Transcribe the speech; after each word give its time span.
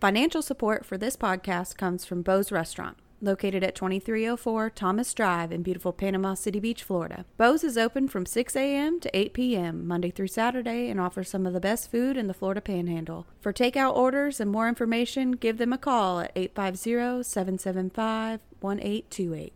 Financial 0.00 0.42
support 0.42 0.86
for 0.86 0.96
this 0.96 1.16
podcast 1.16 1.76
comes 1.76 2.04
from 2.04 2.22
Bo's 2.22 2.52
Restaurant, 2.52 2.96
located 3.20 3.64
at 3.64 3.74
2304 3.74 4.70
Thomas 4.70 5.12
Drive 5.12 5.50
in 5.50 5.64
beautiful 5.64 5.92
Panama 5.92 6.34
City 6.34 6.60
Beach, 6.60 6.84
Florida. 6.84 7.24
Bo's 7.36 7.64
is 7.64 7.76
open 7.76 8.06
from 8.06 8.24
6 8.24 8.54
a.m. 8.54 9.00
to 9.00 9.10
8 9.18 9.34
p.m. 9.34 9.88
Monday 9.88 10.12
through 10.12 10.28
Saturday 10.28 10.88
and 10.88 11.00
offers 11.00 11.28
some 11.28 11.46
of 11.46 11.52
the 11.52 11.58
best 11.58 11.90
food 11.90 12.16
in 12.16 12.28
the 12.28 12.34
Florida 12.34 12.60
Panhandle. 12.60 13.26
For 13.40 13.52
takeout 13.52 13.96
orders 13.96 14.38
and 14.38 14.52
more 14.52 14.68
information, 14.68 15.32
give 15.32 15.58
them 15.58 15.72
a 15.72 15.78
call 15.78 16.20
at 16.20 16.30
850 16.36 17.24
775 17.24 18.38
1828. 18.60 19.52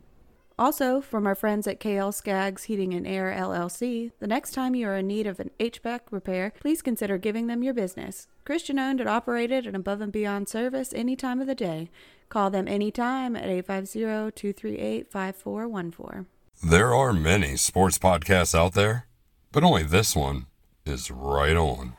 Also, 0.59 1.01
from 1.01 1.25
our 1.25 1.37
friends 1.37 1.69
at 1.69 1.79
KL 1.79 2.13
Skaggs 2.13 2.65
Heating 2.65 2.93
and 2.95 3.07
Air 3.07 3.33
LLC, 3.33 4.11
the 4.19 4.27
next 4.27 4.55
time 4.55 4.75
you 4.75 4.89
are 4.89 4.97
in 4.97 5.07
need 5.07 5.29
of 5.29 5.39
an 5.39 5.53
HVAC 5.61 6.01
repair, 6.11 6.53
please 6.59 6.83
consider 6.83 7.17
giving 7.17 7.47
them 7.47 7.63
your 7.63 7.75
business. 7.75 8.27
Christian 8.45 8.79
owned 8.79 9.01
and 9.01 9.09
operated 9.09 9.67
and 9.67 9.77
above 9.77 10.01
and 10.01 10.13
beyond 10.13 10.49
service 10.49 10.93
any 10.95 11.17
time 11.17 11.41
of 11.41 11.47
the 11.47 11.55
day. 11.55 11.91
Call 12.29 12.50
them 12.50 12.67
anytime 12.67 13.37
at 13.37 13.49
850 13.49 14.00
238 14.00 15.11
5414. 15.11 16.27
There 16.64 16.95
are 16.95 17.13
many 17.13 17.57
sports 17.57 17.99
podcasts 17.99 18.55
out 18.55 18.75
there, 18.75 19.07
but 19.50 19.64
only 19.64 19.83
this 19.83 20.17
one 20.17 20.47
is 20.86 21.11
right 21.11 21.57
on. 21.57 21.95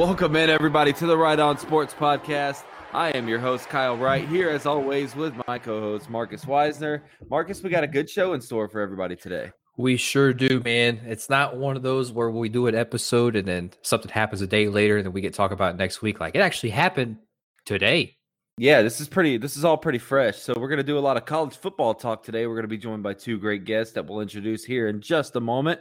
Welcome 0.00 0.34
in, 0.34 0.48
everybody, 0.48 0.94
to 0.94 1.06
the 1.06 1.14
Right 1.14 1.38
On 1.38 1.58
Sports 1.58 1.92
Podcast. 1.92 2.64
I 2.94 3.10
am 3.10 3.28
your 3.28 3.38
host, 3.38 3.68
Kyle 3.68 3.98
Wright, 3.98 4.26
here 4.26 4.48
as 4.48 4.64
always 4.64 5.14
with 5.14 5.34
my 5.46 5.58
co 5.58 5.78
host, 5.78 6.08
Marcus 6.08 6.46
Weisner. 6.46 7.02
Marcus, 7.28 7.62
we 7.62 7.68
got 7.68 7.84
a 7.84 7.86
good 7.86 8.08
show 8.08 8.32
in 8.32 8.40
store 8.40 8.66
for 8.66 8.80
everybody 8.80 9.14
today. 9.14 9.52
We 9.76 9.98
sure 9.98 10.32
do, 10.32 10.62
man. 10.64 11.02
It's 11.04 11.28
not 11.28 11.58
one 11.58 11.76
of 11.76 11.82
those 11.82 12.12
where 12.12 12.30
we 12.30 12.48
do 12.48 12.66
an 12.66 12.74
episode 12.74 13.36
and 13.36 13.46
then 13.46 13.72
something 13.82 14.10
happens 14.10 14.40
a 14.40 14.46
day 14.46 14.68
later 14.68 14.96
and 14.96 15.04
then 15.04 15.12
we 15.12 15.20
get 15.20 15.34
to 15.34 15.36
talk 15.36 15.50
about 15.50 15.76
next 15.76 16.00
week. 16.00 16.18
Like 16.18 16.34
it 16.34 16.40
actually 16.40 16.70
happened 16.70 17.18
today. 17.66 18.16
Yeah, 18.60 18.82
this 18.82 19.00
is 19.00 19.08
pretty. 19.08 19.38
This 19.38 19.56
is 19.56 19.64
all 19.64 19.78
pretty 19.78 19.98
fresh. 19.98 20.36
So 20.36 20.52
we're 20.54 20.68
gonna 20.68 20.82
do 20.82 20.98
a 20.98 21.00
lot 21.00 21.16
of 21.16 21.24
college 21.24 21.56
football 21.56 21.94
talk 21.94 22.22
today. 22.22 22.46
We're 22.46 22.56
gonna 22.56 22.68
be 22.68 22.76
joined 22.76 23.02
by 23.02 23.14
two 23.14 23.38
great 23.38 23.64
guests 23.64 23.94
that 23.94 24.06
we'll 24.06 24.20
introduce 24.20 24.66
here 24.66 24.88
in 24.88 25.00
just 25.00 25.34
a 25.36 25.40
moment 25.40 25.80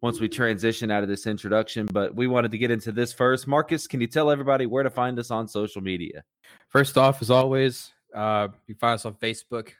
once 0.00 0.20
we 0.20 0.28
transition 0.28 0.92
out 0.92 1.02
of 1.02 1.08
this 1.08 1.26
introduction. 1.26 1.86
But 1.92 2.14
we 2.14 2.28
wanted 2.28 2.52
to 2.52 2.58
get 2.58 2.70
into 2.70 2.92
this 2.92 3.12
first. 3.12 3.48
Marcus, 3.48 3.88
can 3.88 4.00
you 4.00 4.06
tell 4.06 4.30
everybody 4.30 4.66
where 4.66 4.84
to 4.84 4.90
find 4.90 5.18
us 5.18 5.32
on 5.32 5.48
social 5.48 5.82
media? 5.82 6.22
First 6.68 6.96
off, 6.96 7.20
as 7.20 7.32
always, 7.32 7.90
uh, 8.14 8.46
you 8.68 8.76
find 8.76 8.94
us 8.94 9.04
on 9.04 9.14
Facebook, 9.14 9.70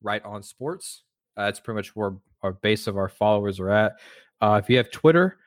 Right 0.00 0.24
on 0.24 0.44
Sports. 0.44 1.02
Uh, 1.36 1.46
that's 1.46 1.58
pretty 1.58 1.74
much 1.74 1.96
where 1.96 2.12
our 2.44 2.52
base 2.52 2.86
of 2.86 2.96
our 2.96 3.08
followers 3.08 3.58
are 3.58 3.70
at. 3.70 3.94
Uh, 4.40 4.60
if 4.62 4.70
you 4.70 4.76
have 4.76 4.92
Twitter, 4.92 5.38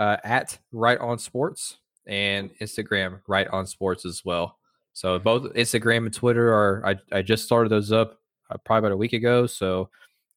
uh, 0.00 0.16
at 0.24 0.58
Right 0.72 0.98
on 0.98 1.20
Sports, 1.20 1.76
and 2.04 2.50
Instagram, 2.58 3.20
Right 3.28 3.46
on 3.46 3.64
Sports 3.64 4.04
as 4.04 4.24
well. 4.24 4.56
So 4.92 5.18
both 5.18 5.54
Instagram 5.54 6.04
and 6.06 6.14
Twitter 6.14 6.52
are 6.52 6.86
I, 6.86 7.18
I 7.18 7.22
just 7.22 7.44
started 7.44 7.70
those 7.70 7.92
up 7.92 8.18
uh, 8.50 8.56
probably 8.58 8.88
about 8.88 8.92
a 8.92 8.96
week 8.96 9.12
ago. 9.12 9.46
So 9.46 9.90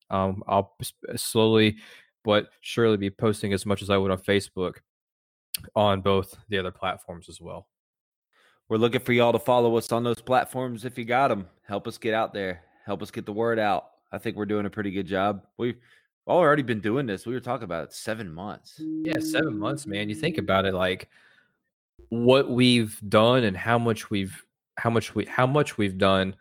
um, 0.10 0.44
I'll 0.48 0.76
slowly 1.16 1.78
but 2.24 2.50
surely 2.62 2.98
be 2.98 3.10
posting 3.10 3.54
as 3.54 3.66
much 3.66 3.82
as 3.82 3.90
I 3.90 3.98
would 3.98 4.12
on 4.12 4.20
Facebook 4.20 4.76
on 5.76 6.02
both 6.02 6.38
the 6.50 6.58
other 6.58 6.72
platforms 6.72 7.30
as 7.30 7.42
well. 7.42 7.68
We're 8.70 8.78
looking 8.78 9.02
for 9.02 9.14
y'all 9.14 9.34
to 9.34 9.40
follow 9.40 9.76
us 9.78 9.92
on 9.92 10.04
those 10.04 10.22
platforms 10.22 10.86
if 10.86 10.98
you 10.98 11.06
got 11.06 11.28
them. 11.28 11.48
Help 11.68 11.88
us 11.88 11.98
get 11.98 12.14
out 12.14 12.34
there. 12.34 12.64
Help 12.86 13.02
us 13.02 13.12
get 13.12 13.26
the 13.26 13.34
word 13.34 13.60
out. 13.60 13.90
I 14.12 14.18
think 14.18 14.38
we're 14.38 14.46
doing 14.46 14.66
a 14.66 14.70
pretty 14.70 14.92
good 14.92 15.06
job. 15.06 15.44
We've 15.58 15.78
already 16.28 16.64
been 16.64 16.80
doing 16.80 17.06
this. 17.06 17.26
We 17.26 17.34
were 17.34 17.40
talking 17.40 17.66
about 17.66 17.86
it 17.86 17.94
seven 17.94 18.32
months. 18.32 18.80
Yeah, 18.80 19.20
seven 19.20 19.58
months, 19.60 19.86
man. 19.86 20.10
You 20.10 20.16
think 20.16 20.38
about 20.38 20.66
it, 20.66 20.74
like 20.74 21.10
what 22.10 22.50
we've 22.50 23.00
done 23.10 23.44
and 23.44 23.58
how 23.58 23.78
much 23.78 24.10
we've 24.10 24.44
how 24.78 24.90
much 24.90 25.16
we 25.16 25.26
how 25.26 25.46
much 25.46 25.78
we've 25.78 25.98
done 25.98 26.36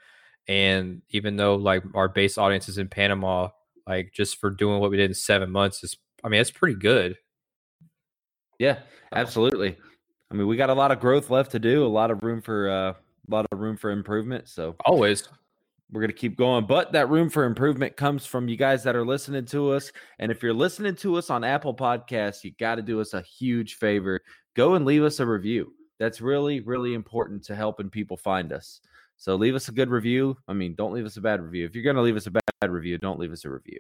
and 0.49 1.03
even 1.11 1.37
though 1.37 1.55
like 1.55 1.83
our 1.95 2.09
base 2.09 2.39
audience 2.39 2.69
is 2.69 2.79
in 2.79 2.89
panama 2.89 3.49
like 3.87 4.13
just 4.13 4.39
for 4.39 4.51
doing 4.51 4.81
what 4.81 4.91
we 4.91 4.97
did 4.97 5.11
in 5.11 5.15
seven 5.15 5.51
months 5.51 5.85
is 5.85 5.97
i 6.25 6.29
mean 6.29 6.41
it's 6.41 6.51
pretty 6.51 6.79
good. 6.79 7.17
Yeah 8.59 8.79
absolutely. 9.13 9.77
I 10.31 10.35
mean 10.35 10.47
we 10.47 10.57
got 10.57 10.71
a 10.71 10.75
lot 10.75 10.93
of 10.93 11.01
growth 11.01 11.31
left 11.31 11.51
to 11.53 11.59
do 11.59 11.85
a 11.85 11.89
lot 11.89 12.11
of 12.11 12.23
room 12.23 12.41
for 12.41 12.71
uh, 12.71 12.91
a 12.93 13.31
lot 13.31 13.47
of 13.51 13.59
room 13.59 13.77
for 13.77 13.91
improvement 13.91 14.49
so 14.49 14.77
always. 14.85 15.29
we're 15.91 16.01
going 16.01 16.11
to 16.11 16.17
keep 16.17 16.39
going 16.39 16.67
but 16.67 16.93
that 16.93 17.09
room 17.11 17.29
for 17.29 17.45
improvement 17.45 17.97
comes 17.97 18.25
from 18.25 18.49
you 18.49 18.57
guys 18.57 18.83
that 18.85 18.97
are 18.97 19.05
listening 19.05 19.45
to 19.47 19.73
us 19.73 19.93
and 20.21 20.31
if 20.31 20.43
you're 20.43 20.55
listening 20.55 20.95
to 20.95 21.17
us 21.17 21.29
on 21.29 21.45
apple 21.45 21.75
podcasts 21.75 22.45
you 22.45 22.53
got 22.59 22.77
to 22.77 22.83
do 22.83 23.01
us 23.01 23.15
a 23.15 23.21
huge 23.23 23.75
favor. 23.75 24.21
Go 24.55 24.75
and 24.75 24.85
leave 24.85 25.03
us 25.03 25.19
a 25.19 25.27
review 25.27 25.73
that's 26.03 26.21
really, 26.21 26.59
really 26.59 26.95
important 26.95 27.45
to 27.45 27.55
helping 27.55 27.89
people 27.89 28.17
find 28.17 28.53
us. 28.53 28.81
So 29.19 29.37
leave 29.37 29.55
us 29.55 29.69
a 29.69 29.73
good 29.73 29.89
review. 29.89 30.37
I 30.49 30.53
mean, 30.53 30.75
don't 30.75 30.93
leave 30.93 31.07
us 31.07 31.17
a 31.17 31.21
bad 31.21 31.41
review. 31.41 31.65
If 31.65 31.77
you're 31.77 31.85
going 31.85 31.95
to 31.95 32.03
leave 32.03 32.17
us 32.17 32.27
a 32.27 32.33
bad 32.33 32.43
review, 32.71 32.99
don't 32.99 33.21
leave 33.21 33.31
us 33.31 33.45
a 33.45 33.51
review. 33.51 33.79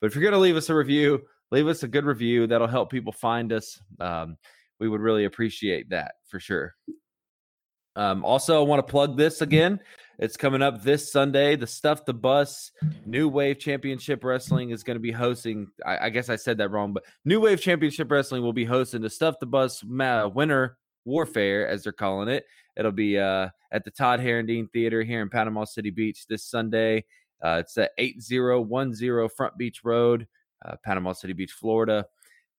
But 0.00 0.06
if 0.06 0.14
you're 0.14 0.22
going 0.22 0.34
to 0.34 0.38
leave 0.38 0.54
us 0.54 0.70
a 0.70 0.74
review, 0.74 1.22
leave 1.50 1.66
us 1.66 1.82
a 1.82 1.88
good 1.88 2.04
review. 2.04 2.46
That'll 2.46 2.68
help 2.68 2.92
people 2.92 3.12
find 3.12 3.52
us. 3.52 3.80
Um, 3.98 4.36
we 4.78 4.88
would 4.88 5.00
really 5.00 5.24
appreciate 5.24 5.90
that 5.90 6.12
for 6.28 6.38
sure. 6.38 6.76
Um, 7.96 8.24
also, 8.24 8.60
I 8.60 8.64
want 8.64 8.86
to 8.86 8.90
plug 8.90 9.16
this 9.16 9.40
again. 9.40 9.80
It's 10.20 10.36
coming 10.36 10.62
up 10.62 10.84
this 10.84 11.10
Sunday. 11.10 11.56
The 11.56 11.66
Stuff 11.66 12.04
the 12.04 12.14
Bus 12.14 12.70
New 13.04 13.28
Wave 13.28 13.58
Championship 13.58 14.22
Wrestling 14.22 14.70
is 14.70 14.84
going 14.84 14.96
to 14.96 15.00
be 15.00 15.10
hosting. 15.10 15.66
I, 15.84 16.06
I, 16.06 16.10
guess 16.10 16.28
I 16.28 16.36
said 16.36 16.58
that 16.58 16.70
wrong, 16.70 16.92
but 16.92 17.02
New 17.24 17.40
Wave 17.40 17.60
Championship 17.60 18.08
Wrestling 18.12 18.42
will 18.42 18.52
be 18.52 18.64
hosting 18.64 19.02
the 19.02 19.10
Stuff 19.10 19.40
the 19.40 19.46
Bus 19.46 19.82
uh, 19.82 20.30
Winter 20.32 20.76
Warfare, 21.04 21.68
as 21.68 21.82
they're 21.82 21.92
calling 21.92 22.28
it. 22.28 22.44
It'll 22.76 22.92
be 22.92 23.18
uh, 23.18 23.48
at 23.72 23.84
the 23.84 23.90
Todd 23.90 24.20
Herendeen 24.20 24.70
Theater 24.70 25.02
here 25.02 25.22
in 25.22 25.28
Panama 25.28 25.64
City 25.64 25.90
Beach 25.90 26.26
this 26.28 26.44
Sunday. 26.44 27.04
Uh, 27.42 27.58
it's 27.60 27.76
at 27.76 27.92
8010 27.98 29.28
Front 29.28 29.56
Beach 29.58 29.80
Road, 29.84 30.26
uh, 30.64 30.76
Panama 30.84 31.12
City 31.12 31.32
Beach, 31.32 31.52
Florida. 31.52 32.06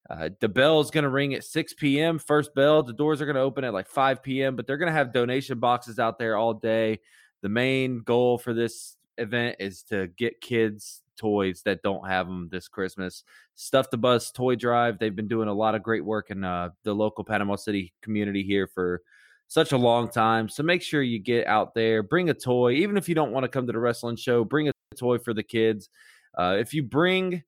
Uh, 0.08 0.30
the 0.40 0.48
bell 0.48 0.80
is 0.80 0.90
going 0.90 1.02
to 1.02 1.10
ring 1.10 1.34
at 1.34 1.44
6 1.44 1.74
p.m. 1.74 2.18
First 2.18 2.54
bell. 2.54 2.82
The 2.82 2.92
doors 2.92 3.20
are 3.20 3.26
going 3.26 3.34
to 3.34 3.42
open 3.42 3.64
at 3.64 3.72
like 3.72 3.88
5 3.88 4.22
p.m., 4.22 4.54
but 4.54 4.66
they're 4.66 4.76
going 4.76 4.86
to 4.86 4.92
have 4.92 5.12
donation 5.12 5.58
boxes 5.58 5.98
out 5.98 6.18
there 6.18 6.36
all 6.36 6.54
day. 6.54 7.00
The 7.42 7.48
main 7.48 8.00
goal 8.00 8.38
for 8.38 8.54
this 8.54 8.96
event 9.18 9.56
is 9.58 9.82
to 9.84 10.06
get 10.16 10.40
kids 10.40 11.02
toys 11.16 11.62
that 11.64 11.82
don't 11.82 12.06
have 12.08 12.26
them 12.26 12.48
this 12.50 12.68
Christmas. 12.68 13.24
Stuff 13.54 13.90
the 13.90 13.96
Bus 13.96 14.30
Toy 14.30 14.54
Drive. 14.54 14.98
They've 14.98 15.14
been 15.14 15.28
doing 15.28 15.48
a 15.48 15.54
lot 15.54 15.74
of 15.74 15.82
great 15.82 16.04
work 16.04 16.30
in 16.30 16.44
uh, 16.44 16.70
the 16.82 16.94
local 16.94 17.24
Panama 17.24 17.56
City 17.56 17.92
community 18.02 18.42
here 18.42 18.66
for 18.66 19.02
such 19.48 19.72
a 19.72 19.76
long 19.78 20.08
time. 20.08 20.48
So 20.48 20.62
make 20.62 20.82
sure 20.82 21.02
you 21.02 21.18
get 21.18 21.46
out 21.46 21.74
there, 21.74 22.02
bring 22.02 22.30
a 22.30 22.34
toy. 22.34 22.72
Even 22.72 22.96
if 22.96 23.08
you 23.08 23.14
don't 23.14 23.32
want 23.32 23.44
to 23.44 23.48
come 23.48 23.66
to 23.66 23.72
the 23.72 23.78
wrestling 23.78 24.16
show, 24.16 24.44
bring 24.44 24.68
a 24.68 24.72
toy 24.96 25.18
for 25.18 25.34
the 25.34 25.42
kids. 25.42 25.88
Uh, 26.36 26.56
if 26.58 26.74
you 26.74 26.82
bring 26.82 27.42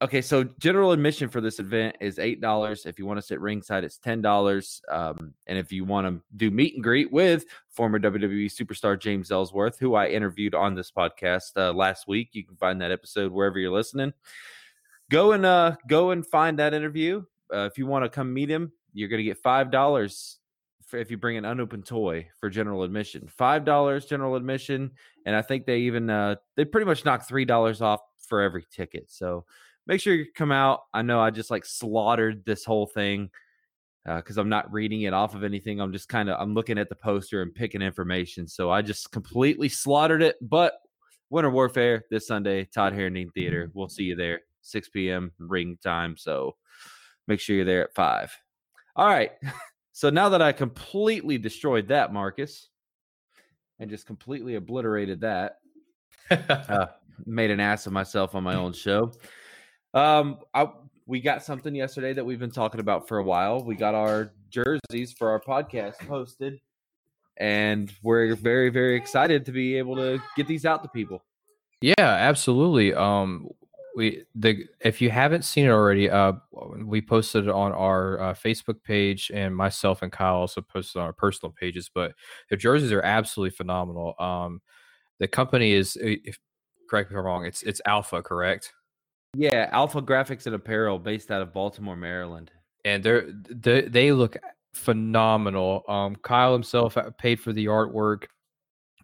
Okay, 0.00 0.22
so 0.22 0.44
general 0.60 0.92
admission 0.92 1.28
for 1.28 1.40
this 1.40 1.58
event 1.58 1.96
is 2.00 2.20
eight 2.20 2.40
dollars. 2.40 2.86
If 2.86 3.00
you 3.00 3.06
want 3.06 3.18
to 3.18 3.26
sit 3.26 3.40
ringside, 3.40 3.82
it's 3.82 3.98
ten 3.98 4.22
dollars. 4.22 4.80
Um, 4.88 5.34
and 5.48 5.58
if 5.58 5.72
you 5.72 5.84
want 5.84 6.06
to 6.06 6.22
do 6.36 6.52
meet 6.52 6.74
and 6.74 6.84
greet 6.84 7.12
with 7.12 7.46
former 7.68 7.98
WWE 7.98 8.46
superstar 8.46 8.96
James 8.98 9.32
Ellsworth, 9.32 9.76
who 9.80 9.96
I 9.96 10.06
interviewed 10.06 10.54
on 10.54 10.76
this 10.76 10.92
podcast 10.92 11.56
uh, 11.56 11.72
last 11.72 12.06
week, 12.06 12.28
you 12.30 12.44
can 12.44 12.54
find 12.54 12.80
that 12.80 12.92
episode 12.92 13.32
wherever 13.32 13.58
you're 13.58 13.72
listening. 13.72 14.12
Go 15.10 15.32
and 15.32 15.44
uh, 15.44 15.74
go 15.88 16.10
and 16.10 16.24
find 16.24 16.60
that 16.60 16.74
interview. 16.74 17.24
Uh, 17.52 17.66
if 17.66 17.76
you 17.76 17.86
want 17.86 18.04
to 18.04 18.08
come 18.08 18.32
meet 18.32 18.48
him, 18.48 18.70
you're 18.92 19.08
going 19.08 19.18
to 19.18 19.24
get 19.24 19.38
five 19.38 19.72
dollars 19.72 20.38
if 20.92 21.10
you 21.10 21.16
bring 21.16 21.38
an 21.38 21.44
unopened 21.44 21.86
toy 21.86 22.28
for 22.38 22.48
general 22.48 22.84
admission. 22.84 23.28
Five 23.36 23.64
dollars 23.64 24.06
general 24.06 24.36
admission, 24.36 24.92
and 25.26 25.34
I 25.34 25.42
think 25.42 25.66
they 25.66 25.78
even 25.80 26.08
uh, 26.08 26.36
they 26.54 26.64
pretty 26.64 26.86
much 26.86 27.04
knock 27.04 27.26
three 27.26 27.44
dollars 27.44 27.82
off 27.82 28.00
for 28.18 28.42
every 28.42 28.64
ticket. 28.70 29.10
So 29.10 29.44
make 29.88 30.00
sure 30.00 30.14
you 30.14 30.26
come 30.34 30.52
out. 30.52 30.82
I 30.94 31.02
know 31.02 31.20
I 31.20 31.30
just 31.30 31.50
like 31.50 31.64
slaughtered 31.64 32.44
this 32.44 32.64
whole 32.64 32.86
thing 32.86 33.30
because 34.04 34.38
uh, 34.38 34.40
I'm 34.40 34.48
not 34.48 34.72
reading 34.72 35.02
it 35.02 35.14
off 35.14 35.34
of 35.34 35.42
anything. 35.42 35.80
I'm 35.80 35.92
just 35.92 36.08
kind 36.08 36.30
of 36.30 36.40
I'm 36.40 36.54
looking 36.54 36.78
at 36.78 36.88
the 36.88 36.94
poster 36.94 37.42
and 37.42 37.54
picking 37.54 37.82
information. 37.82 38.46
So 38.46 38.70
I 38.70 38.82
just 38.82 39.10
completely 39.10 39.68
slaughtered 39.68 40.22
it. 40.22 40.36
But 40.40 40.74
Winter 41.30 41.50
Warfare 41.50 42.04
this 42.10 42.26
Sunday, 42.26 42.66
Todd 42.66 42.92
Herendeen 42.92 43.32
Theater. 43.34 43.70
We'll 43.74 43.88
see 43.88 44.04
you 44.04 44.14
there, 44.14 44.42
6 44.62 44.88
p.m. 44.90 45.32
ring 45.38 45.78
time. 45.82 46.16
So 46.16 46.54
make 47.26 47.40
sure 47.40 47.56
you're 47.56 47.64
there 47.64 47.84
at 47.84 47.94
five. 47.94 48.30
All 48.94 49.06
right. 49.06 49.32
So 49.92 50.10
now 50.10 50.28
that 50.28 50.40
I 50.40 50.52
completely 50.52 51.38
destroyed 51.38 51.88
that, 51.88 52.12
Marcus, 52.12 52.68
and 53.80 53.90
just 53.90 54.06
completely 54.06 54.54
obliterated 54.54 55.22
that, 55.22 55.56
uh, 56.30 56.86
made 57.26 57.50
an 57.50 57.58
ass 57.58 57.84
of 57.88 57.92
myself 57.92 58.36
on 58.36 58.44
my 58.44 58.54
own 58.54 58.72
show. 58.72 59.10
Um, 59.94 60.38
I, 60.54 60.68
we 61.06 61.20
got 61.20 61.42
something 61.42 61.74
yesterday 61.74 62.12
that 62.12 62.24
we've 62.24 62.38
been 62.38 62.50
talking 62.50 62.80
about 62.80 63.08
for 63.08 63.18
a 63.18 63.24
while. 63.24 63.62
We 63.62 63.74
got 63.74 63.94
our 63.94 64.32
jerseys 64.50 65.12
for 65.12 65.30
our 65.30 65.40
podcast 65.40 65.98
posted, 66.06 66.60
and 67.38 67.92
we're 68.02 68.34
very 68.34 68.70
very 68.70 68.96
excited 68.96 69.46
to 69.46 69.52
be 69.52 69.76
able 69.76 69.96
to 69.96 70.22
get 70.36 70.46
these 70.46 70.66
out 70.66 70.82
to 70.82 70.88
people. 70.88 71.24
Yeah, 71.80 71.94
absolutely. 71.98 72.92
Um, 72.94 73.48
we 73.96 74.24
the 74.34 74.64
if 74.80 75.00
you 75.00 75.10
haven't 75.10 75.44
seen 75.44 75.66
it 75.66 75.70
already, 75.70 76.08
uh, 76.08 76.34
we 76.84 77.00
posted 77.00 77.44
it 77.44 77.50
on 77.50 77.72
our 77.72 78.20
uh, 78.20 78.34
Facebook 78.34 78.82
page, 78.82 79.30
and 79.34 79.56
myself 79.56 80.02
and 80.02 80.12
Kyle 80.12 80.36
also 80.36 80.60
posted 80.60 81.00
on 81.00 81.06
our 81.06 81.12
personal 81.12 81.52
pages. 81.52 81.90
But 81.92 82.12
the 82.50 82.56
jerseys 82.56 82.92
are 82.92 83.02
absolutely 83.02 83.56
phenomenal. 83.56 84.14
Um, 84.20 84.60
the 85.18 85.26
company 85.26 85.72
is, 85.72 85.98
if, 86.00 86.38
correct 86.88 87.10
me 87.10 87.16
if 87.16 87.18
I'm 87.18 87.24
wrong, 87.24 87.44
it's 87.44 87.62
it's 87.62 87.80
Alpha, 87.86 88.22
correct? 88.22 88.72
Yeah, 89.34 89.68
Alpha 89.72 90.00
Graphics 90.00 90.46
and 90.46 90.54
Apparel, 90.54 90.98
based 90.98 91.30
out 91.30 91.42
of 91.42 91.52
Baltimore, 91.52 91.96
Maryland, 91.96 92.50
and 92.84 93.02
they're 93.02 93.30
they 93.30 93.82
they 93.82 94.12
look 94.12 94.36
phenomenal. 94.74 95.84
Um, 95.88 96.16
Kyle 96.16 96.52
himself 96.52 96.96
uh, 96.96 97.10
paid 97.18 97.40
for 97.40 97.52
the 97.52 97.66
artwork. 97.66 98.24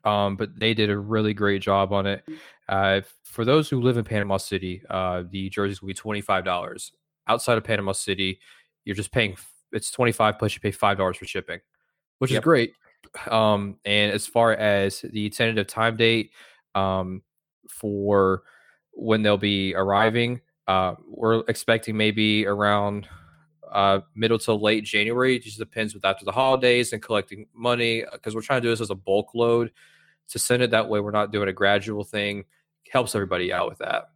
Um, 0.05 0.37
but 0.37 0.59
they 0.59 0.75
did 0.75 0.91
a 0.91 0.99
really 0.99 1.33
great 1.33 1.63
job 1.63 1.91
on 1.91 2.07
it. 2.07 2.23
Uh, 2.69 3.01
for 3.25 3.47
those 3.47 3.71
who 3.71 3.81
live 3.81 3.97
in 3.97 4.05
Panama 4.05 4.37
City, 4.37 4.83
uh, 4.91 5.23
the 5.31 5.49
jerseys 5.49 5.81
will 5.81 5.89
be 5.89 5.95
twenty 5.95 6.21
five 6.21 6.45
dollars. 6.45 6.93
Outside 7.27 7.57
of 7.57 7.65
Panama 7.65 7.93
City, 7.93 8.39
you're 8.85 8.97
just 8.97 9.13
paying 9.13 9.37
it's 9.73 9.91
twenty 9.91 10.13
five 10.13 10.39
plus 10.39 10.55
you 10.55 10.61
pay 10.61 10.71
five 10.71 10.99
dollars 10.99 11.17
for 11.17 11.25
shipping, 11.25 11.61
which 12.19 12.31
yep. 12.31 12.41
is 12.41 12.45
great. 12.45 12.73
Um, 13.31 13.79
and 13.85 14.13
as 14.13 14.27
far 14.27 14.53
as 14.53 15.01
the 15.01 15.31
tentative 15.31 15.67
time 15.67 15.97
date 15.97 16.33
um, 16.75 17.23
for 17.69 18.43
when 18.97 19.23
they'll 19.23 19.37
be 19.37 19.75
arriving, 19.75 20.41
uh, 20.67 20.95
we're 21.07 21.43
expecting 21.49 21.97
maybe 21.97 22.47
around 22.47 23.09
uh, 23.71 24.01
middle 24.15 24.39
to 24.39 24.55
late 24.55 24.85
January. 24.85 25.37
It 25.37 25.43
just 25.43 25.59
depends 25.59 25.95
with 25.95 26.05
after 26.05 26.25
the 26.25 26.33
holidays 26.33 26.93
and 26.93 27.03
collecting 27.03 27.47
money 27.55 28.05
because 28.13 28.35
we're 28.35 28.43
trying 28.43 28.63
to 28.63 28.67
do 28.67 28.71
this 28.71 28.81
as 28.81 28.91
a 28.91 28.95
bulk 28.95 29.35
load 29.35 29.73
to 30.29 30.39
send 30.39 30.63
it 30.63 30.71
that 30.71 30.89
way. 30.89 31.01
We're 31.01 31.11
not 31.11 31.33
doing 31.33 31.49
a 31.49 31.53
gradual 31.53 32.05
thing. 32.05 32.45
Helps 32.91 33.15
everybody 33.15 33.53
out 33.53 33.69
with 33.69 33.79
that. 33.79 34.11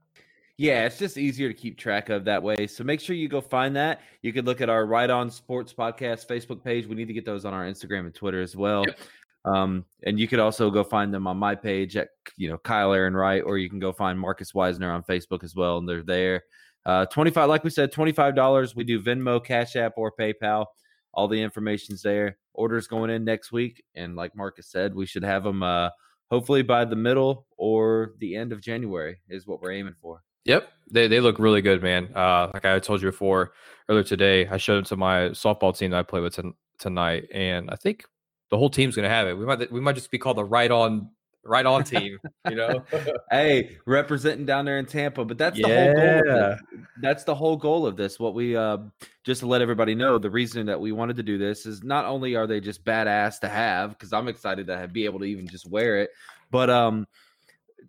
Yeah, 0.57 0.87
it's 0.87 0.99
just 0.99 1.17
easier 1.17 1.47
to 1.47 1.55
keep 1.55 1.79
track 1.79 2.09
of 2.09 2.25
that 2.25 2.43
way. 2.43 2.67
So 2.67 2.83
make 2.83 3.01
sure 3.01 3.15
you 3.15 3.29
go 3.29 3.41
find 3.41 3.77
that. 3.77 4.01
You 4.23 4.33
could 4.33 4.45
look 4.45 4.61
at 4.61 4.69
our 4.69 4.87
Right 4.87 5.09
On 5.09 5.31
Sports 5.31 5.73
Podcast 5.73 6.27
Facebook 6.27 6.65
page. 6.65 6.87
We 6.87 6.97
need 6.97 7.07
to 7.07 7.13
get 7.13 7.25
those 7.25 7.45
on 7.45 7.55
our 7.55 7.65
Instagram 7.65 8.01
and 8.01 8.15
Twitter 8.15 8.43
as 8.43 8.57
well. 8.57 8.85
Yep. 8.85 8.99
Um, 9.45 9.85
and 10.05 10.19
you 10.19 10.29
could 10.29 10.41
also 10.41 10.71
go 10.71 10.85
find 10.85 11.13
them 11.13 11.27
on 11.27 11.37
my 11.37 11.55
page 11.55 11.97
at 11.97 12.09
you 12.37 12.49
know 12.49 12.59
Kyle 12.59 12.93
Aaron 12.93 13.15
Wright, 13.15 13.43
or 13.45 13.59
you 13.59 13.71
can 13.71 13.79
go 13.79 13.93
find 13.93 14.19
Marcus 14.19 14.53
Weisner 14.53 14.93
on 14.93 15.03
Facebook 15.03 15.45
as 15.45 15.55
well, 15.55 15.79
and 15.79 15.89
they're 15.89 16.03
there. 16.03 16.43
Uh, 16.87 17.05
25, 17.07 17.49
like 17.49 17.65
we 17.65 17.71
said, 17.71 17.93
$25. 17.93 18.75
We 18.75 18.83
do 18.83 19.03
Venmo, 19.03 19.45
Cash 19.45 19.77
App, 19.77 19.93
or 19.97 20.11
PayPal. 20.19 20.67
All 21.13 21.29
the 21.29 21.41
information's 21.43 22.01
there. 22.01 22.39
Orders 22.55 22.87
going 22.87 23.11
in 23.11 23.25
next 23.25 23.53
week. 23.53 23.83
And 23.95 24.17
like 24.17 24.35
Marcus 24.35 24.71
said, 24.71 24.95
we 24.95 25.05
should 25.05 25.23
have 25.23 25.45
them 25.45 25.63
uh, 25.63 25.91
hopefully 26.31 26.63
by 26.63 26.85
the 26.85 26.97
middle 26.97 27.47
or 27.57 28.15
the 28.21 28.37
end 28.37 28.53
of 28.53 28.61
January 28.61 29.19
is 29.29 29.47
what 29.47 29.61
we're 29.61 29.73
aiming 29.73 29.97
for. 30.01 30.23
Yep, 30.45 30.69
they 30.91 31.09
they 31.09 31.21
look 31.21 31.39
really 31.39 31.61
good, 31.61 31.83
man. 31.83 32.09
Uh, 32.15 32.51
like 32.55 32.65
I 32.65 32.79
told 32.79 33.03
you 33.03 33.09
before 33.09 33.53
earlier 33.89 34.05
today, 34.05 34.47
I 34.47 34.57
showed 34.57 34.77
them 34.77 34.85
to 34.85 34.97
my 34.97 35.29
softball 35.31 35.77
team 35.77 35.91
that 35.91 35.99
I 35.99 36.03
play 36.03 36.21
with 36.21 36.37
t- 36.37 36.53
tonight, 36.79 37.29
and 37.35 37.69
I 37.71 37.77
think 37.77 38.05
the 38.51 38.59
whole 38.59 38.71
team's 38.71 38.97
gonna 38.97 39.09
have 39.09 39.27
it. 39.29 39.35
We 39.35 39.45
might 39.45 39.71
we 39.71 39.81
might 39.81 39.95
just 39.95 40.11
be 40.11 40.19
called 40.19 40.37
the 40.37 40.45
right 40.45 40.71
on 40.71 41.11
right 41.45 41.67
on 41.67 41.85
team, 41.85 42.19
you 42.49 42.57
know. 42.57 42.85
hey, 43.31 43.77
representing 43.87 44.47
down 44.47 44.65
there 44.65 44.79
in 44.79 44.87
Tampa, 44.87 45.25
but 45.25 45.39
that's 45.39 45.59
the 45.61 45.69
whole 45.69 45.95
goal. 45.95 46.57
That's 47.01 47.25
the 47.25 47.35
whole 47.35 47.57
goal 47.57 47.87
of 47.87 47.97
this. 47.97 48.19
What 48.19 48.35
we 48.35 48.57
uh, 48.57 48.79
just 49.25 49.41
to 49.41 49.47
let 49.47 49.63
everybody 49.63 49.95
know, 49.95 50.19
the 50.19 50.31
reason 50.31 50.67
that 50.67 50.81
we 50.81 50.93
wanted 50.93 51.17
to 51.17 51.23
do 51.23 51.39
this 51.39 51.67
is 51.67 51.83
not 51.83 52.05
only 52.05 52.37
are 52.37 52.47
they 52.47 52.61
just 52.61 52.85
badass 52.85 53.41
to 53.41 53.49
have, 53.49 53.91
because 53.91 54.13
I'm 54.13 54.29
excited 54.29 54.67
to 54.67 54.89
be 54.89 55.05
able 55.05 55.21
to 55.21 55.25
even 55.25 55.47
just 55.47 55.69
wear 55.69 55.99
it, 55.99 56.11
but 56.51 56.71
um 56.71 57.07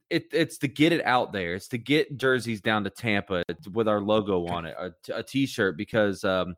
it, 0.09 0.27
it's 0.31 0.57
to 0.59 0.67
get 0.67 0.91
it 0.91 1.05
out 1.05 1.31
there. 1.31 1.55
It's 1.55 1.67
to 1.69 1.77
get 1.77 2.17
jerseys 2.17 2.61
down 2.61 2.83
to 2.83 2.89
Tampa 2.89 3.43
with 3.71 3.87
our 3.87 4.01
logo 4.01 4.47
on 4.47 4.65
it, 4.65 4.75
a 4.79 4.93
a 5.13 5.23
t-shirt 5.23 5.77
because 5.77 6.23
um, 6.23 6.55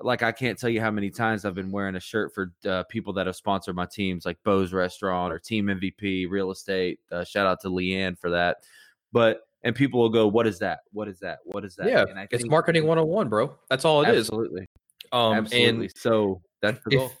like 0.00 0.22
I 0.22 0.32
can't 0.32 0.58
tell 0.58 0.70
you 0.70 0.80
how 0.80 0.90
many 0.90 1.10
times 1.10 1.44
I've 1.44 1.54
been 1.54 1.70
wearing 1.70 1.96
a 1.96 2.00
shirt 2.00 2.34
for 2.34 2.52
uh, 2.66 2.84
people 2.84 3.12
that 3.14 3.26
have 3.26 3.36
sponsored 3.36 3.76
my 3.76 3.86
teams, 3.86 4.24
like 4.24 4.38
Bo's 4.44 4.72
Restaurant 4.72 5.32
or 5.32 5.38
Team 5.38 5.66
MVP 5.66 6.28
Real 6.30 6.50
Estate. 6.50 7.00
Uh, 7.10 7.24
shout 7.24 7.46
out 7.46 7.60
to 7.60 7.68
Leanne 7.68 8.18
for 8.18 8.30
that. 8.30 8.58
But 9.12 9.42
and 9.62 9.74
people 9.74 10.00
will 10.00 10.08
go, 10.08 10.26
"What 10.26 10.46
is 10.46 10.58
that? 10.60 10.80
What 10.92 11.08
is 11.08 11.18
that? 11.20 11.40
What 11.44 11.64
is 11.64 11.76
that?" 11.76 11.88
Yeah, 11.88 12.04
I 12.16 12.26
it's 12.30 12.46
marketing 12.46 12.86
101, 12.86 13.28
bro. 13.28 13.54
That's 13.68 13.84
all 13.84 14.02
it 14.02 14.08
absolutely. 14.08 14.62
is. 14.62 14.66
Um, 15.12 15.34
absolutely. 15.34 15.84
And 15.84 15.96
so 15.96 16.40
that's 16.60 16.82
the 16.84 16.96
goal. 16.96 17.12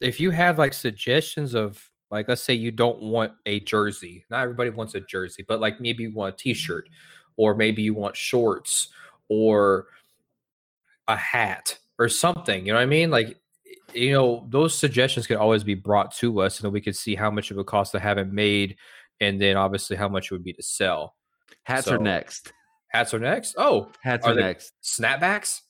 If, 0.00 0.08
if 0.08 0.20
you 0.20 0.30
have 0.30 0.58
like 0.58 0.74
suggestions 0.74 1.54
of 1.54 1.82
like, 2.10 2.28
let's 2.28 2.42
say 2.42 2.54
you 2.54 2.70
don't 2.70 3.00
want 3.02 3.32
a 3.46 3.60
jersey. 3.60 4.24
Not 4.30 4.42
everybody 4.42 4.70
wants 4.70 4.94
a 4.94 5.00
jersey, 5.00 5.44
but 5.46 5.60
like 5.60 5.80
maybe 5.80 6.04
you 6.04 6.14
want 6.14 6.34
a 6.34 6.36
t-shirt, 6.36 6.88
or 7.36 7.54
maybe 7.54 7.82
you 7.82 7.94
want 7.94 8.16
shorts, 8.16 8.88
or 9.28 9.86
a 11.06 11.16
hat, 11.16 11.78
or 11.98 12.08
something. 12.08 12.66
You 12.66 12.72
know 12.72 12.78
what 12.78 12.82
I 12.82 12.86
mean? 12.86 13.10
Like, 13.10 13.38
you 13.94 14.12
know, 14.12 14.46
those 14.48 14.78
suggestions 14.78 15.26
can 15.26 15.36
always 15.36 15.64
be 15.64 15.74
brought 15.74 16.14
to 16.16 16.40
us, 16.40 16.58
and 16.58 16.64
then 16.64 16.72
we 16.72 16.80
could 16.80 16.96
see 16.96 17.14
how 17.14 17.30
much 17.30 17.50
it 17.50 17.56
would 17.56 17.66
cost 17.66 17.92
to 17.92 17.98
have 17.98 18.18
it 18.18 18.30
made, 18.32 18.76
and 19.20 19.40
then 19.40 19.56
obviously 19.56 19.96
how 19.96 20.08
much 20.08 20.26
it 20.26 20.34
would 20.34 20.44
be 20.44 20.52
to 20.52 20.62
sell. 20.62 21.14
Hats 21.64 21.86
so, 21.86 21.94
are 21.94 21.98
next. 21.98 22.52
Hats 22.88 23.12
are 23.14 23.18
next. 23.18 23.54
Oh, 23.58 23.90
hats 24.02 24.26
are, 24.26 24.32
are 24.32 24.34
next. 24.34 24.72
Snapbacks. 24.82 25.60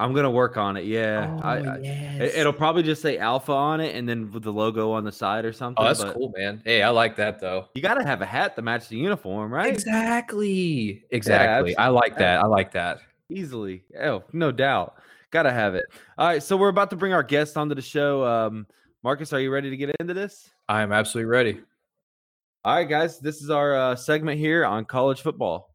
I'm 0.00 0.14
gonna 0.14 0.30
work 0.30 0.56
on 0.56 0.76
it. 0.76 0.84
Yeah, 0.84 1.38
oh, 1.42 1.46
I, 1.46 1.78
yes. 1.78 2.34
it'll 2.34 2.52
probably 2.52 2.82
just 2.82 3.00
say 3.00 3.18
Alpha 3.18 3.52
on 3.52 3.80
it, 3.80 3.94
and 3.94 4.08
then 4.08 4.32
with 4.32 4.42
the 4.42 4.52
logo 4.52 4.90
on 4.90 5.04
the 5.04 5.12
side 5.12 5.44
or 5.44 5.48
oh, 5.48 5.52
something. 5.52 5.84
Oh, 5.84 5.86
that's 5.86 6.02
cool, 6.12 6.32
man. 6.36 6.60
Hey, 6.64 6.82
I 6.82 6.88
like 6.88 7.14
that 7.16 7.38
though. 7.38 7.66
You 7.74 7.82
got 7.82 7.94
to 7.94 8.04
have 8.04 8.20
a 8.20 8.26
hat 8.26 8.56
to 8.56 8.62
match 8.62 8.88
the 8.88 8.96
uniform, 8.96 9.52
right? 9.54 9.72
Exactly. 9.72 11.04
Exactly. 11.10 11.72
Yeah, 11.72 11.84
I 11.84 11.88
like 11.88 12.18
that. 12.18 12.42
I 12.42 12.46
like 12.46 12.72
that. 12.72 12.98
Easily. 13.30 13.84
Oh, 14.00 14.24
no 14.32 14.50
doubt. 14.50 14.96
Gotta 15.32 15.50
have 15.50 15.74
it. 15.74 15.86
All 16.18 16.26
right, 16.26 16.42
so 16.42 16.58
we're 16.58 16.68
about 16.68 16.90
to 16.90 16.96
bring 16.96 17.14
our 17.14 17.22
guest 17.22 17.56
onto 17.56 17.74
the 17.74 17.80
show. 17.82 18.22
Um, 18.24 18.66
Marcus, 19.02 19.32
are 19.32 19.40
you 19.40 19.50
ready 19.50 19.70
to 19.70 19.76
get 19.78 19.96
into 19.98 20.12
this? 20.12 20.50
I 20.68 20.82
am 20.82 20.92
absolutely 20.92 21.30
ready. 21.30 21.60
All 22.64 22.76
right, 22.76 22.88
guys, 22.88 23.18
this 23.18 23.40
is 23.40 23.48
our 23.48 23.74
uh, 23.74 23.96
segment 23.96 24.38
here 24.38 24.66
on 24.66 24.84
college 24.84 25.22
football. 25.22 25.70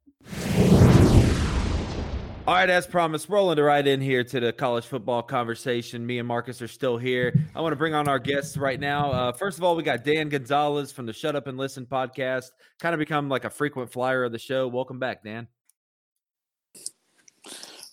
All 2.48 2.54
right, 2.54 2.70
as 2.70 2.86
promised, 2.86 3.30
rolling 3.30 3.58
to 3.58 3.64
right 3.64 3.86
in 3.86 4.00
here 4.00 4.24
to 4.24 4.40
the 4.40 4.54
college 4.54 4.86
football 4.86 5.24
conversation. 5.24 6.06
Me 6.06 6.20
and 6.20 6.28
Marcus 6.28 6.62
are 6.62 6.68
still 6.68 6.98
here. 6.98 7.34
I 7.56 7.60
want 7.60 7.74
to 7.74 7.78
bring 7.78 7.96
on 7.96 8.08
our 8.08 8.20
guests 8.20 8.58
right 8.58 8.80
now. 8.80 9.12
Uh, 9.12 9.32
first 9.34 9.58
of 9.58 9.64
all, 9.64 9.76
we 9.76 9.82
got 9.82 10.06
Dan 10.06 10.30
Gonzalez 10.30 10.92
from 10.92 11.08
the 11.08 11.14
Shut 11.14 11.36
Up 11.36 11.48
and 11.48 11.58
Listen 11.58 11.86
podcast, 11.86 12.52
kind 12.80 12.94
of 12.94 13.00
become 13.00 13.28
like 13.28 13.44
a 13.44 13.50
frequent 13.50 13.92
flyer 13.92 14.24
of 14.24 14.32
the 14.32 14.40
show. 14.40 14.68
Welcome 14.68 15.00
back, 15.00 15.24
Dan. 15.24 15.48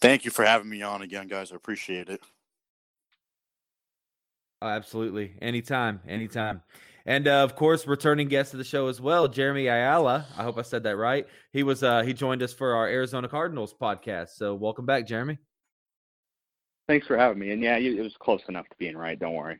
Thank 0.05 0.27
you 0.27 0.31
for 0.31 0.45
having 0.45 0.69
me 0.69 0.83
on 0.83 1.01
again, 1.01 1.29
guys. 1.29 1.51
I 1.51 1.57
appreciate 1.57 2.11
it. 2.11 2.21
Oh, 4.61 4.69
absolutely. 4.69 5.33
Anytime. 5.41 5.99
Anytime. 6.07 6.61
And 7.07 7.27
uh, 7.27 7.43
of 7.43 7.57
course, 7.57 7.87
returning 7.87 8.29
guest 8.29 8.53
of 8.53 8.59
the 8.59 8.65
show 8.65 8.89
as 8.89 9.01
well, 9.01 9.29
Jeremy 9.29 9.67
Ayala. 9.67 10.27
I 10.37 10.43
hope 10.43 10.59
I 10.59 10.63
said 10.63 10.83
that 10.83 10.99
right. 10.99 11.27
He 11.55 11.63
was 11.63 11.83
uh, 11.83 12.03
he 12.03 12.13
joined 12.13 12.43
us 12.43 12.53
for 12.53 12.75
our 12.75 12.87
Arizona 12.87 13.29
Cardinals 13.29 13.73
podcast. 13.73 14.37
So 14.37 14.55
welcome 14.55 14.85
back, 14.85 15.07
Jeremy. 15.07 15.39
Thanks 16.87 17.07
for 17.07 17.17
having 17.17 17.39
me. 17.39 17.53
And 17.53 17.63
yeah, 17.63 17.79
it 17.79 18.03
was 18.03 18.15
close 18.19 18.43
enough 18.47 18.69
to 18.69 18.77
being 18.79 18.99
right. 18.99 19.19
Don't 19.19 19.33
worry. 19.33 19.59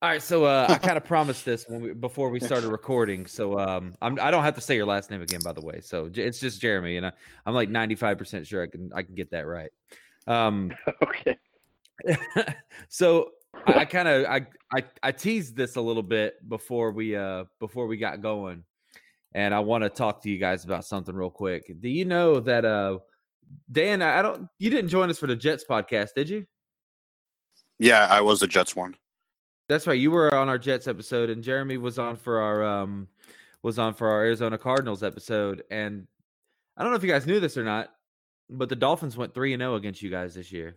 All 0.00 0.08
right, 0.08 0.22
so 0.22 0.44
uh, 0.44 0.66
I 0.68 0.78
kind 0.86 0.96
of 0.96 1.04
promised 1.04 1.44
this 1.44 1.66
when 1.68 1.80
we, 1.80 1.92
before 1.92 2.30
we 2.30 2.38
started 2.38 2.68
recording. 2.68 3.26
So 3.26 3.58
um, 3.58 3.94
I'm, 4.00 4.12
I 4.20 4.30
do 4.30 4.36
not 4.36 4.44
have 4.44 4.54
to 4.54 4.60
say 4.60 4.76
your 4.76 4.86
last 4.86 5.10
name 5.10 5.22
again, 5.22 5.40
by 5.42 5.52
the 5.52 5.60
way. 5.60 5.80
So 5.80 6.08
it's 6.14 6.38
just 6.38 6.60
Jeremy, 6.60 6.98
and 6.98 7.06
I, 7.06 7.12
am 7.46 7.54
like 7.54 7.68
95 7.68 8.16
percent 8.16 8.46
sure 8.46 8.62
I 8.62 8.68
can 8.68 8.90
I 8.94 9.02
can 9.02 9.16
get 9.16 9.32
that 9.32 9.46
right. 9.46 9.70
Um, 10.28 10.72
okay. 11.02 11.36
so 12.88 13.30
I, 13.66 13.84
kind 13.86 14.06
of 14.06 14.26
I, 14.26 14.46
I 14.72 14.84
I 15.02 15.10
teased 15.10 15.56
this 15.56 15.74
a 15.74 15.80
little 15.80 16.04
bit 16.04 16.48
before 16.48 16.92
we 16.92 17.16
uh 17.16 17.44
before 17.58 17.88
we 17.88 17.96
got 17.96 18.22
going, 18.22 18.62
and 19.34 19.52
I 19.52 19.58
want 19.58 19.82
to 19.82 19.90
talk 19.90 20.22
to 20.22 20.30
you 20.30 20.38
guys 20.38 20.64
about 20.64 20.84
something 20.84 21.14
real 21.14 21.30
quick. 21.30 21.72
Do 21.80 21.88
you 21.88 22.04
know 22.04 22.38
that 22.38 22.64
uh 22.64 22.98
Dan? 23.72 24.02
I 24.02 24.22
don't. 24.22 24.46
You 24.60 24.70
didn't 24.70 24.90
join 24.90 25.10
us 25.10 25.18
for 25.18 25.26
the 25.26 25.34
Jets 25.34 25.64
podcast, 25.68 26.10
did 26.14 26.28
you? 26.28 26.46
Yeah, 27.80 28.06
I 28.08 28.20
was 28.20 28.38
the 28.38 28.46
Jets 28.46 28.76
one. 28.76 28.94
That's 29.68 29.86
right. 29.86 29.98
You 29.98 30.10
were 30.10 30.34
on 30.34 30.48
our 30.48 30.58
Jets 30.58 30.88
episode, 30.88 31.28
and 31.28 31.42
Jeremy 31.42 31.76
was 31.76 31.98
on 31.98 32.16
for 32.16 32.40
our 32.40 32.64
um 32.64 33.08
was 33.62 33.78
on 33.78 33.92
for 33.94 34.08
our 34.08 34.24
Arizona 34.24 34.56
Cardinals 34.56 35.02
episode. 35.02 35.62
And 35.70 36.06
I 36.76 36.82
don't 36.82 36.90
know 36.90 36.96
if 36.96 37.02
you 37.02 37.10
guys 37.10 37.26
knew 37.26 37.38
this 37.38 37.58
or 37.58 37.64
not, 37.64 37.92
but 38.48 38.70
the 38.70 38.76
Dolphins 38.76 39.16
went 39.16 39.34
three 39.34 39.52
and 39.52 39.60
zero 39.60 39.74
oh 39.74 39.76
against 39.76 40.00
you 40.02 40.10
guys 40.10 40.34
this 40.34 40.50
year. 40.52 40.76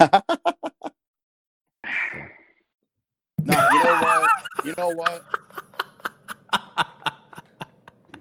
No, 0.00 0.08
you 3.72 3.84
know 3.84 4.00
what? 4.02 4.30
You 4.64 4.74
know 4.76 4.88
what? 4.90 5.24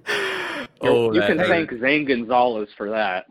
oh, 0.81 1.11
you 1.13 1.21
can 1.21 1.37
thank 1.37 1.71
Zane 1.81 2.05
Gonzalez 2.05 2.69
for 2.77 2.91
that. 2.91 3.25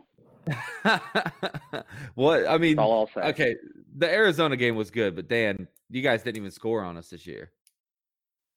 what 2.13 2.47
I 2.47 2.59
mean, 2.59 2.77
okay, 2.79 3.55
the 3.97 4.07
Arizona 4.07 4.55
game 4.55 4.75
was 4.75 4.91
good, 4.91 5.15
but 5.15 5.27
Dan, 5.27 5.67
You 5.89 6.01
guys 6.01 6.23
didn't 6.23 6.37
even 6.37 6.51
score 6.51 6.83
on 6.83 6.97
us 6.97 7.09
this 7.09 7.25
year. 7.25 7.51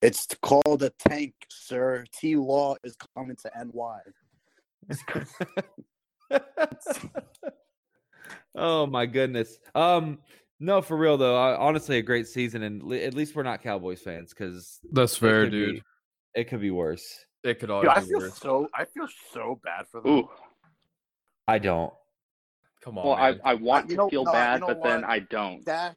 It's 0.02 0.26
called 0.42 0.82
a 0.82 0.90
tank, 0.90 1.34
sir. 1.48 2.04
T 2.18 2.34
Law 2.36 2.74
is 2.82 2.96
coming 3.14 3.36
to 3.36 3.50
NY. 3.72 4.00
oh 8.54 8.86
my 8.86 9.06
goodness. 9.06 9.58
Um, 9.74 10.18
no, 10.58 10.82
for 10.82 10.96
real 10.96 11.16
though. 11.16 11.36
I, 11.36 11.56
honestly, 11.56 11.98
a 11.98 12.02
great 12.02 12.26
season, 12.26 12.62
and 12.62 12.82
li- 12.82 13.02
at 13.04 13.14
least 13.14 13.34
we're 13.34 13.42
not 13.42 13.62
Cowboys 13.62 14.00
fans 14.02 14.30
because 14.30 14.78
That's 14.92 15.16
fair, 15.16 15.48
dude. 15.48 15.82
it 16.34 16.44
could 16.48 16.60
be 16.60 16.70
worse. 16.70 17.04
It 17.42 17.54
could 17.58 17.66
Dude, 17.68 17.70
always 17.70 17.88
I 17.90 18.00
be 18.00 18.06
feel 18.06 18.18
worse. 18.20 18.34
so. 18.38 18.68
I 18.74 18.84
feel 18.84 19.06
so 19.32 19.60
bad 19.64 19.86
for 19.90 20.00
them. 20.02 20.10
Ooh. 20.12 20.28
I 21.48 21.58
don't. 21.58 21.92
Come 22.82 22.98
on, 22.98 23.06
Well, 23.06 23.14
I, 23.16 23.30
man. 23.32 23.40
I 23.44 23.54
want 23.54 23.84
you 23.90 23.96
to 23.96 24.02
know- 24.02 24.08
feel 24.10 24.24
no, 24.24 24.32
bad, 24.32 24.60
know 24.60 24.66
but 24.68 24.82
then 24.82 25.02
what? 25.02 25.10
I 25.10 25.18
don't. 25.20 25.64
Dak, 25.64 25.96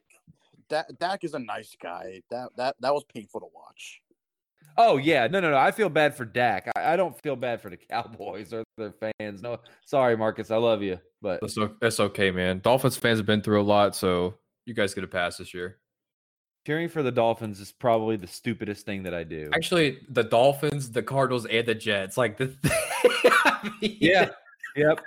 Dak, 0.68 0.86
Dak 0.98 1.24
is 1.24 1.34
a 1.34 1.38
nice 1.38 1.76
guy. 1.82 2.22
That 2.30 2.50
that 2.56 2.76
that 2.80 2.92
was 2.94 3.04
painful 3.12 3.40
to 3.40 3.46
watch. 3.54 4.00
Oh 4.76 4.96
yeah, 4.96 5.26
no, 5.28 5.40
no, 5.40 5.50
no. 5.50 5.56
I 5.56 5.70
feel 5.70 5.88
bad 5.88 6.16
for 6.16 6.24
Dak. 6.24 6.68
I, 6.76 6.94
I 6.94 6.96
don't 6.96 7.16
feel 7.22 7.36
bad 7.36 7.60
for 7.60 7.70
the 7.70 7.76
Cowboys 7.90 8.52
or 8.52 8.64
their 8.76 8.92
fans. 9.18 9.42
No, 9.42 9.58
sorry, 9.86 10.16
Marcus. 10.16 10.50
I 10.50 10.56
love 10.56 10.82
you, 10.82 10.98
but 11.22 11.40
That's, 11.40 11.56
o- 11.58 11.76
that's 11.80 12.00
okay, 12.00 12.30
man. 12.30 12.60
Dolphins 12.60 12.96
fans 12.96 13.18
have 13.18 13.26
been 13.26 13.42
through 13.42 13.60
a 13.60 13.62
lot, 13.62 13.94
so 13.94 14.34
you 14.66 14.74
guys 14.74 14.94
get 14.94 15.04
a 15.04 15.08
pass 15.08 15.36
this 15.36 15.54
year. 15.54 15.78
cheering 16.66 16.88
for 16.88 17.02
the 17.02 17.12
Dolphins 17.12 17.60
is 17.60 17.70
probably 17.70 18.16
the 18.16 18.26
stupidest 18.26 18.84
thing 18.86 19.02
that 19.04 19.14
I 19.14 19.22
do. 19.22 19.50
Actually, 19.54 19.98
the 20.08 20.24
Dolphins, 20.24 20.90
the 20.90 21.02
Cardinals, 21.02 21.46
and 21.46 21.66
the 21.66 21.74
Jets. 21.74 22.16
Like 22.16 22.36
the 22.38 22.54
I 23.44 23.70
mean, 23.80 23.96
yeah. 24.00 24.30
Yep. 24.76 25.00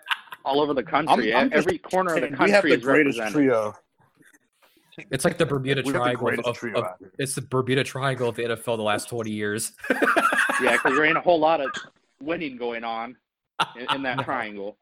All 0.46 0.62
over 0.62 0.74
the 0.74 0.84
country, 0.84 1.34
I'm 1.36 1.50
just 1.50 1.68
every 1.68 1.78
corner 1.80 2.16
of 2.16 2.22
the 2.22 2.28
country 2.30 2.46
we 2.46 2.52
have 2.52 2.64
the 2.64 2.70
is 2.74 2.82
greatest 2.84 3.20
represented. 3.20 3.34
trio. 3.50 3.76
It's 5.12 5.24
like 5.26 5.38
the 5.38 5.46
Bermuda 5.46 5.82
We 5.86 5.94
have 5.94 6.04
the 6.04 6.54
Triangle. 6.54 6.84
Of, 6.84 6.84
of- 6.84 7.10
it's 7.20 7.36
the 7.36 7.42
Bermuda 7.42 7.84
Triangle 7.84 8.30
of 8.30 8.36
the 8.36 8.44
NFL 8.44 8.78
the 8.78 8.84
last 8.84 9.10
twenty 9.10 9.32
years. 9.32 9.74
Yeah, 10.60 10.72
because 10.72 10.96
there 10.96 11.06
ain't 11.06 11.18
a 11.18 11.22
whole 11.22 11.40
lot 11.40 11.62
of 11.62 11.70
winning 12.20 12.58
going 12.58 12.84
on 12.84 13.16
in, 13.80 13.86
in 13.94 14.02
that 14.02 14.18
triangle. 14.26 14.76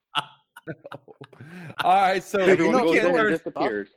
All 1.84 1.93
right, 2.01 2.24
so 2.24 2.45
Dude, 2.45 2.60
you 2.60 2.72
know- 2.72 2.86
goes 2.86 2.98
can't 3.00 3.13
learn. 3.13 3.31
disappears. 3.34 3.89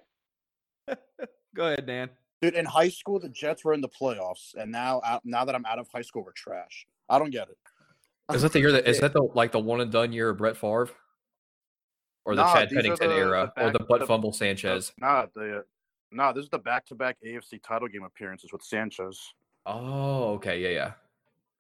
Go 1.55 1.67
ahead, 1.69 1.87
Dan. 1.87 2.11
Dude, 2.43 2.55
in 2.55 2.65
high 2.65 2.89
school, 2.89 3.21
the 3.21 3.29
Jets 3.29 3.65
were 3.65 3.75
in 3.75 3.81
the 3.81 3.89
playoffs, 3.89 4.55
and 4.57 4.73
now 4.73 5.01
out, 5.05 5.23
now 5.25 5.45
that 5.45 5.55
I'm 5.55 5.65
out 5.67 5.79
of 5.79 5.87
high 5.95 6.03
school, 6.03 6.25
we're 6.25 6.33
trash. 6.33 6.85
I 7.09 7.21
don't 7.21 7.31
get 7.31 7.49
it. 7.49 7.59
is 8.35 8.43
that 8.43 8.53
the 8.53 8.59
year 8.59 8.73
that 8.73 8.89
is 8.89 8.99
that 8.99 9.13
the 9.13 9.23
like 9.23 9.53
the 9.53 9.61
one 9.61 9.81
and 9.81 9.93
done 9.93 10.13
year 10.13 10.31
of 10.31 10.39
Brett 10.39 10.57
Favre? 10.57 10.89
Or 12.25 12.35
the 12.35 12.43
Nah, 12.43 12.53
Chad 12.55 12.71
Pennington 12.71 13.09
the- 13.09 13.15
era, 13.15 13.53
the 13.57 13.67
or 13.67 13.71
the 13.71 13.79
back- 13.79 13.89
butt 13.89 14.01
the- 14.01 14.07
fumble 14.09 14.33
Sanchez. 14.33 14.93
Nah, 14.99 15.27
the 15.35 15.65
nah, 16.11 16.33
this 16.33 16.45
is 16.45 16.51
the 16.51 16.59
back-to-back 16.59 17.17
AFC 17.27 17.63
title 17.63 17.89
game 17.89 18.05
appearances 18.05 18.53
with 18.53 18.63
Sanchez. 18.63 19.35
Oh, 19.67 20.35
okay, 20.35 20.61
yeah, 20.61 20.69
yeah. 20.69 20.93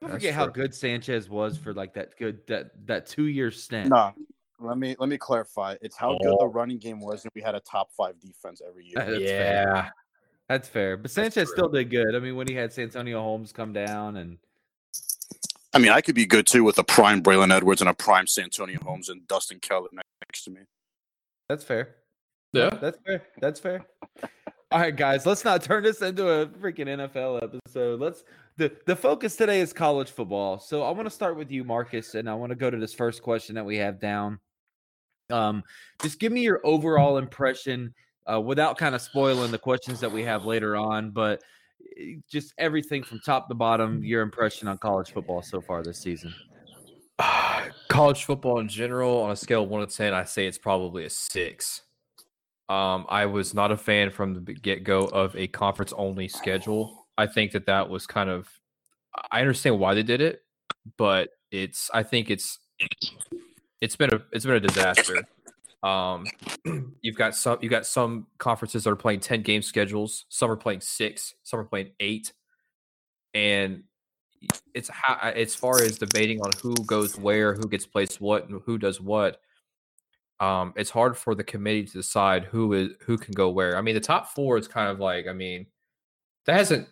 Don't 0.00 0.10
That's 0.12 0.22
forget 0.22 0.34
how 0.34 0.46
good 0.46 0.74
Sanchez 0.74 1.28
was 1.28 1.58
for 1.58 1.74
like 1.74 1.92
that 1.94 2.16
good 2.16 2.46
that 2.46 2.70
that 2.86 3.06
two 3.06 3.24
year 3.24 3.50
stint. 3.50 3.88
Nah, 3.88 4.12
let 4.60 4.78
me 4.78 4.94
let 4.98 5.08
me 5.08 5.18
clarify. 5.18 5.74
It's 5.82 5.96
how 5.96 6.16
good 6.18 6.28
Oh. 6.30 6.36
the 6.40 6.46
running 6.46 6.78
game 6.78 7.00
was, 7.00 7.24
and 7.24 7.32
we 7.34 7.42
had 7.42 7.54
a 7.56 7.60
top 7.60 7.90
five 7.96 8.18
defense 8.20 8.62
every 8.66 8.84
year. 8.86 8.94
That's 8.96 9.10
fair. 9.18 9.72
yeah. 9.74 9.90
That's 10.48 10.68
fair. 10.68 10.96
But 10.96 11.10
Sanchez 11.10 11.50
still 11.50 11.68
did 11.68 11.90
good. 11.90 12.14
I 12.14 12.20
mean, 12.20 12.36
when 12.36 12.46
he 12.46 12.54
had 12.54 12.72
Santonio 12.72 13.20
Holmes 13.20 13.52
come 13.52 13.72
down 13.72 14.16
and 14.16 14.38
I 15.74 15.78
mean, 15.78 15.90
I 15.90 16.00
could 16.00 16.14
be 16.14 16.24
good 16.26 16.46
too 16.46 16.64
with 16.64 16.78
a 16.78 16.84
prime 16.84 17.22
Braylon 17.22 17.52
Edwards 17.54 17.82
and 17.82 17.90
a 17.90 17.94
prime 17.94 18.26
Santonio 18.26 18.78
Holmes 18.80 19.08
and 19.10 19.26
Dustin 19.28 19.58
Keller 19.60 19.88
next 19.92 20.44
to 20.44 20.50
me. 20.50 20.60
that's 21.48 21.64
fair. 21.64 21.96
Yeah. 22.54 22.70
That's 22.70 22.98
fair. 23.04 23.22
That's 23.40 23.60
fair. 23.60 23.84
All 24.70 24.80
right, 24.80 24.94
guys, 24.94 25.24
let's 25.24 25.46
not 25.46 25.62
turn 25.62 25.82
this 25.82 26.02
into 26.02 26.28
a 26.28 26.46
freaking 26.46 26.88
NFL 26.88 27.42
episode. 27.42 28.00
Let's 28.00 28.22
the 28.58 28.70
the 28.84 28.94
focus 28.94 29.34
today 29.34 29.60
is 29.62 29.72
college 29.72 30.10
football. 30.10 30.58
So 30.58 30.82
I 30.82 30.90
want 30.90 31.06
to 31.06 31.10
start 31.10 31.38
with 31.38 31.50
you, 31.50 31.64
Marcus, 31.64 32.14
and 32.14 32.28
I 32.28 32.34
want 32.34 32.50
to 32.50 32.56
go 32.56 32.68
to 32.68 32.76
this 32.76 32.92
first 32.92 33.22
question 33.22 33.54
that 33.54 33.64
we 33.64 33.78
have 33.78 33.98
down. 33.98 34.40
Um, 35.30 35.62
just 36.02 36.18
give 36.20 36.32
me 36.32 36.42
your 36.42 36.60
overall 36.64 37.16
impression 37.16 37.94
uh, 38.30 38.42
without 38.42 38.76
kind 38.76 38.94
of 38.94 39.00
spoiling 39.00 39.50
the 39.52 39.58
questions 39.58 40.00
that 40.00 40.12
we 40.12 40.22
have 40.24 40.44
later 40.44 40.76
on, 40.76 41.12
but 41.12 41.42
eh, 41.98 42.16
just 42.30 42.52
everything 42.58 43.02
from 43.02 43.20
top 43.24 43.48
to 43.48 43.54
bottom, 43.54 44.04
your 44.04 44.20
impression 44.20 44.68
on 44.68 44.76
college 44.76 45.12
football 45.12 45.40
so 45.40 45.62
far 45.62 45.82
this 45.82 45.98
season. 45.98 46.34
college 47.88 48.24
football 48.24 48.58
in 48.58 48.68
general 48.68 49.16
on 49.22 49.30
a 49.30 49.36
scale 49.36 49.62
of 49.62 49.70
1 49.70 49.88
to 49.88 49.96
10 49.96 50.14
i 50.14 50.22
say 50.22 50.46
it's 50.46 50.56
probably 50.56 51.04
a 51.04 51.10
6 51.10 51.82
um, 52.68 53.06
i 53.08 53.26
was 53.26 53.54
not 53.54 53.70
a 53.70 53.76
fan 53.76 54.10
from 54.10 54.44
the 54.44 54.52
get-go 54.54 55.04
of 55.06 55.34
a 55.36 55.46
conference 55.48 55.92
only 55.96 56.28
schedule. 56.28 57.06
I 57.16 57.26
think 57.26 57.52
that 57.52 57.66
that 57.66 57.88
was 57.88 58.06
kind 58.06 58.30
of 58.30 58.48
i 59.32 59.40
understand 59.40 59.78
why 59.78 59.94
they 59.94 60.02
did 60.02 60.20
it 60.20 60.42
but 60.96 61.30
it's 61.50 61.90
i 61.92 62.02
think 62.02 62.30
it's 62.30 62.58
it's 63.80 63.96
been 63.96 64.12
a 64.12 64.20
it's 64.32 64.44
been 64.44 64.56
a 64.56 64.60
disaster. 64.60 65.24
Um, 65.82 66.26
you've 67.02 67.16
got 67.16 67.34
some 67.34 67.58
You've 67.60 67.70
got 67.70 67.86
some 67.86 68.26
conferences 68.38 68.84
that 68.84 68.90
are 68.90 68.96
playing 68.96 69.20
10 69.20 69.42
game 69.42 69.62
schedules. 69.62 70.26
Some 70.28 70.50
are 70.50 70.56
playing 70.56 70.80
six 70.80 71.34
some 71.42 71.60
are 71.60 71.64
playing 71.64 71.92
eight. 72.00 72.32
And 73.34 73.84
it's 74.74 74.88
how 74.88 75.16
as 75.30 75.54
far 75.54 75.82
as 75.82 75.98
debating 75.98 76.40
on 76.40 76.50
who 76.62 76.74
goes 76.86 77.18
where, 77.18 77.54
who 77.54 77.68
gets 77.68 77.86
placed 77.86 78.20
what, 78.20 78.48
and 78.48 78.60
who 78.64 78.78
does 78.78 79.00
what. 79.00 79.40
Um, 80.40 80.72
it's 80.76 80.90
hard 80.90 81.16
for 81.16 81.34
the 81.34 81.44
committee 81.44 81.84
to 81.84 81.92
decide 81.92 82.44
who 82.44 82.72
is 82.72 82.90
who 83.00 83.18
can 83.18 83.34
go 83.34 83.50
where. 83.50 83.76
I 83.76 83.80
mean, 83.80 83.94
the 83.94 84.00
top 84.00 84.28
four 84.28 84.56
is 84.56 84.68
kind 84.68 84.88
of 84.88 85.00
like, 85.00 85.26
I 85.26 85.32
mean, 85.32 85.66
that 86.46 86.56
hasn't 86.56 86.88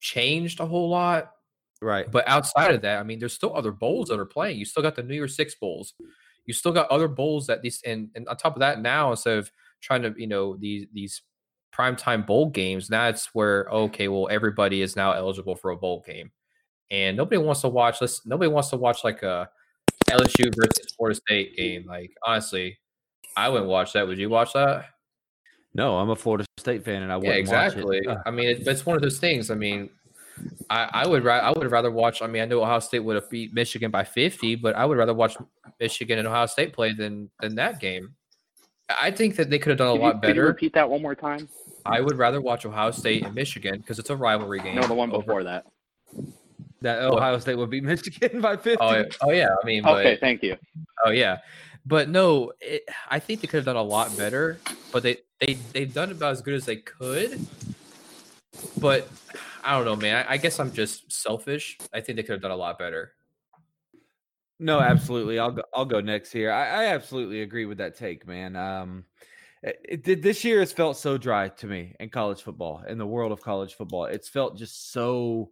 changed 0.00 0.60
a 0.60 0.66
whole 0.66 0.90
lot. 0.90 1.32
Right. 1.80 2.10
But 2.10 2.28
outside 2.28 2.74
of 2.74 2.82
that, 2.82 3.00
I 3.00 3.02
mean, 3.02 3.18
there's 3.18 3.32
still 3.32 3.56
other 3.56 3.72
bowls 3.72 4.08
that 4.08 4.20
are 4.20 4.26
playing. 4.26 4.58
You 4.58 4.64
still 4.64 4.82
got 4.82 4.94
the 4.94 5.02
New 5.02 5.14
Year's 5.14 5.34
Six 5.34 5.54
bowls. 5.54 5.94
You 6.44 6.54
still 6.54 6.72
got 6.72 6.90
other 6.90 7.08
bowls 7.08 7.46
that 7.46 7.62
these, 7.62 7.80
and, 7.86 8.10
and 8.14 8.28
on 8.28 8.36
top 8.36 8.54
of 8.56 8.60
that, 8.60 8.80
now 8.80 9.10
instead 9.10 9.38
of 9.38 9.50
trying 9.80 10.02
to, 10.02 10.14
you 10.16 10.26
know, 10.26 10.56
these 10.56 10.86
these 10.92 11.22
primetime 11.74 12.26
bowl 12.26 12.50
games, 12.50 12.88
that's 12.88 13.34
where 13.34 13.66
okay, 13.70 14.08
well, 14.08 14.28
everybody 14.30 14.82
is 14.82 14.96
now 14.96 15.12
eligible 15.12 15.56
for 15.56 15.70
a 15.70 15.76
bowl 15.76 16.04
game 16.06 16.30
and 16.92 17.16
nobody 17.16 17.38
wants 17.38 17.62
to 17.62 17.68
watch. 17.68 18.00
Let's 18.00 18.24
nobody 18.26 18.48
wants 18.48 18.68
to 18.70 18.76
watch 18.76 19.02
like 19.02 19.22
a 19.22 19.48
LSU 20.08 20.54
versus 20.54 20.94
Florida 20.94 21.18
State 21.26 21.56
game. 21.56 21.86
Like 21.86 22.12
honestly, 22.24 22.78
I 23.36 23.48
wouldn't 23.48 23.68
watch 23.70 23.92
that. 23.94 24.06
Would 24.06 24.18
you 24.18 24.28
watch 24.28 24.52
that? 24.54 24.86
No, 25.74 25.98
I'm 25.98 26.10
a 26.10 26.16
Florida 26.16 26.44
State 26.58 26.84
fan, 26.84 27.02
and 27.02 27.10
I 27.12 27.16
wouldn't 27.16 27.36
exactly. 27.36 28.02
watch 28.06 28.16
it. 28.16 28.22
I 28.26 28.30
mean, 28.30 28.48
it, 28.48 28.66
it's 28.66 28.84
one 28.84 28.94
of 28.96 29.02
those 29.02 29.18
things. 29.18 29.50
I 29.50 29.54
mean, 29.54 29.88
I, 30.68 30.88
I 30.92 31.06
would 31.06 31.24
ra- 31.24 31.38
I 31.38 31.50
would 31.50 31.70
rather 31.70 31.90
watch. 31.90 32.20
I 32.20 32.26
mean, 32.26 32.42
I 32.42 32.44
know 32.44 32.62
Ohio 32.62 32.78
State 32.80 32.98
would 33.00 33.16
have 33.16 33.30
beat 33.30 33.54
Michigan 33.54 33.90
by 33.90 34.04
50, 34.04 34.56
but 34.56 34.74
I 34.76 34.84
would 34.84 34.98
rather 34.98 35.14
watch 35.14 35.36
Michigan 35.80 36.18
and 36.18 36.28
Ohio 36.28 36.46
State 36.46 36.72
play 36.74 36.92
than 36.92 37.30
than 37.40 37.54
that 37.54 37.80
game. 37.80 38.14
I 39.00 39.10
think 39.10 39.36
that 39.36 39.48
they 39.48 39.58
could 39.58 39.70
have 39.70 39.78
done 39.78 39.88
a 39.88 39.92
Could 39.92 39.96
you, 40.00 40.02
lot 40.02 40.12
could 40.22 40.28
you 40.28 40.34
better. 40.34 40.46
repeat 40.46 40.74
that 40.74 40.90
one 40.90 41.00
more 41.00 41.14
time? 41.14 41.48
I 41.86 42.00
would 42.00 42.18
rather 42.18 42.40
watch 42.42 42.66
Ohio 42.66 42.90
State 42.90 43.24
and 43.24 43.34
Michigan 43.34 43.78
because 43.78 43.98
it's 43.98 44.10
a 44.10 44.16
rivalry 44.16 44.58
game. 44.60 44.74
No, 44.76 44.86
the 44.86 44.92
one 44.94 45.10
over- 45.10 45.24
before 45.24 45.44
that. 45.44 45.64
that 46.82 46.98
Ohio 47.02 47.38
State 47.38 47.54
would 47.56 47.70
beat 47.70 47.84
Michigan 47.84 48.40
by 48.42 48.56
50. 48.56 48.76
Oh, 48.80 48.92
yeah- 48.94 49.04
oh 49.22 49.30
yeah. 49.30 49.48
I 49.62 49.66
mean, 49.66 49.82
but, 49.84 50.00
Okay, 50.04 50.18
thank 50.20 50.42
you. 50.42 50.56
Oh 51.06 51.10
yeah, 51.10 51.38
but 51.84 52.08
no, 52.08 52.52
it, 52.60 52.84
I 53.08 53.18
think 53.18 53.40
they 53.40 53.46
could 53.46 53.58
have 53.58 53.64
done 53.64 53.76
a 53.76 53.82
lot 53.82 54.16
better. 54.16 54.58
But 54.92 55.02
they 55.02 55.18
they 55.40 55.54
they've 55.72 55.92
done 55.92 56.10
about 56.10 56.32
as 56.32 56.42
good 56.42 56.54
as 56.54 56.64
they 56.64 56.76
could. 56.76 57.44
But 58.78 59.08
I 59.64 59.76
don't 59.76 59.84
know, 59.84 59.96
man. 59.96 60.24
I, 60.28 60.32
I 60.32 60.36
guess 60.36 60.60
I'm 60.60 60.72
just 60.72 61.10
selfish. 61.10 61.78
I 61.92 62.00
think 62.00 62.16
they 62.16 62.22
could 62.22 62.32
have 62.32 62.42
done 62.42 62.50
a 62.50 62.56
lot 62.56 62.78
better. 62.78 63.12
No, 64.58 64.78
absolutely. 64.78 65.40
I'll 65.40 65.50
go, 65.50 65.62
I'll 65.74 65.84
go 65.84 66.00
next 66.00 66.30
here. 66.30 66.52
I, 66.52 66.84
I 66.84 66.84
absolutely 66.94 67.42
agree 67.42 67.64
with 67.64 67.78
that 67.78 67.96
take, 67.96 68.26
man. 68.28 68.54
Um, 68.54 69.04
it, 69.62 69.80
it 69.88 70.04
did 70.04 70.22
this 70.22 70.44
year 70.44 70.60
has 70.60 70.72
felt 70.72 70.96
so 70.96 71.18
dry 71.18 71.48
to 71.48 71.66
me 71.66 71.96
in 71.98 72.10
college 72.10 72.42
football, 72.42 72.82
in 72.86 72.98
the 72.98 73.06
world 73.06 73.32
of 73.32 73.40
college 73.40 73.74
football. 73.74 74.04
It's 74.04 74.28
felt 74.28 74.56
just 74.56 74.92
so 74.92 75.50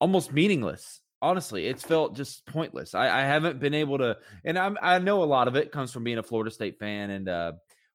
almost 0.00 0.32
meaningless. 0.32 1.00
Honestly, 1.24 1.66
it's 1.66 1.82
felt 1.82 2.14
just 2.14 2.44
pointless. 2.44 2.94
I, 2.94 3.08
I 3.08 3.22
haven't 3.22 3.58
been 3.58 3.72
able 3.72 3.96
to, 3.96 4.18
and 4.44 4.58
I'm, 4.58 4.76
I 4.82 4.98
know 4.98 5.22
a 5.22 5.24
lot 5.24 5.48
of 5.48 5.56
it 5.56 5.72
comes 5.72 5.90
from 5.90 6.04
being 6.04 6.18
a 6.18 6.22
Florida 6.22 6.50
State 6.50 6.78
fan, 6.78 7.08
and 7.08 7.26
uh, 7.30 7.52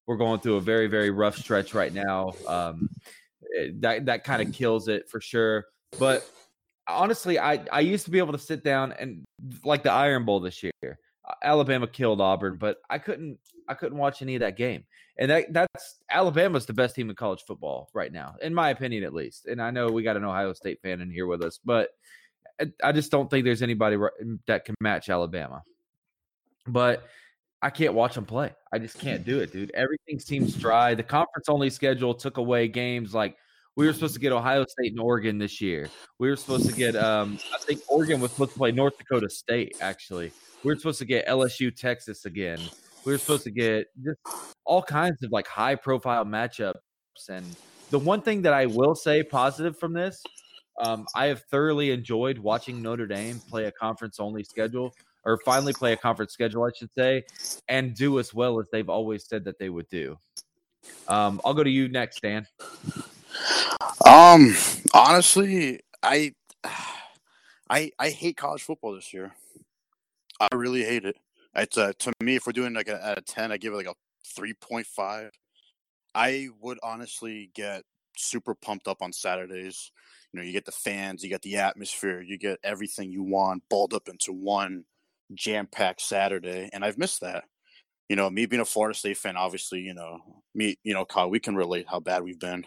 we're 0.07 0.17
going 0.17 0.39
through 0.39 0.55
a 0.55 0.61
very, 0.61 0.87
very 0.87 1.11
rough 1.11 1.37
stretch 1.37 1.75
right 1.75 1.93
now. 1.93 2.33
Um, 2.47 2.89
that 3.81 4.07
that 4.07 4.23
kind 4.23 4.41
of 4.41 4.51
kills 4.51 4.87
it 4.87 5.09
for 5.11 5.21
sure. 5.21 5.65
But 5.99 6.27
honestly, 6.87 7.37
I 7.37 7.63
I 7.71 7.81
used 7.81 8.05
to 8.05 8.11
be 8.11 8.17
able 8.17 8.33
to 8.33 8.39
sit 8.39 8.63
down 8.63 8.93
and 8.93 9.23
like 9.63 9.83
the 9.83 9.91
Iron 9.91 10.25
Bowl 10.25 10.39
this 10.39 10.63
year. 10.63 10.99
Alabama 11.43 11.85
killed 11.85 12.21
Auburn, 12.21 12.57
but 12.57 12.77
I 12.89 12.97
couldn't 12.97 13.37
I 13.67 13.75
couldn't 13.75 13.99
watch 13.99 14.23
any 14.23 14.33
of 14.37 14.39
that 14.39 14.57
game. 14.57 14.85
And 15.19 15.29
that 15.29 15.53
that's 15.53 15.99
Alabama's 16.09 16.65
the 16.65 16.73
best 16.73 16.95
team 16.95 17.11
in 17.11 17.15
college 17.15 17.43
football 17.45 17.91
right 17.93 18.11
now, 18.11 18.37
in 18.41 18.55
my 18.55 18.71
opinion, 18.71 19.03
at 19.03 19.13
least. 19.13 19.45
And 19.45 19.61
I 19.61 19.69
know 19.69 19.89
we 19.89 20.01
got 20.01 20.17
an 20.17 20.25
Ohio 20.25 20.53
State 20.53 20.81
fan 20.81 20.99
in 20.99 21.11
here 21.11 21.27
with 21.27 21.43
us, 21.43 21.59
but 21.63 21.89
I- 22.83 22.91
just 22.91 23.11
don't 23.11 23.29
think 23.29 23.45
there's 23.45 23.61
anybody 23.61 23.97
that 24.47 24.65
can 24.65 24.75
match 24.79 25.09
Alabama. 25.09 25.63
But 26.67 27.07
I 27.61 27.69
can't 27.69 27.93
watch 27.93 28.15
them 28.15 28.25
play. 28.25 28.53
I 28.71 28.79
just 28.79 28.99
can't 28.99 29.25
do 29.25 29.39
it, 29.39 29.51
dude. 29.51 29.71
Everything 29.71 30.19
seems 30.19 30.55
dry. 30.55 30.93
The 30.95 31.03
conference 31.03 31.49
only 31.49 31.69
schedule 31.69 32.13
took 32.13 32.37
away 32.37 32.67
games 32.67 33.13
like 33.13 33.35
We 33.75 33.85
were 33.87 33.93
supposed 33.93 34.15
to 34.15 34.19
get 34.19 34.33
Ohio 34.33 34.65
State 34.67 34.91
and 34.91 34.99
Oregon 34.99 35.37
this 35.37 35.61
year. 35.61 35.87
We 36.17 36.27
were 36.27 36.35
supposed 36.35 36.67
to 36.67 36.75
get, 36.75 36.97
um, 36.97 37.39
I 37.53 37.59
think 37.59 37.79
Oregon 37.87 38.19
was 38.19 38.31
supposed 38.31 38.51
to 38.51 38.57
play 38.57 38.73
North 38.73 38.97
Dakota 38.97 39.29
State, 39.29 39.77
actually. 39.79 40.33
We 40.63 40.73
were 40.73 40.75
supposed 40.75 40.99
to 40.99 41.05
get 41.05 41.25
LSU, 41.27 41.73
Texas 41.73 42.25
again. 42.25 42.59
We 43.05 43.13
were 43.13 43.17
supposed 43.17 43.45
to 43.45 43.51
get 43.51 43.87
just 44.03 44.19
all 44.65 44.83
kinds 44.83 45.23
of 45.23 45.31
like 45.31 45.47
high 45.47 45.75
profile 45.75 46.25
matchups. 46.25 46.73
And 47.29 47.45
the 47.89 47.99
one 47.99 48.21
thing 48.21 48.41
that 48.41 48.53
I 48.53 48.65
will 48.65 48.95
say 48.95 49.23
positive 49.23 49.79
from 49.79 49.93
this, 49.93 50.21
um, 50.79 51.05
I 51.15 51.27
have 51.27 51.43
thoroughly 51.43 51.91
enjoyed 51.91 52.37
watching 52.37 52.81
Notre 52.81 53.07
Dame 53.07 53.39
play 53.39 53.65
a 53.65 53.71
conference 53.71 54.19
only 54.19 54.43
schedule 54.43 54.95
or 55.25 55.37
finally 55.45 55.73
play 55.73 55.93
a 55.93 55.97
conference 55.97 56.33
schedule, 56.33 56.63
I 56.63 56.69
should 56.75 56.93
say, 56.97 57.23
and 57.67 57.93
do 57.93 58.19
as 58.19 58.33
well 58.33 58.59
as 58.59 58.67
they've 58.71 58.89
always 58.89 59.25
said 59.25 59.43
that 59.45 59.59
they 59.59 59.69
would 59.69 59.89
do. 59.89 60.17
Um, 61.07 61.41
I'll 61.43 61.53
go 61.53 61.63
to 61.63 61.69
you 61.69 61.89
next, 61.89 62.21
Dan. 62.21 62.47
Um, 64.05 64.55
honestly, 64.93 65.81
I, 66.01 66.33
I, 67.69 67.91
I 67.99 68.09
hate 68.09 68.37
college 68.37 68.63
football 68.63 68.95
this 68.95 69.13
year. 69.13 69.33
I 70.39 70.47
really 70.55 70.83
hate 70.83 71.05
it. 71.05 71.17
It's 71.55 71.77
uh, 71.77 71.91
to 71.99 72.13
me, 72.23 72.35
if 72.35 72.45
we're 72.45 72.53
doing 72.53 72.73
like 72.73 72.87
a, 72.87 73.17
of 73.17 73.25
ten, 73.25 73.51
I 73.51 73.57
give 73.57 73.73
it 73.73 73.77
like 73.77 73.87
a 73.87 73.95
three 74.25 74.53
point 74.53 74.87
five. 74.87 75.31
I 76.15 76.49
would 76.61 76.79
honestly 76.81 77.51
get 77.53 77.83
super 78.15 78.55
pumped 78.55 78.87
up 78.87 79.01
on 79.01 79.11
Saturdays. 79.11 79.91
You 80.33 80.39
know, 80.39 80.45
you 80.45 80.51
get 80.51 80.65
the 80.65 80.71
fans, 80.71 81.23
you 81.23 81.29
get 81.29 81.41
the 81.41 81.57
atmosphere, 81.57 82.21
you 82.21 82.37
get 82.37 82.59
everything 82.63 83.11
you 83.11 83.23
want 83.23 83.63
balled 83.69 83.93
up 83.93 84.07
into 84.07 84.31
one 84.31 84.85
jam 85.33 85.67
packed 85.67 86.01
Saturday, 86.01 86.69
and 86.73 86.83
I've 86.85 86.97
missed 86.97 87.21
that. 87.21 87.45
You 88.09 88.15
know, 88.15 88.29
me 88.29 88.45
being 88.45 88.61
a 88.61 88.65
Florida 88.65 88.97
State 88.97 89.17
fan, 89.17 89.37
obviously, 89.37 89.81
you 89.81 89.93
know, 89.93 90.19
me, 90.55 90.77
you 90.83 90.93
know, 90.93 91.05
Kyle, 91.05 91.29
we 91.29 91.39
can 91.39 91.55
relate 91.55 91.85
how 91.87 91.99
bad 91.99 92.23
we've 92.23 92.39
been. 92.39 92.65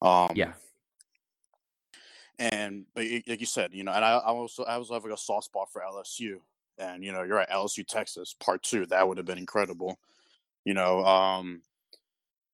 Um, 0.00 0.32
Yeah. 0.34 0.52
and 2.38 2.86
but 2.94 3.04
like 3.26 3.40
you 3.40 3.46
said, 3.46 3.72
you 3.72 3.84
know, 3.84 3.92
and 3.92 4.04
I, 4.04 4.12
I 4.12 4.28
also 4.28 4.64
I 4.64 4.76
was 4.78 4.90
have 4.90 5.04
like 5.04 5.12
a 5.12 5.16
soft 5.16 5.46
spot 5.46 5.68
for 5.72 5.82
LSU, 5.82 6.40
and 6.78 7.04
you 7.04 7.12
know, 7.12 7.22
you're 7.22 7.40
at 7.40 7.50
LSU 7.50 7.86
Texas 7.86 8.34
Part 8.38 8.62
Two, 8.62 8.86
that 8.86 9.06
would 9.06 9.16
have 9.16 9.26
been 9.26 9.38
incredible. 9.38 9.98
You 10.64 10.74
know, 10.74 11.04
um, 11.04 11.62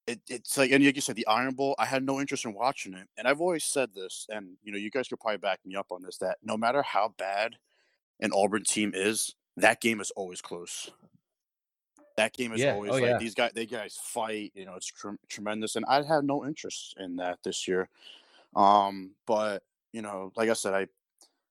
it, 0.08 0.20
it's 0.28 0.56
like 0.56 0.70
and 0.70 0.84
like 0.84 0.94
you 0.96 1.00
said, 1.02 1.16
the 1.16 1.26
Iron 1.26 1.54
Bowl. 1.54 1.74
I 1.78 1.84
had 1.84 2.02
no 2.04 2.20
interest 2.20 2.44
in 2.44 2.54
watching 2.54 2.94
it, 2.94 3.06
and 3.16 3.28
I've 3.28 3.40
always 3.40 3.64
said 3.64 3.90
this, 3.94 4.26
and 4.30 4.56
you 4.62 4.72
know, 4.72 4.78
you 4.78 4.90
guys 4.90 5.06
could 5.08 5.20
probably 5.20 5.38
back 5.38 5.60
me 5.66 5.76
up 5.76 5.92
on 5.92 6.02
this. 6.02 6.16
That 6.18 6.38
no 6.42 6.56
matter 6.56 6.82
how 6.82 7.14
bad 7.18 7.56
an 8.20 8.30
Auburn 8.32 8.64
team 8.64 8.92
is, 8.94 9.34
that 9.58 9.80
game 9.80 10.00
is 10.00 10.10
always 10.12 10.40
close. 10.40 10.90
That 12.16 12.32
game 12.32 12.52
is 12.52 12.60
Yeah. 12.60 12.72
always 12.72 12.90
Oh, 12.90 12.94
like 12.94 13.04
yeah. 13.04 13.18
these 13.18 13.34
guys. 13.34 13.52
They 13.54 13.66
guys 13.66 13.98
fight. 14.02 14.52
You 14.54 14.64
know, 14.64 14.74
it's 14.74 14.86
trem- 14.86 15.20
tremendous, 15.28 15.76
and 15.76 15.84
I 15.86 16.02
had 16.02 16.24
no 16.24 16.44
interest 16.44 16.94
in 16.98 17.16
that 17.16 17.38
this 17.44 17.68
year. 17.68 17.88
Um, 18.56 19.12
but 19.26 19.62
you 19.92 20.02
know, 20.02 20.32
like 20.36 20.48
I 20.48 20.54
said, 20.54 20.74
I 20.74 20.86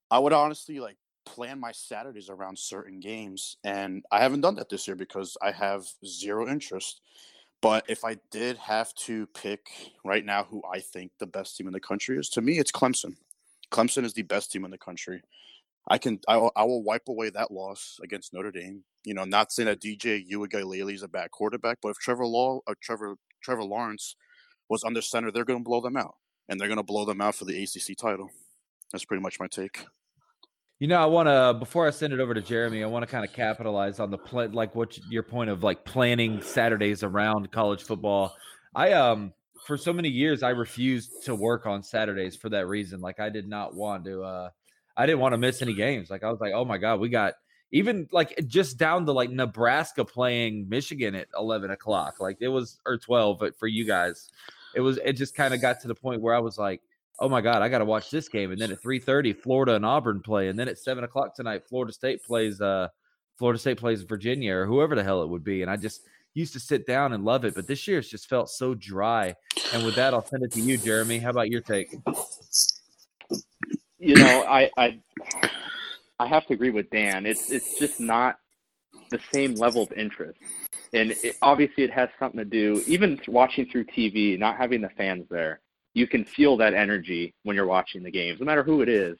I 0.10 0.20
would 0.20 0.34
honestly 0.34 0.80
like 0.80 0.98
plan 1.26 1.60
my 1.60 1.72
Saturdays 1.72 2.30
around 2.30 2.58
certain 2.58 3.00
games, 3.00 3.58
and 3.64 4.04
I 4.12 4.20
haven't 4.20 4.42
done 4.42 4.56
that 4.56 4.70
this 4.70 4.88
year 4.88 4.96
because 4.96 5.38
I 5.42 5.52
have 5.52 5.88
zero 6.06 6.48
interest. 6.50 7.02
But 7.62 7.86
if 7.90 8.06
I 8.06 8.18
did 8.32 8.58
have 8.58 8.94
to 9.06 9.26
pick 9.28 9.68
right 10.06 10.24
now 10.24 10.44
who 10.44 10.62
I 10.72 10.80
think 10.80 11.12
the 11.20 11.26
best 11.26 11.58
team 11.58 11.68
in 11.68 11.74
the 11.74 11.80
country 11.80 12.18
is, 12.18 12.30
to 12.30 12.42
me, 12.42 12.60
it's 12.60 12.72
Clemson. 12.72 13.16
Clemson 13.72 14.06
is 14.06 14.14
the 14.14 14.22
best 14.22 14.52
team 14.52 14.64
in 14.64 14.72
the 14.72 14.78
country. 14.78 15.22
I 15.90 15.98
can 15.98 16.20
I, 16.28 16.38
will- 16.38 16.52
I 16.56 16.64
will 16.64 16.84
wipe 16.84 17.08
away 17.08 17.30
that 17.32 17.52
loss 17.52 18.00
against 18.04 18.34
Notre 18.34 18.52
Dame. 18.52 18.84
You 19.06 19.14
know, 19.14 19.24
not 19.24 19.52
saying 19.52 19.68
that 19.68 19.82
DJ 19.82 20.30
Uiagalelei 20.30 20.94
is 20.94 21.04
a 21.04 21.08
bad 21.08 21.32
quarterback, 21.32 21.80
but 21.82 21.90
if 21.90 21.98
Trevor 21.98 22.26
Law 22.26 22.60
or 22.68 22.76
Trevor 22.82 23.16
Trevor 23.42 23.64
Lawrence 23.64 24.16
was 24.70 24.84
under 24.84 25.02
center, 25.02 25.32
they're 25.32 25.46
going 25.46 25.60
to 25.60 25.64
blow 25.64 25.82
them 25.82 25.96
out, 25.98 26.16
and 26.50 26.60
they're 26.60 26.68
going 26.68 26.78
to 26.78 26.84
blow 26.84 27.06
them 27.06 27.22
out 27.22 27.36
for 27.36 27.46
the 27.46 27.64
ACC 27.64 27.98
title. 27.98 28.30
That's 28.92 29.06
pretty 29.06 29.24
much 29.24 29.40
my 29.40 29.48
take. 29.48 29.86
You 30.80 30.88
know, 30.88 31.02
I 31.02 31.06
want 31.08 31.28
to 31.28 31.58
before 31.58 31.88
I 31.88 31.90
send 31.90 32.14
it 32.14 32.20
over 32.20 32.36
to 32.36 32.42
Jeremy, 32.42 32.84
I 32.84 32.88
want 32.88 33.02
to 33.04 33.12
kind 33.12 33.26
of 33.26 33.34
capitalize 33.34 34.00
on 34.00 34.12
the 34.12 34.18
play, 34.18 34.48
like 34.48 34.76
what 34.76 34.98
your 35.10 35.24
point 35.24 35.50
of 35.50 35.64
like 35.64 35.86
planning 35.86 36.42
Saturdays 36.42 37.02
around 37.02 37.52
college 37.52 37.82
football. 37.82 38.36
I 38.76 38.94
um 38.94 39.34
for 39.66 39.76
so 39.76 39.92
many 39.92 40.10
years 40.10 40.44
I 40.44 40.50
refused 40.50 41.26
to 41.26 41.34
work 41.34 41.66
on 41.66 41.82
Saturdays 41.82 42.36
for 42.36 42.50
that 42.50 42.68
reason. 42.68 43.02
Like 43.02 43.20
I 43.20 43.30
did 43.30 43.48
not 43.48 43.74
want 43.74 44.06
to. 44.06 44.24
uh 44.24 44.50
I 44.96 45.06
didn't 45.06 45.20
want 45.20 45.34
to 45.34 45.38
miss 45.38 45.62
any 45.64 45.74
games. 45.74 46.10
Like 46.12 46.24
I 46.24 46.30
was 46.30 46.40
like, 46.40 46.54
oh 46.54 46.66
my 46.66 46.78
god, 46.78 47.00
we 47.00 47.10
got 47.10 47.34
even 47.72 48.08
like 48.12 48.40
just 48.46 48.78
down 48.78 49.06
to 49.08 49.12
like 49.14 49.32
Nebraska 49.32 50.06
playing 50.06 50.70
Michigan 50.70 51.16
at 51.16 51.28
eleven 51.36 51.72
o'clock. 51.72 52.20
Like 52.20 52.38
it 52.40 52.50
was 52.50 52.80
or 52.86 53.00
twelve, 53.00 53.40
but 53.40 53.58
for 53.58 53.68
you 53.68 53.84
guys, 53.84 54.30
it 54.76 54.82
was. 54.82 54.98
It 55.04 55.14
just 55.14 55.34
kind 55.34 55.56
of 55.56 55.62
got 55.62 55.82
to 55.82 55.88
the 55.88 55.96
point 55.96 56.22
where 56.22 56.36
I 56.36 56.40
was 56.40 56.60
like 56.60 56.82
oh 57.20 57.30
my 57.30 57.42
god, 57.42 57.62
I 57.62 57.70
got 57.70 57.80
to 57.80 57.86
watch 57.86 58.10
this 58.10 58.30
game. 58.30 58.52
And 58.52 58.60
then 58.60 58.72
at 58.72 58.82
three 58.82 59.00
thirty, 59.00 59.34
Florida 59.34 59.76
and 59.76 59.86
Auburn 59.86 60.22
play, 60.22 60.50
and 60.50 60.58
then 60.58 60.68
at 60.68 60.78
seven 60.78 61.04
o'clock 61.04 61.36
tonight, 61.36 61.64
Florida 61.68 61.94
State 61.94 62.24
plays. 62.24 62.62
Uh, 62.62 62.90
Florida 63.38 63.60
State 63.60 63.78
plays 63.78 64.02
Virginia 64.02 64.56
or 64.56 64.66
whoever 64.66 64.96
the 64.96 65.04
hell 65.04 65.22
it 65.22 65.30
would 65.30 65.44
be. 65.44 65.62
And 65.62 65.70
I 65.70 65.76
just 65.76 66.02
used 66.34 66.54
to 66.54 66.60
sit 66.60 66.86
down 66.86 67.14
and 67.14 67.24
love 67.24 67.46
it, 67.46 67.56
but 67.56 67.68
this 67.68 67.88
year 67.88 68.00
it's 68.00 68.10
just 68.10 68.28
felt 68.28 68.50
so 68.50 68.74
dry. 68.74 69.36
And 69.74 69.86
with 69.86 69.96
that, 69.96 70.14
I'll 70.14 70.26
send 70.26 70.44
it 70.44 70.52
to 70.54 70.62
you, 70.62 70.78
Jeremy. 70.78 71.20
How 71.20 71.30
about 71.30 71.50
your 71.50 71.62
take? 71.62 71.94
you 74.00 74.16
know, 74.16 74.44
I 74.48 74.70
I 74.78 75.00
I 76.20 76.28
have 76.28 76.46
to 76.48 76.54
agree 76.54 76.70
with 76.70 76.90
Dan. 76.90 77.26
It's 77.26 77.52
it's 77.52 77.78
just 77.80 78.00
not 78.00 78.38
the 79.10 79.20
same 79.32 79.56
level 79.56 79.84
of 79.84 79.92
interest, 79.94 80.40
and 80.94 81.12
it, 81.12 81.38
obviously 81.42 81.84
it 81.84 81.92
has 81.92 82.10
something 82.20 82.40
to 82.40 82.46
do. 82.46 82.84
Even 82.88 83.20
watching 83.28 83.68
through 83.68 83.86
TV, 83.86 84.38
not 84.38 84.58
having 84.58 84.82
the 84.82 84.90
fans 84.90 85.26
there, 85.30 85.62
you 85.98 86.08
can 86.08 86.24
feel 86.24 86.58
that 86.58 86.74
energy 86.74 87.34
when 87.44 87.56
you're 87.56 87.66
watching 87.66 88.04
the 88.04 88.12
games, 88.12 88.40
no 88.40 88.46
matter 88.46 88.64
who 88.64 88.82
it 88.82 88.90
is, 88.90 89.18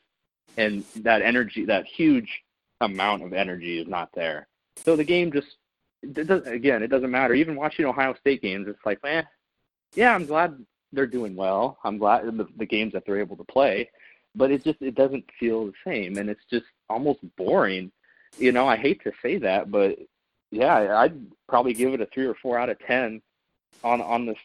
and 0.58 0.84
that 0.98 1.22
energy, 1.22 1.66
that 1.66 1.86
huge 1.86 2.44
amount 2.82 3.24
of 3.24 3.34
energy, 3.34 3.80
is 3.80 3.88
not 3.88 4.10
there. 4.14 4.48
So 4.84 4.96
the 4.96 5.04
game 5.04 5.32
just 5.32 5.58
it 6.02 6.28
does, 6.28 6.46
again, 6.46 6.84
it 6.84 6.90
doesn't 6.90 7.12
matter. 7.12 7.34
Even 7.34 7.56
watching 7.56 7.86
Ohio 7.86 8.14
State 8.16 8.42
games, 8.42 8.68
it's 8.68 8.86
like, 8.86 9.02
man, 9.04 9.26
yeah, 9.96 10.14
I'm 10.14 10.26
glad 10.26 10.58
they're 10.94 11.08
doing 11.08 11.36
well. 11.36 11.78
I'm 11.84 11.98
glad 11.98 12.26
the, 12.26 12.48
the 12.58 12.66
games 12.66 12.94
that 12.94 13.04
they're 13.06 13.20
able 13.20 13.38
to 13.38 13.44
play 13.44 13.90
but 14.38 14.52
it 14.52 14.64
just 14.64 14.82
it 14.82 14.96
doesn't 14.96 15.26
feel 15.40 15.66
the 15.66 15.74
same 15.86 16.18
and 16.18 16.30
it's 16.30 16.46
just 16.50 16.66
almost 16.90 17.20
boring 17.36 17.92
you 18.38 18.52
know 18.52 18.68
i 18.68 18.78
hate 18.78 19.02
to 19.04 19.12
say 19.22 19.38
that 19.38 19.70
but 19.70 19.98
yeah 20.52 20.98
i'd 21.00 21.20
probably 21.50 21.74
give 21.74 21.94
it 21.94 22.02
a 22.02 22.06
three 22.08 22.26
or 22.26 22.36
four 22.36 22.58
out 22.58 22.70
of 22.70 22.80
ten 22.80 23.22
on 23.84 24.00
on 24.02 24.26
this 24.26 24.38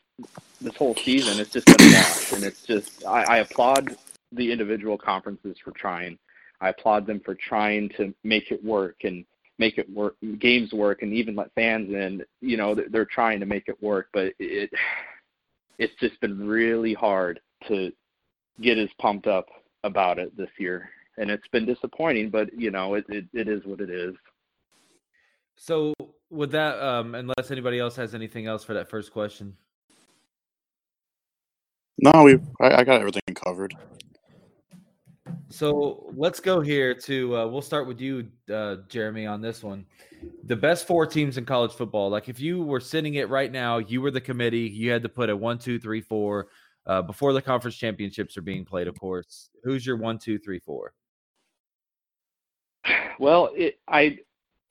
this 0.61 0.77
whole 0.77 0.95
season 0.97 1.41
it's 1.41 1.51
just 1.51 1.67
been 1.67 1.81
a 1.81 1.93
wash 1.95 2.33
and 2.33 2.45
it's 2.45 2.63
just 2.63 3.05
I, 3.07 3.23
I 3.25 3.37
applaud 3.39 3.97
the 4.33 4.51
individual 4.51 4.97
conferences 4.97 5.57
for 5.63 5.73
trying 5.73 6.19
i 6.61 6.69
applaud 6.69 7.07
them 7.07 7.21
for 7.21 7.35
trying 7.35 7.89
to 7.97 8.15
make 8.25 8.51
it 8.51 8.65
work 8.65 8.97
and 9.05 9.25
make 9.59 9.79
it 9.79 9.89
work 9.91 10.17
games 10.39 10.73
work 10.73 11.03
and 11.03 11.13
even 11.13 11.37
let 11.37 11.53
fans 11.55 11.93
in 11.93 12.23
you 12.41 12.57
know 12.57 12.75
they're, 12.75 12.89
they're 12.89 13.05
trying 13.05 13.41
to 13.41 13.47
make 13.47 13.69
it 13.69 13.81
work 13.83 14.09
but 14.13 14.33
it 14.39 14.71
it's 15.79 15.95
just 16.01 16.19
been 16.21 16.47
really 16.47 16.95
hard 16.95 17.41
to 17.69 17.93
get 18.61 18.79
as 18.79 18.89
pumped 18.99 19.27
up 19.27 19.47
about 19.85 20.19
it 20.19 20.37
this 20.37 20.51
year, 20.59 20.89
and 21.19 21.31
it's 21.31 21.47
been 21.49 21.67
disappointing. 21.67 22.31
But 22.31 22.53
you 22.57 22.71
know, 22.71 22.95
it 22.95 23.05
it, 23.09 23.27
it 23.33 23.49
is 23.49 23.65
what 23.65 23.81
it 23.81 23.91
is. 23.91 24.15
So 25.57 25.95
with 26.31 26.53
that, 26.53 26.81
um, 26.83 27.15
unless 27.15 27.51
anybody 27.51 27.79
else 27.79 27.97
has 27.97 28.15
anything 28.15 28.47
else 28.47 28.65
for 28.65 28.75
that 28.75 28.89
first 28.89 29.13
question, 29.13 29.57
No, 31.99 32.23
we 32.25 32.39
I, 32.61 32.81
I 32.81 32.85
got 32.85 33.01
everything 33.01 33.35
covered. 33.35 33.75
So 35.49 36.11
let's 36.17 36.41
go 36.41 36.61
here 36.61 36.95
to 36.95 37.37
uh, 37.37 37.47
we'll 37.47 37.63
start 37.63 37.87
with 37.87 38.01
you, 38.01 38.27
uh, 38.53 38.77
Jeremy, 38.89 39.27
on 39.27 39.43
this 39.43 39.63
one. 39.63 39.85
The 40.45 40.57
best 40.57 40.87
four 40.87 41.07
teams 41.07 41.37
in 41.37 41.45
college 41.45 41.73
football. 41.73 42.09
Like 42.09 42.29
if 42.29 42.41
you 42.41 42.63
were 42.63 42.81
sitting 42.81 43.15
it 43.15 43.29
right 43.29 43.53
now, 43.53 43.79
you 43.79 44.01
were 44.01 44.11
the 44.11 44.21
committee. 44.21 44.61
You 44.61 44.91
had 44.91 45.03
to 45.03 45.09
put 45.09 45.29
a 45.29 45.37
one, 45.37 45.59
two, 45.59 45.79
three, 45.79 46.01
four 46.01 46.49
uh, 46.87 47.03
before 47.03 47.33
the 47.33 47.43
conference 47.43 47.77
championships 47.77 48.37
are 48.37 48.43
being 48.43 48.65
played. 48.65 48.89
Of 48.89 48.99
course, 48.99 49.51
who's 49.63 49.85
your 49.87 49.97
one, 49.97 50.19
two, 50.19 50.39
three, 50.39 50.61
four? 50.61 50.95
Well, 53.19 53.51
it, 53.55 53.79
I 53.87 54.19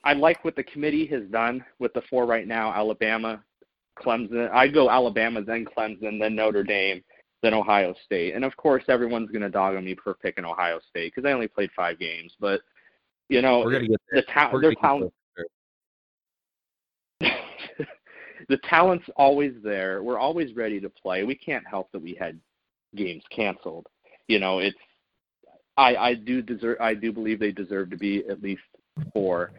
I 0.03 0.13
like 0.13 0.43
what 0.43 0.55
the 0.55 0.63
committee 0.63 1.05
has 1.05 1.23
done 1.27 1.63
with 1.79 1.93
the 1.93 2.01
four 2.01 2.25
right 2.25 2.47
now: 2.47 2.73
Alabama, 2.73 3.43
Clemson. 4.01 4.49
I 4.51 4.67
go 4.67 4.89
Alabama, 4.89 5.41
then 5.41 5.65
Clemson, 5.65 6.19
then 6.19 6.35
Notre 6.35 6.63
Dame, 6.63 7.03
then 7.41 7.53
Ohio 7.53 7.93
State. 8.05 8.35
And 8.35 8.45
of 8.45 8.55
course, 8.57 8.83
everyone's 8.87 9.31
going 9.31 9.41
to 9.41 9.49
dog 9.49 9.75
on 9.75 9.85
me 9.85 9.95
for 10.03 10.13
picking 10.13 10.45
Ohio 10.45 10.79
State 10.89 11.13
because 11.13 11.27
I 11.27 11.33
only 11.33 11.47
played 11.47 11.71
five 11.75 11.99
games. 11.99 12.33
But 12.39 12.61
you 13.29 13.41
know, 13.41 13.59
We're 13.59 13.71
gonna 13.71 13.87
get 13.87 14.01
the 14.11 14.23
ta- 14.23 14.51
their 14.59 14.75
talent. 14.75 15.13
the 17.21 18.57
talent's 18.69 19.05
always 19.15 19.53
there. 19.63 20.03
We're 20.03 20.19
always 20.19 20.53
ready 20.53 20.81
to 20.81 20.89
play. 20.89 21.23
We 21.23 21.35
can't 21.35 21.65
help 21.65 21.91
that 21.93 22.01
we 22.01 22.13
had 22.19 22.39
games 22.95 23.23
canceled. 23.33 23.87
You 24.27 24.39
know, 24.39 24.59
it's 24.59 24.77
I 25.77 25.95
I 25.95 26.13
do 26.13 26.41
deserve 26.41 26.77
I 26.81 26.93
do 26.93 27.13
believe 27.13 27.39
they 27.39 27.51
deserve 27.51 27.89
to 27.91 27.97
be 27.97 28.25
at 28.27 28.41
least 28.41 28.63
four. 29.13 29.51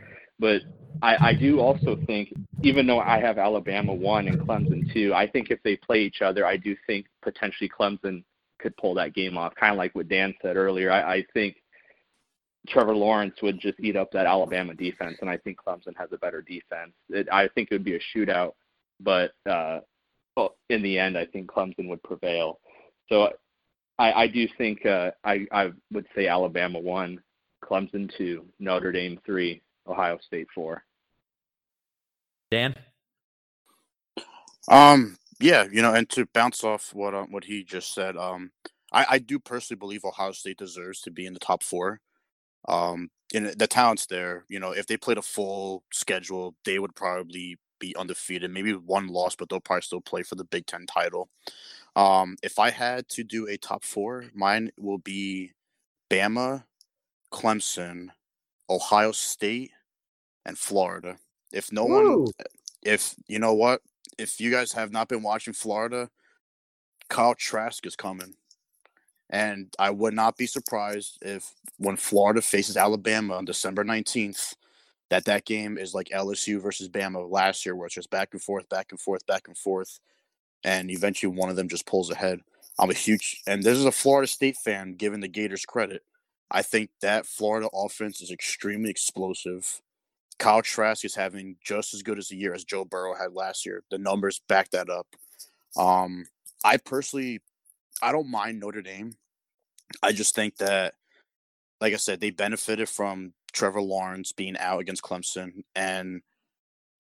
But 0.42 0.62
I, 1.02 1.28
I 1.28 1.34
do 1.34 1.60
also 1.60 1.96
think, 2.04 2.32
even 2.62 2.84
though 2.84 2.98
I 2.98 3.20
have 3.20 3.38
Alabama 3.38 3.94
one 3.94 4.26
and 4.26 4.40
Clemson 4.40 4.92
two, 4.92 5.14
I 5.14 5.24
think 5.28 5.52
if 5.52 5.62
they 5.62 5.76
play 5.76 6.00
each 6.02 6.20
other, 6.20 6.44
I 6.44 6.56
do 6.56 6.74
think 6.84 7.06
potentially 7.22 7.70
Clemson 7.70 8.24
could 8.58 8.76
pull 8.76 8.92
that 8.94 9.14
game 9.14 9.38
off. 9.38 9.54
Kind 9.54 9.70
of 9.70 9.78
like 9.78 9.94
what 9.94 10.08
Dan 10.08 10.34
said 10.42 10.56
earlier. 10.56 10.90
I, 10.90 11.18
I 11.18 11.24
think 11.32 11.62
Trevor 12.68 12.96
Lawrence 12.96 13.36
would 13.40 13.60
just 13.60 13.78
eat 13.78 13.94
up 13.94 14.10
that 14.10 14.26
Alabama 14.26 14.74
defense, 14.74 15.16
and 15.20 15.30
I 15.30 15.36
think 15.36 15.58
Clemson 15.64 15.96
has 15.96 16.08
a 16.10 16.18
better 16.18 16.42
defense. 16.42 16.92
It, 17.08 17.28
I 17.30 17.46
think 17.54 17.68
it 17.70 17.74
would 17.76 17.84
be 17.84 17.94
a 17.94 18.00
shootout, 18.12 18.54
but 18.98 19.30
uh, 19.48 19.78
well, 20.36 20.56
in 20.70 20.82
the 20.82 20.98
end, 20.98 21.16
I 21.16 21.26
think 21.26 21.46
Clemson 21.46 21.88
would 21.88 22.02
prevail. 22.02 22.58
So 23.08 23.30
I, 23.96 24.12
I 24.12 24.26
do 24.26 24.48
think 24.58 24.86
uh, 24.86 25.12
I, 25.22 25.46
I 25.52 25.70
would 25.92 26.06
say 26.16 26.26
Alabama 26.26 26.80
one, 26.80 27.20
Clemson 27.64 28.10
two, 28.18 28.44
Notre 28.58 28.90
Dame 28.90 29.20
three, 29.24 29.62
Ohio 29.86 30.18
State 30.18 30.48
four. 30.54 30.84
Dan. 32.50 32.74
Um. 34.68 35.16
Yeah. 35.40 35.66
You 35.70 35.82
know, 35.82 35.94
and 35.94 36.08
to 36.10 36.26
bounce 36.32 36.62
off 36.64 36.94
what 36.94 37.14
uh, 37.14 37.24
what 37.24 37.44
he 37.44 37.64
just 37.64 37.94
said, 37.94 38.16
um, 38.16 38.52
I, 38.92 39.06
I 39.10 39.18
do 39.18 39.38
personally 39.38 39.78
believe 39.78 40.04
Ohio 40.04 40.32
State 40.32 40.58
deserves 40.58 41.00
to 41.02 41.10
be 41.10 41.26
in 41.26 41.32
the 41.32 41.40
top 41.40 41.62
four. 41.62 42.00
Um, 42.68 43.10
and 43.34 43.46
the 43.46 43.66
talent's 43.66 44.06
there. 44.06 44.44
You 44.48 44.60
know, 44.60 44.72
if 44.72 44.86
they 44.86 44.96
played 44.96 45.18
a 45.18 45.22
full 45.22 45.82
schedule, 45.92 46.54
they 46.64 46.78
would 46.78 46.94
probably 46.94 47.58
be 47.80 47.96
undefeated, 47.96 48.50
maybe 48.50 48.72
one 48.72 49.08
loss, 49.08 49.34
but 49.34 49.48
they'll 49.48 49.58
probably 49.58 49.82
still 49.82 50.00
play 50.00 50.22
for 50.22 50.36
the 50.36 50.44
Big 50.44 50.66
Ten 50.66 50.86
title. 50.86 51.28
Um, 51.96 52.36
if 52.42 52.58
I 52.58 52.70
had 52.70 53.08
to 53.10 53.24
do 53.24 53.48
a 53.48 53.56
top 53.56 53.84
four, 53.84 54.26
mine 54.34 54.70
will 54.78 54.98
be 54.98 55.52
Bama, 56.08 56.64
Clemson, 57.32 58.08
Ohio 58.70 59.12
State, 59.12 59.72
and 60.44 60.58
Florida. 60.58 61.16
If 61.52 61.72
no 61.72 61.84
Woo. 61.84 62.22
one, 62.24 62.32
if 62.82 63.14
you 63.28 63.38
know 63.38 63.54
what, 63.54 63.80
if 64.18 64.40
you 64.40 64.50
guys 64.50 64.72
have 64.72 64.92
not 64.92 65.08
been 65.08 65.22
watching 65.22 65.54
Florida, 65.54 66.08
Kyle 67.08 67.34
Trask 67.34 67.86
is 67.86 67.96
coming. 67.96 68.34
And 69.30 69.72
I 69.78 69.90
would 69.90 70.14
not 70.14 70.36
be 70.36 70.46
surprised 70.46 71.18
if 71.22 71.54
when 71.78 71.96
Florida 71.96 72.42
faces 72.42 72.76
Alabama 72.76 73.34
on 73.34 73.44
December 73.44 73.84
19th, 73.84 74.54
that 75.08 75.24
that 75.24 75.44
game 75.44 75.78
is 75.78 75.94
like 75.94 76.08
LSU 76.08 76.60
versus 76.60 76.88
Bama 76.88 77.30
last 77.30 77.64
year, 77.64 77.74
where 77.74 77.86
it's 77.86 77.94
just 77.94 78.10
back 78.10 78.30
and 78.32 78.42
forth, 78.42 78.68
back 78.68 78.88
and 78.90 79.00
forth, 79.00 79.26
back 79.26 79.48
and 79.48 79.56
forth. 79.56 80.00
And 80.64 80.90
eventually 80.90 81.34
one 81.34 81.50
of 81.50 81.56
them 81.56 81.68
just 81.68 81.86
pulls 81.86 82.10
ahead. 82.10 82.40
I'm 82.78 82.90
a 82.90 82.94
huge, 82.94 83.42
and 83.46 83.62
this 83.62 83.76
is 83.76 83.84
a 83.84 83.92
Florida 83.92 84.26
State 84.26 84.56
fan 84.56 84.94
giving 84.94 85.20
the 85.20 85.28
Gators 85.28 85.64
credit. 85.64 86.02
I 86.52 86.60
think 86.62 86.90
that 87.00 87.26
Florida 87.26 87.68
offense 87.72 88.20
is 88.20 88.30
extremely 88.30 88.90
explosive. 88.90 89.80
Kyle 90.38 90.60
Trask 90.60 91.04
is 91.04 91.14
having 91.14 91.56
just 91.64 91.94
as 91.94 92.02
good 92.02 92.18
as 92.18 92.30
a 92.30 92.36
year 92.36 92.52
as 92.52 92.64
Joe 92.64 92.84
Burrow 92.84 93.14
had 93.14 93.32
last 93.32 93.64
year. 93.64 93.82
The 93.90 93.98
numbers 93.98 94.42
back 94.48 94.70
that 94.70 94.90
up. 94.90 95.06
Um, 95.76 96.26
I 96.62 96.76
personally, 96.76 97.40
I 98.02 98.12
don't 98.12 98.30
mind 98.30 98.60
Notre 98.60 98.82
Dame. 98.82 99.14
I 100.02 100.12
just 100.12 100.34
think 100.34 100.56
that, 100.58 100.94
like 101.80 101.94
I 101.94 101.96
said, 101.96 102.20
they 102.20 102.30
benefited 102.30 102.88
from 102.88 103.32
Trevor 103.52 103.80
Lawrence 103.80 104.32
being 104.32 104.58
out 104.58 104.80
against 104.80 105.02
Clemson, 105.02 105.64
and 105.74 106.22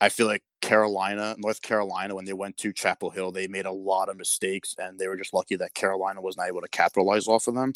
I 0.00 0.08
feel 0.08 0.26
like 0.26 0.42
Carolina, 0.60 1.36
North 1.38 1.62
Carolina, 1.62 2.14
when 2.14 2.24
they 2.24 2.32
went 2.32 2.56
to 2.58 2.72
Chapel 2.72 3.10
Hill, 3.10 3.32
they 3.32 3.46
made 3.46 3.66
a 3.66 3.72
lot 3.72 4.08
of 4.08 4.16
mistakes, 4.16 4.74
and 4.78 4.98
they 4.98 5.08
were 5.08 5.16
just 5.16 5.32
lucky 5.34 5.56
that 5.56 5.74
Carolina 5.74 6.20
was 6.20 6.36
not 6.36 6.48
able 6.48 6.60
to 6.60 6.68
capitalize 6.68 7.28
off 7.28 7.46
of 7.46 7.54
them. 7.54 7.72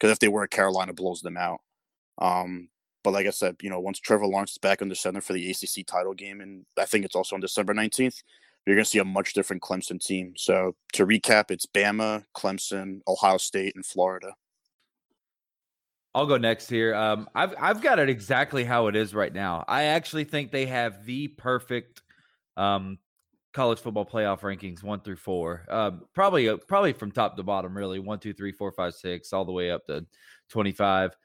Because 0.00 0.12
if 0.12 0.18
they 0.18 0.28
were, 0.28 0.46
Carolina 0.46 0.94
blows 0.94 1.20
them 1.20 1.36
out. 1.36 1.60
Um, 2.18 2.68
but 3.04 3.12
like 3.12 3.26
I 3.26 3.30
said, 3.30 3.56
you 3.62 3.70
know, 3.70 3.80
once 3.80 4.00
Trevor 4.00 4.26
Lawrence 4.26 4.52
is 4.52 4.58
back 4.58 4.80
under 4.80 4.94
center 4.94 5.20
for 5.20 5.34
the 5.34 5.50
ACC 5.50 5.86
title 5.86 6.14
game, 6.14 6.40
and 6.40 6.64
I 6.78 6.86
think 6.86 7.04
it's 7.04 7.14
also 7.14 7.34
on 7.34 7.40
December 7.40 7.74
19th, 7.74 8.22
you're 8.66 8.76
going 8.76 8.84
to 8.84 8.90
see 8.90 8.98
a 8.98 9.04
much 9.04 9.32
different 9.32 9.62
Clemson 9.62 10.00
team. 10.00 10.34
So 10.36 10.74
to 10.94 11.06
recap, 11.06 11.50
it's 11.50 11.66
Bama, 11.66 12.24
Clemson, 12.36 13.00
Ohio 13.08 13.38
State, 13.38 13.74
and 13.74 13.84
Florida. 13.84 14.34
I'll 16.14 16.26
go 16.26 16.36
next 16.36 16.68
here. 16.68 16.94
Um, 16.94 17.28
I've 17.34 17.54
I've 17.58 17.82
got 17.82 18.00
it 18.00 18.10
exactly 18.10 18.64
how 18.64 18.88
it 18.88 18.96
is 18.96 19.14
right 19.14 19.32
now. 19.32 19.64
I 19.68 19.84
actually 19.84 20.24
think 20.24 20.50
they 20.50 20.66
have 20.66 21.06
the 21.06 21.28
perfect 21.28 22.02
um, 22.56 22.98
college 23.52 23.80
football 23.80 24.06
playoff 24.06 24.40
rankings 24.40 24.82
one 24.82 25.00
through 25.00 25.16
four. 25.16 25.66
Um, 25.68 26.02
probably 26.14 26.48
uh, 26.48 26.56
probably 26.68 26.92
from 26.92 27.12
top 27.12 27.36
to 27.36 27.42
bottom, 27.42 27.76
really 27.76 27.98
one, 27.98 28.18
two, 28.18 28.32
three, 28.32 28.52
four, 28.52 28.72
five, 28.72 28.94
six, 28.94 29.32
all 29.32 29.44
the 29.44 29.52
way 29.52 29.70
up 29.70 29.86
to 29.86 30.06
twenty 30.48 30.72
five. 30.72 31.16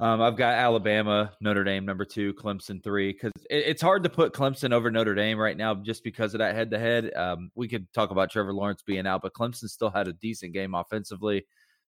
Um, 0.00 0.22
I've 0.22 0.36
got 0.36 0.54
Alabama, 0.54 1.32
Notre 1.42 1.62
Dame 1.62 1.84
number 1.84 2.06
two, 2.06 2.32
Clemson 2.32 2.82
three. 2.82 3.12
Because 3.12 3.32
it, 3.50 3.64
it's 3.66 3.82
hard 3.82 4.02
to 4.04 4.08
put 4.08 4.32
Clemson 4.32 4.72
over 4.72 4.90
Notre 4.90 5.14
Dame 5.14 5.38
right 5.38 5.56
now, 5.56 5.74
just 5.74 6.02
because 6.02 6.32
of 6.32 6.38
that 6.38 6.54
head 6.54 6.70
to 6.70 6.78
head. 6.78 7.10
We 7.54 7.68
could 7.68 7.92
talk 7.92 8.10
about 8.10 8.30
Trevor 8.30 8.54
Lawrence 8.54 8.82
being 8.82 9.06
out, 9.06 9.22
but 9.22 9.34
Clemson 9.34 9.68
still 9.68 9.90
had 9.90 10.08
a 10.08 10.14
decent 10.14 10.54
game 10.54 10.74
offensively. 10.74 11.46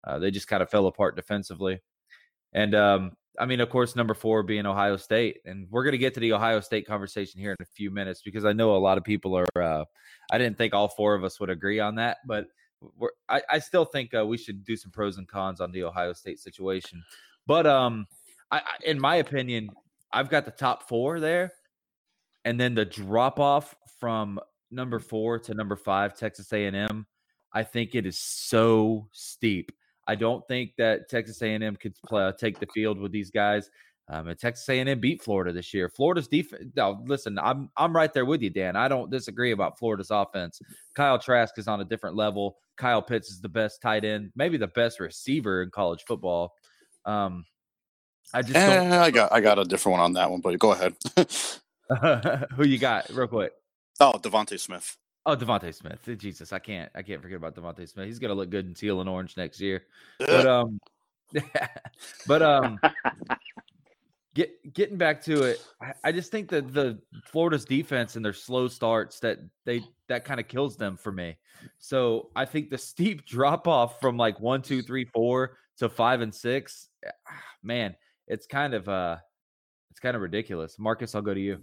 Uh, 0.07 0.19
they 0.19 0.31
just 0.31 0.49
kind 0.49 0.63
of 0.63 0.69
fell 0.69 0.87
apart 0.87 1.17
defensively. 1.17 1.81
And 2.53 2.75
um, 2.75 3.13
I 3.39 3.47
mean, 3.47 3.61
of 3.61 3.69
course, 3.69 3.97
number 3.97 4.15
four 4.15 4.43
being 4.43 4.67
Ohio 4.67 4.97
State, 4.97 5.39
and 5.45 5.67
we're 5.71 5.83
going 5.83 5.93
to 5.93 5.99
get 5.99 6.15
to 6.15 6.21
the 6.21 6.33
Ohio 6.33 6.61
State 6.61 6.87
conversation 6.87 7.41
here 7.41 7.51
in 7.51 7.57
a 7.61 7.67
few 7.67 7.91
minutes 7.91 8.23
because 8.23 8.45
I 8.45 8.53
know 8.53 8.77
a 8.77 8.79
lot 8.79 8.99
of 8.99 9.05
people 9.05 9.37
are. 9.37 9.49
Uh, 9.61 9.85
I 10.31 10.39
didn't 10.39 10.57
think 10.57 10.75
all 10.75 10.89
four 10.89 11.15
of 11.15 11.25
us 11.25 11.41
would 11.41 11.51
agree 11.51 11.81
on 11.81 11.97
that, 11.97 12.19
but 12.27 12.47
I, 13.29 13.43
I, 13.49 13.59
still 13.59 13.85
think 13.85 14.15
uh, 14.15 14.27
we 14.27 14.37
should 14.37 14.65
do 14.65 14.77
some 14.77 14.91
pros 14.91 15.17
and 15.17 15.29
cons 15.29 15.61
on 15.61 15.73
the 15.73 15.85
Ohio 15.85 16.13
State 16.13 16.39
situation. 16.39 17.03
But 17.47 17.67
um, 17.67 18.07
I, 18.51 18.63
in 18.85 19.01
my 19.01 19.17
opinion, 19.17 19.71
I've 20.13 20.31
got 20.31 20.45
the 20.45 20.51
top 20.51 20.89
four 20.89 21.21
there, 21.21 21.53
and 22.45 22.59
then 22.59 22.75
the 22.75 22.85
drop 22.85 23.41
off 23.41 23.75
from 23.99 24.39
number 24.71 24.99
four 24.99 25.39
to 25.41 25.55
number 25.55 25.77
five, 25.77 26.17
Texas 26.17 26.53
A&M. 26.53 27.07
I 27.53 27.63
think 27.63 27.95
it 27.95 28.07
is 28.07 28.19
so 28.19 29.09
steep. 29.13 29.73
I 30.07 30.15
don't 30.15 30.47
think 30.49 30.73
that 30.79 31.09
Texas 31.09 31.41
A&M 31.43 31.77
could 31.77 31.95
play, 32.07 32.31
take 32.39 32.59
the 32.59 32.67
field 32.75 32.99
with 32.99 33.13
these 33.13 33.31
guys. 33.31 33.71
Um, 34.09 34.29
and 34.29 34.39
Texas 34.39 34.69
A&M 34.69 35.01
beat 35.01 35.23
Florida 35.23 35.51
this 35.53 35.73
year. 35.73 35.89
Florida's 35.89 36.29
defense. 36.29 36.65
No, 36.77 37.03
listen, 37.07 37.39
I'm 37.39 37.71
I'm 37.77 37.97
right 37.97 38.13
there 38.13 38.27
with 38.27 38.43
you, 38.43 38.51
Dan. 38.51 38.77
I 38.77 38.87
don't 38.87 39.11
disagree 39.11 39.53
about 39.53 39.79
Florida's 39.79 40.11
offense. 40.11 40.61
Kyle 40.95 41.19
Trask 41.19 41.59
is 41.59 41.69
on 41.69 41.81
a 41.81 41.85
different 41.85 42.15
level. 42.15 42.59
Kyle 42.77 43.01
Pitts 43.01 43.31
is 43.31 43.41
the 43.41 43.49
best 43.49 43.81
tight 43.81 44.05
end, 44.05 44.31
maybe 44.37 44.59
the 44.59 44.67
best 44.67 45.01
receiver 45.01 45.63
in 45.63 45.71
college 45.71 46.05
football. 46.07 46.53
Um, 47.07 47.47
I 48.35 48.43
just 48.43 48.57
eh, 48.57 49.01
I 49.01 49.11
got 49.11 49.33
I 49.33 49.41
got 49.41 49.59
a 49.59 49.65
different 49.65 49.95
one 49.95 50.05
on 50.05 50.13
that 50.15 50.31
one, 50.31 50.41
but 50.41 50.59
go 50.59 50.73
ahead. 50.73 50.95
Who 52.57 52.65
you 52.65 52.79
got, 52.79 53.09
real 53.11 53.27
quick? 53.27 53.53
Oh, 54.01 54.15
DeVonta 54.21 54.59
Smith. 54.59 54.97
Oh, 55.27 55.35
DeVonta 55.35 55.73
Smith. 55.75 56.19
Jesus, 56.19 56.53
I 56.53 56.59
can't 56.59 56.91
I 56.95 57.03
can't 57.03 57.23
forget 57.23 57.37
about 57.37 57.55
DeVonta 57.55 57.89
Smith. 57.89 58.07
He's 58.07 58.19
gonna 58.19 58.35
look 58.35 58.51
good 58.51 58.67
in 58.67 58.75
teal 58.75 59.01
and 59.01 59.09
orange 59.09 59.37
next 59.37 59.61
year. 59.61 59.85
But 60.19 60.47
um 60.47 60.79
but 62.27 62.43
um 62.43 62.79
get 64.35 64.75
getting 64.75 64.99
back 64.99 65.23
to 65.23 65.45
it, 65.45 65.65
I, 65.81 65.93
I, 66.05 66.13
just 66.13 66.31
think 66.31 66.51
that 66.51 66.75
the 66.75 66.99
Florida's 67.25 67.65
defense 67.65 68.17
and 68.17 68.25
their 68.25 68.35
slow 68.35 68.69
starts 68.69 69.19
that 69.21 69.39
they 69.65 69.83
that 70.09 70.27
kind 70.27 70.41
of 70.41 70.49
kills 70.49 70.77
them 70.77 70.97
for 70.97 71.11
me. 71.11 71.37
So 71.79 72.31
I 72.37 72.45
think 72.45 72.69
the 72.69 72.79
steep 72.91 73.25
drop 73.25 73.67
off 73.67 74.01
from 74.01 74.19
like 74.19 74.41
one, 74.41 74.61
two, 74.61 74.83
three, 74.83 75.07
four 75.07 75.57
to 75.79 75.89
five 75.89 76.21
and 76.21 76.35
six, 76.35 76.89
eh, 77.05 77.11
man, 77.63 77.97
it's 78.29 78.47
kind 78.47 78.75
of 78.75 78.89
uh 78.91 79.17
it's 79.91 80.01
kind 80.01 80.17
of 80.17 80.21
ridiculous. 80.23 80.79
Marcus, 80.79 81.15
I'll 81.15 81.23
go 81.23 81.33
to 81.33 81.41
you. 81.41 81.61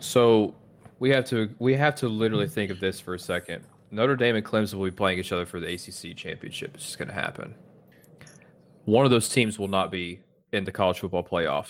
So 0.00 0.54
we 0.98 1.10
have 1.10 1.24
to 1.26 1.54
we 1.58 1.74
have 1.74 1.94
to 1.96 2.08
literally 2.08 2.48
think 2.48 2.70
of 2.70 2.80
this 2.80 3.00
for 3.00 3.14
a 3.14 3.18
second. 3.18 3.64
Notre 3.90 4.16
Dame 4.16 4.36
and 4.36 4.44
Clemson 4.44 4.74
will 4.74 4.84
be 4.84 4.90
playing 4.90 5.18
each 5.18 5.32
other 5.32 5.46
for 5.46 5.60
the 5.60 5.72
ACC 5.72 6.16
championship. 6.16 6.72
It's 6.74 6.84
just 6.84 6.98
going 6.98 7.08
to 7.08 7.14
happen. 7.14 7.54
One 8.84 9.04
of 9.04 9.10
those 9.10 9.28
teams 9.28 9.58
will 9.58 9.68
not 9.68 9.90
be 9.90 10.20
in 10.52 10.64
the 10.64 10.72
college 10.72 10.98
football 10.98 11.24
playoff. 11.24 11.68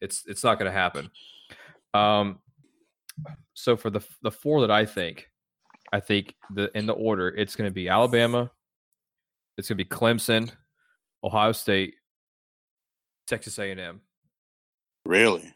It's 0.00 0.24
it's 0.26 0.44
not 0.44 0.58
going 0.58 0.70
to 0.70 0.76
happen. 0.76 1.10
Um, 1.94 2.38
so 3.54 3.76
for 3.76 3.90
the 3.90 4.00
the 4.22 4.30
four 4.30 4.60
that 4.60 4.70
I 4.70 4.84
think, 4.86 5.30
I 5.92 6.00
think 6.00 6.34
the 6.54 6.70
in 6.76 6.86
the 6.86 6.92
order 6.92 7.28
it's 7.28 7.56
going 7.56 7.68
to 7.68 7.74
be 7.74 7.88
Alabama, 7.88 8.50
it's 9.56 9.68
going 9.68 9.78
to 9.78 9.84
be 9.84 9.88
Clemson, 9.88 10.52
Ohio 11.24 11.52
State, 11.52 11.94
Texas 13.26 13.58
A 13.58 13.70
and 13.70 13.80
M. 13.80 14.00
Really? 15.04 15.52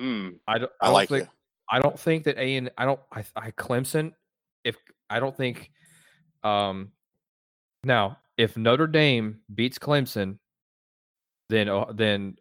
Mm. 0.00 0.38
I 0.48 0.58
don't. 0.58 0.72
I, 0.80 0.86
I 0.86 0.86
don't 0.86 0.94
like 0.94 1.08
think, 1.08 1.24
it. 1.24 1.28
I 1.70 1.78
don't 1.78 1.98
think 1.98 2.24
that 2.24 2.38
A 2.38 2.56
and 2.56 2.70
I 2.76 2.84
don't 2.84 3.00
I, 3.12 3.24
I 3.36 3.50
Clemson 3.52 4.12
if 4.64 4.76
I 5.08 5.20
don't 5.20 5.36
think 5.36 5.70
um 6.42 6.92
now 7.84 8.18
if 8.36 8.56
Notre 8.56 8.86
Dame 8.86 9.40
beats 9.54 9.78
Clemson 9.78 10.38
then 11.48 11.68
uh, 11.68 11.86
then 11.92 12.36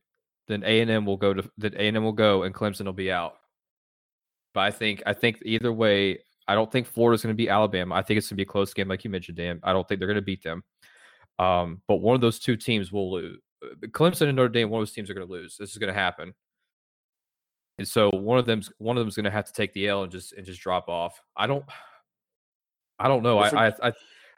then 0.48 0.64
A 0.66 0.82
and 0.82 0.90
M 0.90 1.06
will 1.06 1.18
go 1.18 1.34
to 1.34 1.50
that 1.60 1.76
A 1.76 1.88
and 1.88 1.98
M 1.98 2.04
will 2.04 2.12
go 2.12 2.44
and 2.44 2.54
Clemson 2.54 2.86
will 2.86 2.94
be 2.94 3.12
out. 3.12 3.36
But 4.54 4.62
I 4.62 4.72
think 4.72 5.04
I 5.06 5.14
think 5.14 5.40
either 5.44 5.72
way, 5.72 6.20
I 6.48 6.56
don't 6.56 6.72
think 6.72 6.88
Florida's 6.88 7.22
going 7.22 7.34
to 7.34 7.38
be 7.38 7.50
Alabama. 7.50 7.96
I 7.96 8.02
think 8.02 8.18
it's 8.18 8.28
going 8.28 8.36
to 8.36 8.44
be 8.44 8.44
a 8.44 8.52
close 8.52 8.74
game, 8.74 8.88
like 8.88 9.04
you 9.04 9.10
mentioned, 9.10 9.38
Dan. 9.38 9.60
I 9.64 9.74
don't 9.74 9.88
think 9.88 10.00
they're 10.00 10.08
going 10.08 10.16
to 10.16 10.22
beat 10.22 10.44
them. 10.44 10.64
Um, 11.38 11.82
but 11.88 11.98
one 11.98 12.16
of 12.16 12.22
those 12.22 12.40
two 12.40 12.58
teams 12.58 12.92
will 12.92 13.12
lose. 13.12 13.40
Uh, 13.64 13.88
Clemson 13.88 14.28
and 14.28 14.36
Notre 14.36 14.50
Dame, 14.50 14.70
one 14.70 14.82
of 14.82 14.88
those 14.88 14.94
teams 14.94 15.10
are 15.10 15.14
going 15.14 15.28
to 15.28 15.32
lose. 15.32 15.56
This 15.58 15.72
is 15.72 15.78
going 15.78 15.94
to 15.94 16.00
happen. 16.00 16.34
And 17.80 17.88
so 17.88 18.10
one 18.12 18.38
of 18.38 18.46
them's 18.46 18.72
one 18.78 18.98
of 18.98 19.04
them's 19.04 19.16
going 19.16 19.26
to 19.26 19.32
have 19.32 19.46
to 19.46 19.54
take 19.54 19.74
the 19.74 19.88
L 19.88 20.04
and 20.04 20.12
just 20.12 20.34
and 20.34 20.46
just 20.46 20.62
drop 20.62 20.88
off. 20.88 21.22
I 21.36 21.48
don't, 21.48 21.66
I 23.00 23.08
don't 23.08 23.24
know. 23.24 23.40
I, 23.40 23.68
I 23.68 23.74
I 23.82 23.94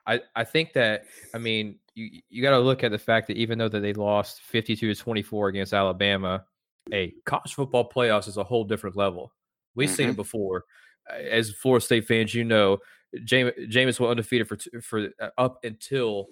I 0.07 0.19
I 0.35 0.43
think 0.43 0.73
that 0.73 1.05
I 1.33 1.37
mean 1.37 1.79
you 1.95 2.21
you 2.29 2.41
got 2.41 2.51
to 2.51 2.59
look 2.59 2.83
at 2.83 2.91
the 2.91 2.97
fact 2.99 3.27
that 3.27 3.37
even 3.37 3.57
though 3.57 3.69
that 3.69 3.79
they 3.81 3.93
lost 3.93 4.41
fifty 4.41 4.75
two 4.75 4.93
to 4.93 4.99
twenty 4.99 5.21
four 5.21 5.47
against 5.47 5.73
Alabama, 5.73 6.45
a 6.93 7.13
college 7.25 7.53
football 7.53 7.89
playoffs 7.89 8.27
is 8.27 8.37
a 8.37 8.43
whole 8.43 8.63
different 8.63 8.95
level. 8.95 9.31
We've 9.75 9.89
seen 9.89 10.09
it 10.09 10.15
before. 10.15 10.65
Uh, 11.09 11.15
As 11.15 11.51
Florida 11.51 11.83
State 11.83 12.07
fans, 12.07 12.33
you 12.33 12.43
know, 12.43 12.79
James 13.23 13.51
Jameis 13.69 13.99
was 13.99 14.11
undefeated 14.11 14.47
for 14.47 14.57
for 14.81 15.09
uh, 15.19 15.29
up 15.37 15.63
until 15.63 16.27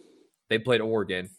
they 0.50 0.60
played 0.60 0.82
Oregon, 0.82 1.30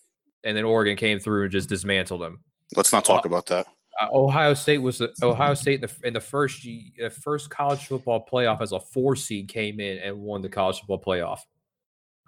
and 0.44 0.56
then 0.56 0.64
Oregon 0.64 0.96
came 0.96 1.18
through 1.18 1.44
and 1.44 1.52
just 1.52 1.68
dismantled 1.68 2.22
them. 2.22 2.42
Let's 2.76 2.92
not 2.92 3.04
talk 3.04 3.24
about 3.24 3.46
that. 3.46 3.66
Uh, 4.00 4.08
Ohio 4.12 4.54
State 4.54 4.78
was 4.78 4.98
the, 4.98 5.12
Ohio 5.22 5.54
State 5.54 5.82
in 5.82 5.88
the, 5.88 6.06
in 6.08 6.14
the 6.14 6.20
first 6.20 6.66
uh, 7.04 7.08
first 7.08 7.50
college 7.50 7.86
football 7.86 8.26
playoff 8.30 8.60
as 8.60 8.72
a 8.72 8.80
four 8.80 9.16
seed 9.16 9.48
came 9.48 9.80
in 9.80 9.98
and 9.98 10.18
won 10.18 10.42
the 10.42 10.48
college 10.48 10.78
football 10.80 11.02
playoff 11.02 11.40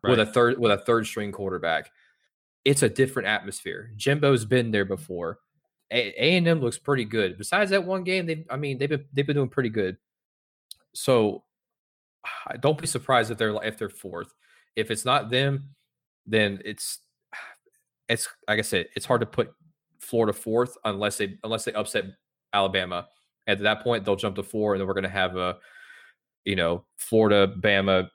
with 0.03 0.19
a 0.19 0.27
third 0.27 0.59
with 0.59 0.73
a 0.73 0.79
third 0.79 1.07
string 1.07 1.33
quarterback. 1.33 1.91
It's 2.65 2.83
a 2.83 2.89
different 2.89 3.29
atmosphere. 3.29 3.93
Jimbo's 3.97 4.45
been 4.45 4.71
there 4.71 4.85
before. 4.85 5.39
A 5.91 6.37
and 6.37 6.49
M 6.49 6.61
looks 6.61 6.79
pretty 6.79 7.05
good. 7.05 7.37
Besides 7.37 7.71
that 7.71 7.85
one 7.85 8.03
game, 8.03 8.27
they 8.27 8.45
I 8.51 8.57
mean 8.57 8.79
they've 8.79 8.89
been 8.89 9.05
they've 9.13 9.27
been 9.27 9.37
doing 9.37 9.49
pretty 9.49 9.69
good. 9.69 9.97
So 10.95 11.45
don't 12.61 12.79
be 12.79 12.87
surprised 12.87 13.31
if 13.31 13.39
they're 13.39 13.63
if 13.65 13.79
they're 13.79 13.89
fourth. 13.89 14.33
If 14.75 14.91
it's 14.91 15.05
not 15.05 15.31
them, 15.31 15.71
then 16.27 16.61
it's 16.65 16.99
it's 18.09 18.29
like 18.49 18.59
I 18.59 18.63
said, 18.63 18.87
it's 18.97 19.07
hard 19.07 19.21
to 19.21 19.27
put 19.27 19.53
Florida 20.03 20.33
fourth 20.33 20.77
unless 20.85 21.17
they 21.17 21.39
unless 21.45 21.65
they 21.65 21.73
upset 21.73 22.05
Alabama. 22.53 23.09
At 23.47 23.61
that 23.61 23.83
point, 23.83 24.05
they'll 24.05 24.17
jump 24.17 24.37
to 24.37 24.43
four, 24.43 24.75
and 24.75 24.81
then 24.81 24.87
we're 24.87 24.95
going 24.95 25.05
to 25.05 25.11
have 25.11 25.37
a 25.37 25.57
you 26.45 26.57
know 26.57 26.85
Florida, 26.97 27.53
Bama, 27.53 28.09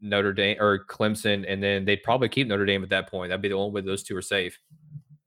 Notre 0.00 0.32
Dame 0.32 0.56
or 0.60 0.84
Clemson, 0.84 1.44
and 1.48 1.62
then 1.62 1.84
they'd 1.84 2.02
probably 2.02 2.28
keep 2.28 2.46
Notre 2.46 2.66
Dame 2.66 2.82
at 2.82 2.90
that 2.90 3.08
point. 3.10 3.30
That'd 3.30 3.42
be 3.42 3.48
the 3.48 3.54
only 3.54 3.72
way 3.72 3.80
those 3.80 4.02
two 4.02 4.16
are 4.16 4.22
safe. 4.22 4.58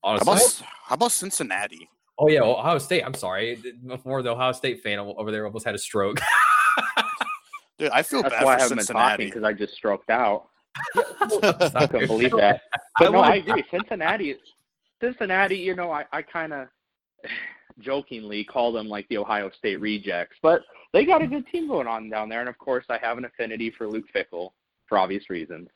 How 0.03 0.15
about 0.17 0.61
how 0.85 0.95
about 0.95 1.11
Cincinnati? 1.11 1.89
Oh 2.19 2.27
yeah, 2.27 2.41
Ohio 2.41 2.77
State. 2.77 3.03
I'm 3.03 3.13
sorry. 3.13 3.57
Before 3.85 4.21
the 4.21 4.31
Ohio 4.31 4.51
State 4.51 4.81
fan 4.81 4.99
over 4.99 5.31
there 5.31 5.45
almost 5.45 5.65
had 5.65 5.75
a 5.75 5.79
stroke. 5.79 6.19
Dude, 7.79 7.89
I 7.89 8.03
feel 8.03 8.21
That's 8.21 8.35
bad 8.35 8.45
why 8.45 8.53
I 8.53 8.57
for 8.57 8.61
haven't 8.63 8.77
been 8.77 8.85
talking 8.85 9.25
Cincinnati. 9.25 9.25
because 9.25 9.43
I 9.43 9.53
just 9.53 9.73
stroked 9.73 10.09
out. 10.11 10.49
I 10.95 11.87
couldn't 11.87 12.07
believe 12.07 12.31
that. 12.31 12.61
But 12.99 13.11
no, 13.11 13.19
I 13.19 13.35
agree. 13.35 13.63
Cincinnati, 13.71 14.35
Cincinnati. 15.01 15.57
You 15.57 15.75
know, 15.75 15.91
I, 15.91 16.05
I 16.11 16.21
kind 16.21 16.53
of 16.53 16.67
jokingly 17.79 18.43
call 18.43 18.71
them 18.71 18.87
like 18.87 19.07
the 19.09 19.17
Ohio 19.17 19.49
State 19.57 19.81
rejects, 19.81 20.37
but 20.41 20.61
they 20.93 21.05
got 21.05 21.21
a 21.21 21.27
good 21.27 21.47
team 21.47 21.67
going 21.67 21.87
on 21.87 22.09
down 22.09 22.29
there. 22.29 22.39
And 22.39 22.49
of 22.49 22.57
course, 22.57 22.85
I 22.89 22.97
have 23.01 23.17
an 23.17 23.25
affinity 23.25 23.71
for 23.71 23.87
Luke 23.87 24.05
Fickell 24.15 24.51
for 24.87 24.97
obvious 24.97 25.29
reasons. 25.29 25.69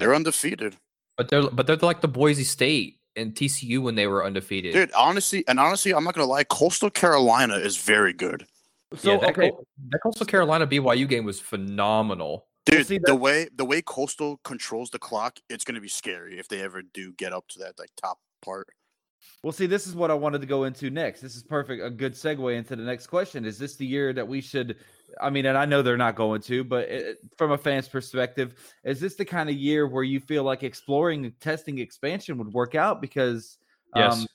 They're 0.00 0.14
undefeated, 0.14 0.76
But 1.16 1.30
they're 1.30 1.48
but 1.48 1.66
they're 1.66 1.76
like 1.76 2.02
the 2.02 2.08
Boise 2.08 2.44
State 2.44 2.98
and 3.16 3.34
TCU 3.34 3.80
when 3.82 3.94
they 3.94 4.06
were 4.06 4.24
undefeated. 4.24 4.74
dude. 4.74 4.92
Honestly, 4.92 5.44
and 5.48 5.58
honestly, 5.58 5.94
I'm 5.94 6.04
not 6.04 6.14
gonna 6.14 6.26
lie. 6.26 6.44
Coastal 6.44 6.90
Carolina 6.90 7.54
is 7.56 7.78
very 7.78 8.12
good, 8.12 8.46
yeah, 8.92 8.98
So 8.98 9.18
that, 9.18 9.30
okay, 9.30 9.50
that 9.90 10.00
Coastal 10.02 10.26
Carolina 10.26 10.66
BYU 10.66 11.08
game 11.08 11.24
was 11.24 11.40
phenomenal. 11.40 12.47
Dude. 12.70 12.86
see, 12.86 12.98
the 12.98 13.14
way 13.14 13.48
the 13.54 13.64
way 13.64 13.82
Coastal 13.82 14.40
controls 14.44 14.90
the 14.90 14.98
clock, 14.98 15.38
it's 15.48 15.64
gonna 15.64 15.80
be 15.80 15.88
scary 15.88 16.38
if 16.38 16.48
they 16.48 16.60
ever 16.60 16.82
do 16.82 17.12
get 17.12 17.32
up 17.32 17.46
to 17.48 17.58
that 17.60 17.78
like 17.78 17.90
top 18.00 18.18
part. 18.42 18.68
Well, 19.42 19.52
see, 19.52 19.66
this 19.66 19.86
is 19.86 19.94
what 19.94 20.10
I 20.10 20.14
wanted 20.14 20.40
to 20.40 20.46
go 20.46 20.64
into 20.64 20.90
next. 20.90 21.20
This 21.20 21.36
is 21.36 21.42
perfect, 21.42 21.82
a 21.82 21.90
good 21.90 22.14
segue 22.14 22.56
into 22.56 22.76
the 22.76 22.82
next 22.82 23.06
question. 23.06 23.44
Is 23.44 23.58
this 23.58 23.76
the 23.76 23.86
year 23.86 24.12
that 24.12 24.26
we 24.26 24.40
should? 24.40 24.76
I 25.20 25.30
mean, 25.30 25.46
and 25.46 25.56
I 25.56 25.64
know 25.64 25.82
they're 25.82 25.96
not 25.96 26.16
going 26.16 26.40
to, 26.42 26.64
but 26.64 26.88
it, 26.88 27.18
from 27.36 27.52
a 27.52 27.58
fan's 27.58 27.88
perspective, 27.88 28.54
is 28.84 29.00
this 29.00 29.14
the 29.14 29.24
kind 29.24 29.48
of 29.48 29.56
year 29.56 29.86
where 29.86 30.02
you 30.02 30.20
feel 30.20 30.44
like 30.44 30.62
exploring, 30.62 31.32
testing, 31.40 31.78
expansion 31.78 32.38
would 32.38 32.52
work 32.52 32.74
out? 32.74 33.00
Because 33.00 33.58
Yes. 33.94 34.12
um, 34.12 34.26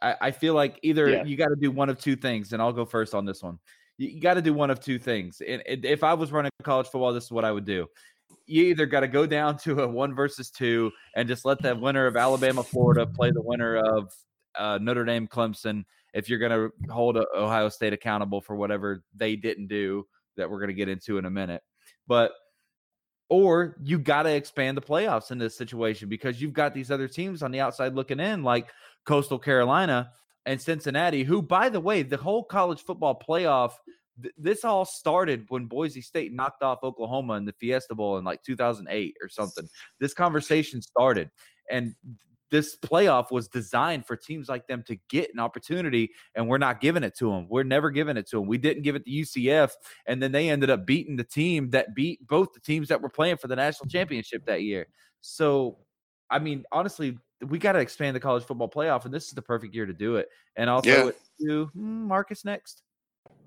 I, 0.00 0.16
I 0.20 0.30
feel 0.30 0.54
like 0.54 0.78
either 0.82 1.10
Yes. 1.10 1.26
you 1.26 1.36
got 1.36 1.48
to 1.48 1.56
do 1.56 1.70
one 1.70 1.88
of 1.88 1.98
two 1.98 2.16
things, 2.16 2.52
and 2.52 2.62
I'll 2.62 2.72
go 2.72 2.84
first 2.84 3.14
on 3.14 3.24
this 3.24 3.42
one. 3.42 3.58
You, 4.02 4.20
got 4.20 4.34
to 4.34 4.42
do 4.42 4.52
one 4.52 4.70
of 4.70 4.80
two 4.80 4.98
things. 4.98 5.40
And, 5.46 5.62
if 5.66 6.02
I 6.02 6.14
was 6.14 6.32
running 6.32 6.50
college 6.62 6.88
football, 6.88 7.12
this 7.12 7.24
is 7.24 7.30
what 7.30 7.44
I 7.44 7.52
would 7.52 7.64
do. 7.64 7.86
You 8.46 8.64
either 8.64 8.86
got 8.86 9.00
to 9.00 9.08
go 9.08 9.26
down 9.26 9.56
to 9.64 9.82
a 9.82 9.88
one 9.88 10.14
versus 10.14 10.50
two 10.50 10.90
and 11.16 11.28
just 11.28 11.44
let 11.44 11.60
the 11.62 11.74
winner 11.74 12.06
of 12.06 12.16
Alabama, 12.16 12.62
Florida 12.62 13.06
play 13.06 13.30
the 13.30 13.42
winner 13.42 13.76
of 13.76 14.12
uh, 14.58 14.78
Notre 14.80 15.04
Dame, 15.04 15.28
Clemson. 15.28 15.84
If 16.14 16.28
you're 16.28 16.38
going 16.38 16.52
to 16.52 16.92
hold 16.92 17.16
Ohio 17.16 17.68
State 17.68 17.92
accountable 17.92 18.40
for 18.40 18.56
whatever 18.56 19.02
they 19.14 19.36
didn't 19.36 19.68
do, 19.68 20.06
that 20.36 20.50
we're 20.50 20.58
going 20.58 20.68
to 20.68 20.74
get 20.74 20.88
into 20.88 21.18
in 21.18 21.24
a 21.24 21.30
minute. 21.30 21.62
But 22.06 22.32
or 23.28 23.76
you 23.82 23.98
got 23.98 24.24
to 24.24 24.34
expand 24.34 24.76
the 24.76 24.82
playoffs 24.82 25.30
in 25.30 25.38
this 25.38 25.56
situation 25.56 26.10
because 26.10 26.42
you've 26.42 26.52
got 26.52 26.74
these 26.74 26.90
other 26.90 27.08
teams 27.08 27.42
on 27.42 27.50
the 27.50 27.60
outside 27.60 27.94
looking 27.94 28.20
in, 28.20 28.42
like 28.42 28.70
Coastal 29.06 29.38
Carolina 29.38 30.10
and 30.46 30.60
Cincinnati, 30.60 31.22
who, 31.24 31.42
by 31.42 31.68
the 31.68 31.80
way, 31.80 32.02
the 32.02 32.16
whole 32.16 32.44
college 32.44 32.82
football 32.82 33.18
playoff, 33.18 33.72
th- 34.20 34.34
this 34.36 34.64
all 34.64 34.84
started 34.84 35.44
when 35.48 35.66
Boise 35.66 36.02
State 36.02 36.32
knocked 36.32 36.62
off 36.62 36.82
Oklahoma 36.82 37.34
in 37.34 37.44
the 37.44 37.52
Fiesta 37.52 37.94
Bowl 37.94 38.18
in 38.18 38.24
like 38.24 38.42
2008 38.42 39.16
or 39.22 39.28
something. 39.28 39.68
This 40.00 40.14
conversation 40.14 40.82
started, 40.82 41.30
and 41.70 41.94
this 42.52 42.76
playoff 42.76 43.30
was 43.30 43.48
designed 43.48 44.04
for 44.04 44.14
teams 44.14 44.48
like 44.48 44.66
them 44.66 44.84
to 44.86 44.96
get 45.08 45.32
an 45.32 45.40
opportunity, 45.40 46.10
and 46.34 46.46
we're 46.46 46.58
not 46.58 46.80
giving 46.80 47.02
it 47.02 47.16
to 47.18 47.30
them. 47.30 47.46
We're 47.48 47.62
never 47.62 47.90
giving 47.90 48.18
it 48.18 48.28
to 48.28 48.36
them. 48.36 48.46
We 48.46 48.58
didn't 48.58 48.82
give 48.82 48.94
it 48.94 49.04
to 49.06 49.10
UCF, 49.10 49.70
and 50.06 50.22
then 50.22 50.32
they 50.32 50.50
ended 50.50 50.68
up 50.70 50.86
beating 50.86 51.16
the 51.16 51.24
team 51.24 51.70
that 51.70 51.94
beat 51.94 52.24
both 52.26 52.52
the 52.52 52.60
teams 52.60 52.88
that 52.88 53.00
were 53.00 53.08
playing 53.08 53.38
for 53.38 53.48
the 53.48 53.56
national 53.56 53.86
mm-hmm. 53.86 53.96
championship 53.98 54.44
that 54.44 54.62
year. 54.62 54.86
So, 55.22 55.78
I 56.30 56.40
mean, 56.40 56.64
honestly, 56.72 57.16
we 57.48 57.58
got 57.58 57.72
to 57.72 57.78
expand 57.80 58.14
the 58.16 58.20
college 58.20 58.44
football 58.44 58.68
playoff, 58.68 59.04
and 59.04 59.12
this 59.14 59.24
is 59.26 59.32
the 59.32 59.42
perfect 59.42 59.74
year 59.74 59.86
to 59.86 59.92
do 59.92 60.16
it. 60.16 60.28
And 60.56 60.68
I'll 60.70 60.80
throw 60.82 60.92
Yeah. 60.94 61.08
it 61.08 61.16
to 61.42 61.64
hmm, 61.66 62.06
Marcus 62.08 62.44
next. 62.44 62.82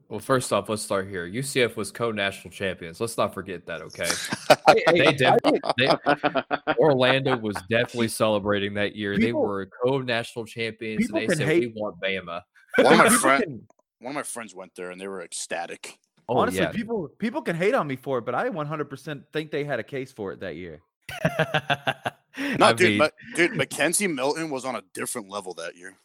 Well, 0.07 0.19
first 0.19 0.53
off, 0.53 0.69
let's 0.69 0.83
start 0.83 1.07
here. 1.09 1.27
UCF 1.27 1.75
was 1.75 1.91
co-national 1.91 2.51
champions. 2.51 3.01
Let's 3.01 3.17
not 3.17 3.33
forget 3.33 3.65
that. 3.65 3.81
Okay, 3.81 4.05
Hey, 4.85 4.99
they 4.99 5.07
I 5.07 5.11
did. 5.13 5.33
think- 5.43 5.61
They, 5.79 6.73
Orlando 6.77 7.35
was 7.37 7.55
definitely 7.71 8.09
celebrating 8.09 8.75
that 8.75 8.95
year. 8.95 9.15
they 9.17 9.27
People- 9.27 9.41
were 9.41 9.67
co-national 9.83 10.45
champions, 10.45 11.09
and 11.09 11.17
they 11.17 11.27
said 11.27 11.47
hate- 11.47 11.73
we 11.75 11.81
want 11.81 11.99
Bama. 11.99 12.41
One 12.77 12.93
of 12.93 12.97
my 12.99 13.09
friend, 13.17 13.61
one 13.99 14.11
of 14.11 14.15
my 14.15 14.23
friends 14.23 14.53
went 14.53 14.75
there 14.75 14.91
and 14.91 15.01
they 15.01 15.07
were 15.07 15.23
ecstatic. 15.23 15.97
Oh 16.27 16.37
honestly, 16.37 16.61
yeah, 16.61 16.71
people 16.71 17.07
people 17.19 17.41
can 17.41 17.55
hate 17.55 17.73
on 17.73 17.87
me 17.87 17.95
for 17.95 18.17
it, 18.19 18.25
but 18.25 18.35
I 18.35 18.49
100% 18.49 19.23
think 19.31 19.49
they 19.51 19.63
had 19.63 19.79
a 19.79 19.83
case 19.83 20.11
for 20.11 20.31
it 20.33 20.39
that 20.41 20.55
year. 20.55 20.81
No, 22.59 22.67
I 22.67 22.73
dude, 22.73 22.89
mean, 22.89 22.97
Ma- 22.99 23.09
dude, 23.35 23.51
McKenzie 23.51 24.13
Milton 24.13 24.49
was 24.49 24.65
on 24.65 24.75
a 24.75 24.83
different 24.93 25.29
level 25.29 25.53
that 25.55 25.75
year. 25.75 25.95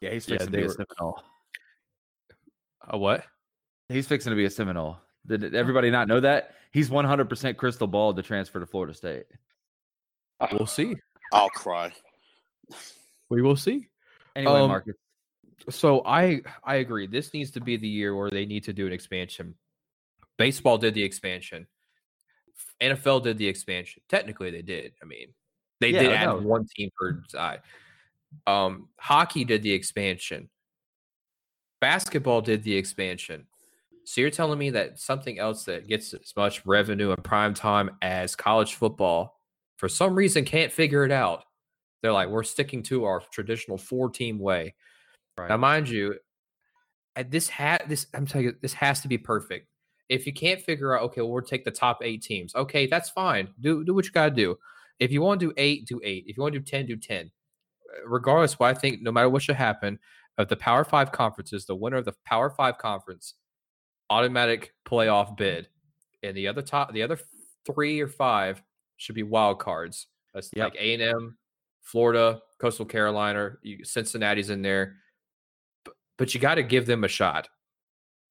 Yeah, 0.00 0.10
he's 0.10 0.24
fixing 0.26 0.50
they 0.50 0.58
to 0.62 0.62
be 0.62 0.66
were- 0.68 0.72
a 0.72 0.86
Seminole. 0.88 1.22
a 2.88 2.98
what? 2.98 3.24
He's 3.88 4.06
fixing 4.06 4.30
to 4.30 4.36
be 4.36 4.44
a 4.44 4.50
Seminole. 4.50 4.98
Did 5.26 5.54
everybody 5.54 5.90
not 5.90 6.06
know 6.08 6.20
that? 6.20 6.54
He's 6.72 6.90
100% 6.90 7.56
crystal 7.56 7.86
ball 7.86 8.12
to 8.14 8.22
transfer 8.22 8.60
to 8.60 8.66
Florida 8.66 8.94
State. 8.94 9.24
We'll 10.52 10.66
see. 10.66 10.96
I'll 11.32 11.48
cry. 11.48 11.92
We 13.30 13.40
will 13.42 13.56
see. 13.56 13.88
Anyway, 14.36 14.52
Um, 14.52 14.68
Marcus. 14.68 14.96
So 15.70 16.02
I 16.04 16.42
I 16.62 16.76
agree. 16.76 17.06
This 17.06 17.32
needs 17.32 17.52
to 17.52 17.60
be 17.60 17.76
the 17.78 17.88
year 17.88 18.14
where 18.14 18.28
they 18.30 18.44
need 18.44 18.64
to 18.64 18.72
do 18.74 18.86
an 18.86 18.92
expansion. 18.92 19.54
Baseball 20.36 20.76
did 20.76 20.92
the 20.94 21.02
expansion. 21.02 21.66
NFL 22.82 23.22
did 23.22 23.38
the 23.38 23.46
expansion. 23.48 24.02
Technically, 24.08 24.50
they 24.50 24.60
did. 24.62 24.92
I 25.02 25.06
mean, 25.06 25.28
they 25.80 25.90
Yeah, 25.90 26.02
did 26.02 26.12
add 26.12 26.44
one 26.44 26.66
team 26.76 26.90
per 26.98 27.22
side. 27.28 27.60
Um, 28.46 28.88
hockey 28.98 29.44
did 29.44 29.62
the 29.62 29.72
expansion. 29.72 30.48
Basketball 31.80 32.40
did 32.40 32.62
the 32.62 32.76
expansion. 32.76 33.46
So 34.04 34.20
you're 34.20 34.30
telling 34.30 34.58
me 34.58 34.70
that 34.70 34.98
something 34.98 35.38
else 35.38 35.64
that 35.64 35.86
gets 35.86 36.12
as 36.12 36.32
much 36.36 36.64
revenue 36.66 37.10
and 37.12 37.24
prime 37.24 37.54
time 37.54 37.90
as 38.02 38.36
college 38.36 38.74
football, 38.74 39.38
for 39.76 39.88
some 39.88 40.14
reason, 40.14 40.44
can't 40.44 40.72
figure 40.72 41.04
it 41.04 41.12
out. 41.12 41.44
They're 42.02 42.12
like, 42.12 42.28
we're 42.28 42.42
sticking 42.42 42.82
to 42.84 43.04
our 43.04 43.22
traditional 43.32 43.78
four 43.78 44.10
team 44.10 44.38
way. 44.38 44.74
Now, 45.38 45.56
mind 45.56 45.88
you, 45.88 46.16
at 47.16 47.30
this 47.30 47.48
hat 47.48 47.84
this 47.88 48.06
I'm 48.14 48.26
telling 48.26 48.46
you, 48.46 48.54
this 48.60 48.74
has 48.74 49.00
to 49.00 49.08
be 49.08 49.18
perfect. 49.18 49.68
If 50.08 50.26
you 50.26 50.32
can't 50.32 50.60
figure 50.60 50.96
out, 50.96 51.02
okay, 51.04 51.22
well, 51.22 51.32
we'll 51.32 51.42
take 51.42 51.64
the 51.64 51.70
top 51.70 52.00
eight 52.02 52.22
teams. 52.22 52.54
Okay, 52.54 52.86
that's 52.86 53.08
fine. 53.08 53.48
Do 53.60 53.84
do 53.84 53.94
what 53.94 54.04
you 54.04 54.12
gotta 54.12 54.34
do. 54.34 54.58
If 55.00 55.12
you 55.12 55.22
want 55.22 55.40
to 55.40 55.46
do 55.46 55.54
eight, 55.56 55.86
do 55.86 56.00
eight. 56.04 56.24
If 56.26 56.36
you 56.36 56.42
want 56.42 56.54
to 56.54 56.60
do 56.60 56.64
ten, 56.64 56.86
do 56.86 56.96
ten. 56.96 57.30
Uh, 57.90 58.08
Regardless, 58.08 58.58
what 58.58 58.70
I 58.70 58.78
think, 58.78 59.02
no 59.02 59.12
matter 59.12 59.28
what 59.28 59.42
should 59.42 59.56
happen, 59.56 59.98
of 60.38 60.48
the 60.48 60.56
Power 60.56 60.84
Five 60.84 61.12
conferences, 61.12 61.66
the 61.66 61.74
winner 61.74 61.96
of 61.96 62.04
the 62.04 62.14
Power 62.24 62.50
Five 62.50 62.78
conference, 62.78 63.34
automatic 64.10 64.74
playoff 64.86 65.36
bid, 65.36 65.68
and 66.22 66.36
the 66.36 66.48
other 66.48 66.62
top, 66.62 66.92
the 66.92 67.02
other 67.02 67.18
three 67.66 68.00
or 68.00 68.08
five 68.08 68.62
should 68.96 69.14
be 69.14 69.22
wild 69.22 69.58
cards. 69.58 70.06
That's 70.32 70.50
Yep. 70.54 70.72
like 70.72 70.80
A 70.80 70.94
and 70.94 71.02
M, 71.02 71.38
Florida, 71.82 72.40
Coastal 72.58 72.86
Carolina, 72.86 73.52
you, 73.62 73.84
Cincinnati's 73.84 74.50
in 74.50 74.62
there 74.62 74.96
but 76.16 76.34
you 76.34 76.40
got 76.40 76.56
to 76.56 76.62
give 76.62 76.86
them 76.86 77.04
a 77.04 77.08
shot 77.08 77.48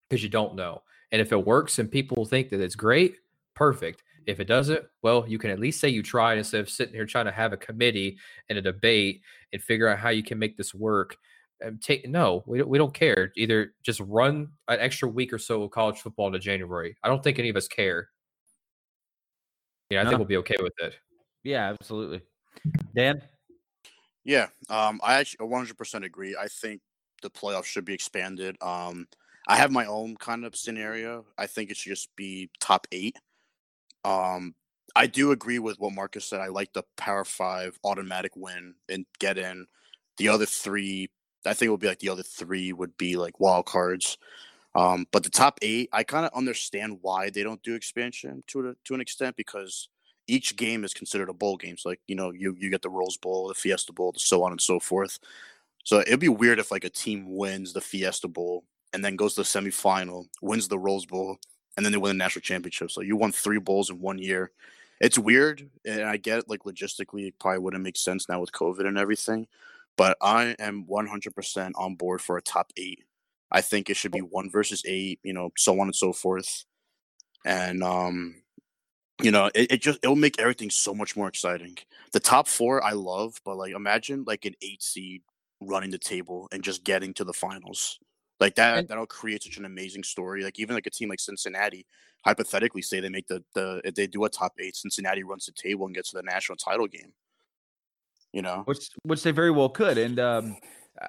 because 0.10 0.23
you 0.23 0.30
don't 0.30 0.56
know. 0.56 0.82
And 1.12 1.21
if 1.21 1.32
it 1.32 1.45
works 1.45 1.80
and 1.80 1.91
people 1.91 2.26
think 2.26 2.49
that 2.49 2.62
it's 2.62 2.76
great, 2.76 3.17
perfect. 3.56 4.04
If 4.26 4.40
it 4.40 4.46
doesn't, 4.46 4.86
well, 5.02 5.26
you 5.28 5.38
can 5.38 5.50
at 5.50 5.60
least 5.60 5.80
say 5.80 5.90
you 5.90 6.04
tried 6.04 6.38
instead 6.38 6.62
of 6.62 6.70
sitting 6.70 6.94
here 6.94 7.06
trying 7.06 7.26
to 7.26 7.32
have 7.32 7.54
a 7.54 7.58
committee 7.58 8.18
and 8.50 8.58
a 8.58 8.62
debate 8.62 9.22
and 9.52 9.62
figure 9.62 9.88
out 9.88 10.00
how 10.00 10.10
you 10.10 10.24
can 10.24 10.40
make 10.40 10.58
this 10.58 10.74
work. 10.74 11.18
And 11.62 11.82
take 11.82 12.08
no, 12.10 12.44
we 12.46 12.58
don't, 12.58 12.70
we 12.70 12.78
don't 12.78 12.94
care. 12.94 13.32
Either 13.38 13.74
just 13.84 14.02
run 14.02 14.50
an 14.68 14.80
extra 14.80 15.08
week 15.08 15.32
or 15.32 15.38
so 15.38 15.64
of 15.64 15.72
college 15.72 16.00
football 16.02 16.28
into 16.28 16.40
January. 16.40 16.96
I 17.04 17.08
don't 17.08 17.24
think 17.24 17.40
any 17.40 17.50
of 17.50 17.56
us 17.56 17.68
care. 17.70 18.10
Yeah, 19.90 20.02
I 20.02 20.04
No. 20.04 20.10
think 20.10 20.20
we'll 20.20 20.28
be 20.28 20.38
okay 20.38 20.58
with 20.62 20.74
it. 20.80 20.96
Yeah, 21.44 21.70
absolutely. 21.70 22.22
Dan? 22.96 23.22
Yeah, 24.26 24.48
um, 24.70 25.00
I 25.04 25.16
actually 25.16 25.48
100% 25.48 26.06
agree. 26.06 26.36
I 26.40 26.48
think 26.48 26.82
the 27.22 27.30
playoffs 27.30 27.66
should 27.66 27.86
be 27.86 27.94
expanded. 27.94 28.58
Um, 28.62 29.08
I 29.48 29.58
have 29.58 29.72
my 29.72 29.86
own 29.86 30.16
kind 30.16 30.46
of 30.46 30.56
scenario. 30.56 31.26
I 31.38 31.48
think 31.48 31.70
it 31.70 31.78
should 31.78 31.90
just 31.92 32.16
be 32.16 32.50
top 32.60 32.88
eight. 32.92 33.18
Um, 34.04 34.56
I 34.96 35.08
do 35.08 35.32
agree 35.32 35.60
with 35.60 35.80
what 35.80 35.94
Marcus 35.94 36.26
said. 36.26 36.39
I 36.39 36.48
like 36.48 36.74
the 36.74 36.84
Power 36.98 37.26
Five 37.26 37.78
automatic 37.84 38.34
win 38.36 38.76
and 38.89 39.06
get 39.20 39.38
in. 39.38 39.66
The 40.18 40.30
other 40.30 40.46
three, 40.46 41.10
I 41.46 41.54
think 41.54 41.68
it 41.68 41.72
would 41.72 41.80
be 41.80 41.88
like 41.88 42.00
the 42.00 42.10
other 42.10 42.24
three 42.24 42.74
would 42.74 42.96
be 42.98 43.16
like 43.16 43.39
wild 43.39 43.66
cards. 43.66 44.18
Um, 44.76 45.06
but 45.12 45.24
the 45.24 45.30
top 45.30 45.60
eight, 45.62 45.89
I 45.94 46.04
kind 46.04 46.26
of 46.26 46.34
understand 46.34 47.00
why 47.02 47.30
they 47.30 47.44
don't 47.44 47.62
do 47.63 47.76
expansion 47.76 48.44
to 48.48 48.70
a, 48.70 48.74
to 48.86 48.94
an 48.94 49.02
extent 49.02 49.36
because 49.36 49.89
each 50.28 50.56
game 50.56 50.84
is 50.84 50.94
considered 50.94 51.30
a 51.30 51.34
bowl 51.34 51.58
game. 51.58 51.78
So 51.78 51.89
like 51.89 52.02
you 52.08 52.16
know, 52.16 52.32
you 52.32 52.56
you 52.58 52.70
get 52.70 52.82
the 52.82 52.89
Rose 52.89 53.18
Bowl, 53.18 53.48
the 53.48 53.54
Fiesta 53.54 53.94
Bowl, 53.94 54.13
so 54.18 54.44
on 54.44 54.52
and 54.52 54.62
so 54.62 54.80
forth. 54.80 55.20
So 55.84 56.00
it'd 56.00 56.20
be 56.20 56.30
weird 56.30 56.60
if 56.60 56.72
like 56.72 56.86
a 56.86 56.89
team 56.89 57.36
wins 57.36 57.74
the 57.74 57.82
Fiesta 57.82 58.28
Bowl 58.28 58.63
and 58.94 59.04
then 59.04 59.16
goes 59.16 59.36
to 59.36 59.42
the 59.42 59.46
semifinal, 59.46 60.26
wins 60.42 60.68
the 60.68 60.80
Rose 60.80 61.06
Bowl, 61.06 61.38
and 61.76 61.86
then 61.86 61.92
they 61.92 61.98
win 61.98 62.10
the 62.10 62.24
national 62.24 62.42
championship. 62.42 62.92
So 62.92 63.02
you 63.02 63.16
won 63.16 63.32
three 63.32 63.60
bowls 63.60 63.90
in 63.90 64.00
one 64.00 64.18
year. 64.18 64.52
It's 65.02 65.18
weird, 65.18 65.70
and 65.86 66.04
I 66.04 66.18
get 66.18 66.50
like 66.50 66.64
logistically, 66.64 67.28
it 67.28 67.40
probably 67.40 67.60
wouldn't 67.60 67.84
make 67.84 67.98
sense 67.98 68.30
now 68.30 68.40
with 68.40 68.52
COVID 68.52 68.88
and 68.88 68.98
everything. 68.98 69.48
But 69.98 70.18
I 70.22 70.56
am 70.60 70.86
100% 70.86 71.72
on 71.76 71.96
board 71.96 72.22
for 72.22 72.38
a 72.38 72.42
top 72.42 72.72
eight. 72.78 73.04
I 73.52 73.62
think 73.62 73.90
it 73.90 73.98
should 73.98 74.12
be 74.12 74.22
one 74.22 74.50
versus 74.50 74.82
eight, 74.86 75.20
you 75.24 75.34
know, 75.34 75.52
so 75.56 75.80
on 75.80 75.88
and 75.88 75.96
so 75.96 76.14
forth. 76.14 76.66
And 77.46 77.84
um, 77.84 78.36
you 79.22 79.32
know, 79.32 79.50
it, 79.54 79.74
it 79.74 79.82
just 79.82 80.00
it'll 80.02 80.16
make 80.16 80.40
everything 80.40 80.70
so 80.70 80.94
much 80.94 81.16
more 81.16 81.28
exciting. 81.28 81.78
The 82.14 82.20
top 82.20 82.48
four 82.48 82.84
I 82.84 82.92
love, 82.92 83.40
but 83.46 83.58
like 83.58 83.74
imagine 83.74 84.24
like 84.26 84.46
an 84.46 84.56
eight 84.62 84.82
seed 84.82 85.22
running 85.62 85.92
the 85.92 85.98
table 85.98 86.48
and 86.52 86.64
just 86.64 86.84
getting 86.84 87.14
to 87.16 87.24
the 87.24 87.34
finals. 87.34 88.00
Like 88.43 88.56
that 88.56 88.77
And- 88.77 88.88
that'll 88.89 89.06
create 89.06 89.41
such 89.41 89.56
an 89.56 89.63
amazing 89.63 90.03
story. 90.03 90.43
Like 90.43 90.60
even 90.60 90.75
like 90.75 90.86
a 90.86 90.89
team 90.89 91.08
like 91.08 91.21
Cincinnati, 91.21 91.86
hypothetically 92.25 92.82
say 92.82 92.99
they 92.99 93.08
make 93.08 93.27
the 93.27 93.41
the 93.53 93.79
if 93.86 93.95
they 93.95 94.06
do 94.06 94.25
a 94.25 94.29
top 94.29 94.51
eight, 94.60 94.75
Cincinnati 94.75 95.23
runs 95.23 95.45
the 95.45 95.53
table 95.53 95.86
and 95.86 95.95
gets 95.95 96.10
to 96.10 96.17
the 96.17 96.23
national 96.23 96.58
title 96.58 96.88
game. 96.88 97.13
You 98.34 98.41
know? 98.41 98.63
which 98.65 98.89
which 99.03 99.23
they 99.23 99.32
very 99.32 99.51
well 99.51 99.69
could. 99.69 99.97
And 99.97 100.19
um, 100.19 100.58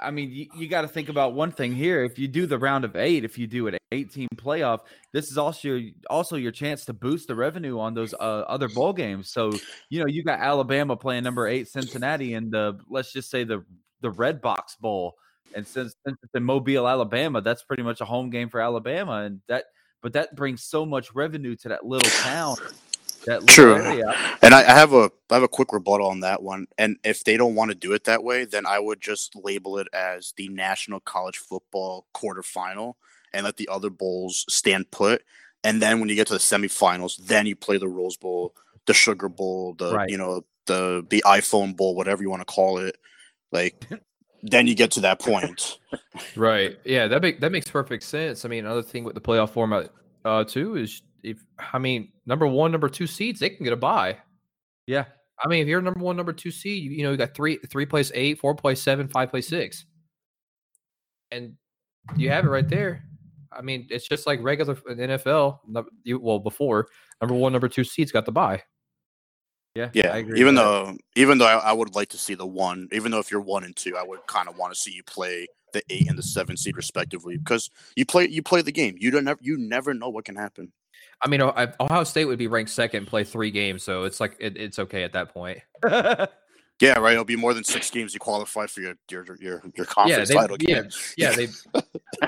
I 0.01 0.13
mean, 0.13 0.31
you, 0.31 0.47
you 0.57 0.69
got 0.69 0.83
to 0.83 0.89
think 0.89 1.09
about 1.09 1.35
one 1.35 1.51
thing 1.51 1.75
here. 1.75 2.05
If 2.05 2.21
you 2.21 2.29
do 2.29 2.47
the 2.47 2.57
round 2.57 2.85
of 2.85 2.95
eight, 2.95 3.25
if 3.25 3.37
you 3.37 3.49
do 3.49 3.67
an 3.67 3.79
eight-team 3.91 4.29
playoff, 4.37 4.81
this 5.13 5.29
is 5.29 5.37
also 5.37 5.69
your, 5.69 5.91
also 6.09 6.37
your 6.37 6.53
chance 6.53 6.85
to 6.85 6.93
boost 6.93 7.27
the 7.27 7.35
revenue 7.35 7.81
on 7.81 7.95
those 7.95 8.15
uh, 8.15 8.45
other 8.47 8.69
bowl 8.69 8.93
games. 8.93 9.33
So 9.33 9.51
you 9.91 9.99
know, 9.99 10.07
you 10.07 10.23
got 10.23 10.39
Alabama 10.39 10.97
playing 10.97 11.25
number 11.25 11.49
eight 11.49 11.67
Cincinnati 11.67 12.35
in 12.35 12.51
the 12.51 12.79
let's 12.89 13.13
just 13.13 13.29
say 13.29 13.43
the 13.43 13.65
the 14.03 14.13
Red 14.13 14.41
Box 14.41 14.77
Bowl. 14.77 15.17
And 15.55 15.67
since, 15.67 15.95
since 16.07 16.19
it's 16.23 16.35
in 16.35 16.43
Mobile, 16.43 16.89
Alabama, 16.89 17.41
that's 17.41 17.63
pretty 17.63 17.83
much 17.83 18.01
a 18.01 18.05
home 18.05 18.31
game 18.31 18.49
for 18.49 18.61
Alabama, 18.61 19.23
and 19.25 19.41
that 19.49 19.65
but 20.05 20.13
that 20.13 20.37
brings 20.37 20.63
so 20.63 20.85
much 20.85 21.15
revenue 21.15 21.57
to 21.57 21.69
that 21.71 21.87
little 21.87 22.11
town, 22.11 22.57
that 23.25 23.43
little 23.43 23.47
True. 23.47 23.77
area. 23.77 24.15
And 24.43 24.53
I, 24.53 24.61
I 24.61 24.75
have 24.75 24.93
a 24.93 25.11
I 25.31 25.35
have 25.35 25.43
a 25.43 25.49
quick 25.49 25.73
rebuttal 25.73 26.09
on 26.09 26.21
that 26.21 26.43
one. 26.43 26.67
And 26.77 26.99
if 27.05 27.25
they 27.25 27.39
don't 27.39 27.55
want 27.55 27.71
to 27.71 27.75
do 27.75 27.95
it 27.95 28.05
that 28.05 28.23
way, 28.23 28.45
then 28.45 28.67
I 28.67 28.79
would 28.79 29.01
just 29.01 29.35
label 29.35 29.79
it 29.79 29.89
as 29.95 30.35
the 30.37 30.49
National 30.51 31.01
College 31.01 31.39
Football 31.39 32.07
quarterfinal 32.15 32.95
and 33.33 33.45
let 33.45 33.57
the 33.57 33.69
other 33.73 33.89
bowls 33.89 34.45
stand 34.51 34.91
put. 34.91 35.23
And 35.65 35.81
then 35.81 36.01
when 36.01 36.11
you 36.11 36.15
get 36.15 36.27
to 36.27 36.35
the 36.35 36.39
semifinals, 36.39 37.17
then 37.17 37.47
you 37.47 37.57
play 37.57 37.79
the 37.79 37.89
Rose 37.89 38.19
Bowl, 38.19 38.55
the 38.87 38.93
Sugar 38.93 39.31
Bowl, 39.31 39.75
the 39.79 39.95
Right. 39.95 40.11
you 40.11 40.19
know 40.19 40.45
the 40.67 41.07
the 41.09 41.23
iPhone 41.27 41.75
Bowl, 41.75 41.97
whatever 41.97 42.23
you 42.23 42.29
want 42.29 42.43
to 42.43 42.55
call 42.55 42.77
it. 42.77 42.99
Like 43.53 43.89
then 44.45 44.67
you 44.67 44.75
get 44.75 44.91
to 44.93 45.01
that 45.01 45.21
point. 45.21 45.79
Right. 46.37 46.79
Yeah, 46.85 47.09
that 47.09 47.23
make 47.23 47.41
that 47.41 47.51
makes 47.51 47.69
perfect 47.69 48.05
sense. 48.05 48.45
I 48.45 48.49
mean, 48.49 48.65
another 48.65 48.83
thing 48.83 49.03
with 49.03 49.15
the 49.15 49.21
playoff 49.21 49.51
format 49.51 49.91
uh 50.25 50.45
too 50.45 50.77
is 50.77 51.03
if 51.25 51.39
I 51.73 51.79
mean 51.79 52.13
number 52.27 52.47
one, 52.47 52.71
number 52.71 52.89
two 52.89 53.07
seeds, 53.07 53.41
they 53.41 53.51
can 53.51 53.65
get 53.65 53.73
a 53.73 53.77
bye. 53.77 54.19
Yeah, 54.87 55.07
I 55.43 55.49
mean, 55.49 55.63
if 55.63 55.69
you're 55.69 55.81
number 55.81 56.01
one, 56.01 56.17
number 56.17 56.33
two 56.33 56.51
seed, 56.51 56.83
you, 56.83 56.91
you 56.91 57.03
know, 57.03 57.11
you 57.11 57.17
got 57.17 57.35
three 57.35 57.59
three 57.69 57.87
plays 57.87 58.13
eight, 58.15 58.39
four 58.39 58.55
plays 58.55 58.81
seven, 58.81 59.09
five 59.09 59.31
plays 59.31 59.49
six. 59.49 59.85
And 61.31 61.55
you 62.17 62.31
have 62.31 62.45
it 62.45 62.49
right 62.49 62.69
there. 62.69 63.05
I 63.53 63.63
mean, 63.63 63.87
it's 63.91 64.09
just 64.09 64.27
like 64.27 64.43
regular 64.43 64.77
in 64.89 64.99
NFL. 64.99 65.59
You, 66.05 66.21
well, 66.21 66.39
before 66.39 66.89
number 67.21 67.35
one, 67.35 67.53
number 67.53 67.69
two 67.69 67.85
seeds 67.85 68.13
got 68.13 68.27
the 68.27 68.33
bye. 68.33 68.63
Yeah, 69.75 69.91
Yeah, 69.93 70.13
I 70.13 70.19
agree 70.19 70.39
even 70.41 70.55
with 70.55 70.65
that. 70.65 70.71
though 70.71 70.97
even 71.17 71.39
though 71.39 71.47
I, 71.47 71.57
I 71.57 71.73
would 71.73 71.95
like 71.95 72.09
to 72.11 72.19
see 72.19 72.35
the 72.35 72.47
one, 72.47 72.89
even 72.93 73.11
though 73.11 73.19
if 73.19 73.31
you're 73.31 73.41
one 73.41 73.65
and 73.65 73.75
two, 73.75 73.97
I 73.97 74.03
would 74.03 74.27
kind 74.27 74.49
of 74.49 74.57
want 74.57 74.73
to 74.75 74.79
see 74.79 74.93
you 74.93 75.03
play 75.05 75.47
the 75.73 75.83
eight 75.91 76.09
and 76.09 76.17
the 76.17 76.23
seven 76.23 76.57
seed 76.57 76.77
respectively 76.77 77.37
because 77.37 77.71
you 77.97 78.07
play 78.07 78.29
you 78.29 78.43
play 78.43 78.63
the 78.63 78.73
game. 78.73 78.97
You 78.99 79.11
don't 79.11 79.25
never 79.25 79.41
you 79.43 79.57
never 79.59 79.93
know 79.95 80.09
what 80.09 80.25
can 80.25 80.37
happen. 80.37 80.73
I 81.23 81.29
mean, 81.29 81.43
Oh- 81.43 81.55
Ohio 81.81 82.05
State 82.05 82.27
would 82.27 82.39
be 82.39 82.47
ranked 82.47 82.71
second, 82.71 83.07
play 83.07 83.25
three 83.25 83.51
games, 83.51 83.83
so 83.83 84.05
it's 84.05 84.21
like 84.21 84.37
it, 84.39 84.57
it's 84.57 84.79
okay 84.79 85.03
at 85.05 85.13
that 85.15 85.33
point. 85.33 85.59
Yeah, 86.81 86.99
right. 86.99 87.13
It'll 87.13 87.25
be 87.25 87.37
more 87.37 87.55
than 87.55 87.65
six 87.65 87.91
games 87.91 88.15
you 88.15 88.21
qualify 88.21 88.67
for 88.67 88.81
your 88.81 88.95
your 89.11 89.25
your 89.25 89.37
your 89.41 89.61
Yeah, 89.77 89.85
conference 89.87 90.29
they, 90.29 90.35
title 90.35 90.57
yeah, 90.61 90.83
game. 90.83 90.91
yeah, 91.17 91.31
yeah 91.31 91.37
they 91.37 91.49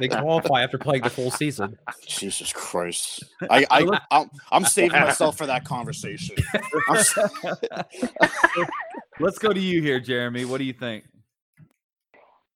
they 0.01 0.09
qualify 0.09 0.63
after 0.63 0.79
playing 0.79 1.03
the 1.03 1.11
full 1.11 1.31
season. 1.31 1.77
Jesus 2.07 2.53
Christ! 2.53 3.25
I 3.51 3.67
I 3.71 4.01
I'm, 4.11 4.31
I'm 4.53 4.65
saving 4.65 5.01
myself 5.01 5.37
for 5.37 5.47
that 5.47 5.65
conversation. 5.65 6.37
Let's 9.19 9.39
go 9.39 9.53
to 9.53 9.61
you 9.61 9.83
here, 9.83 9.99
Jeremy. 9.99 10.45
What 10.45 10.59
do 10.59 10.65
you 10.65 10.73
think? 10.73 11.05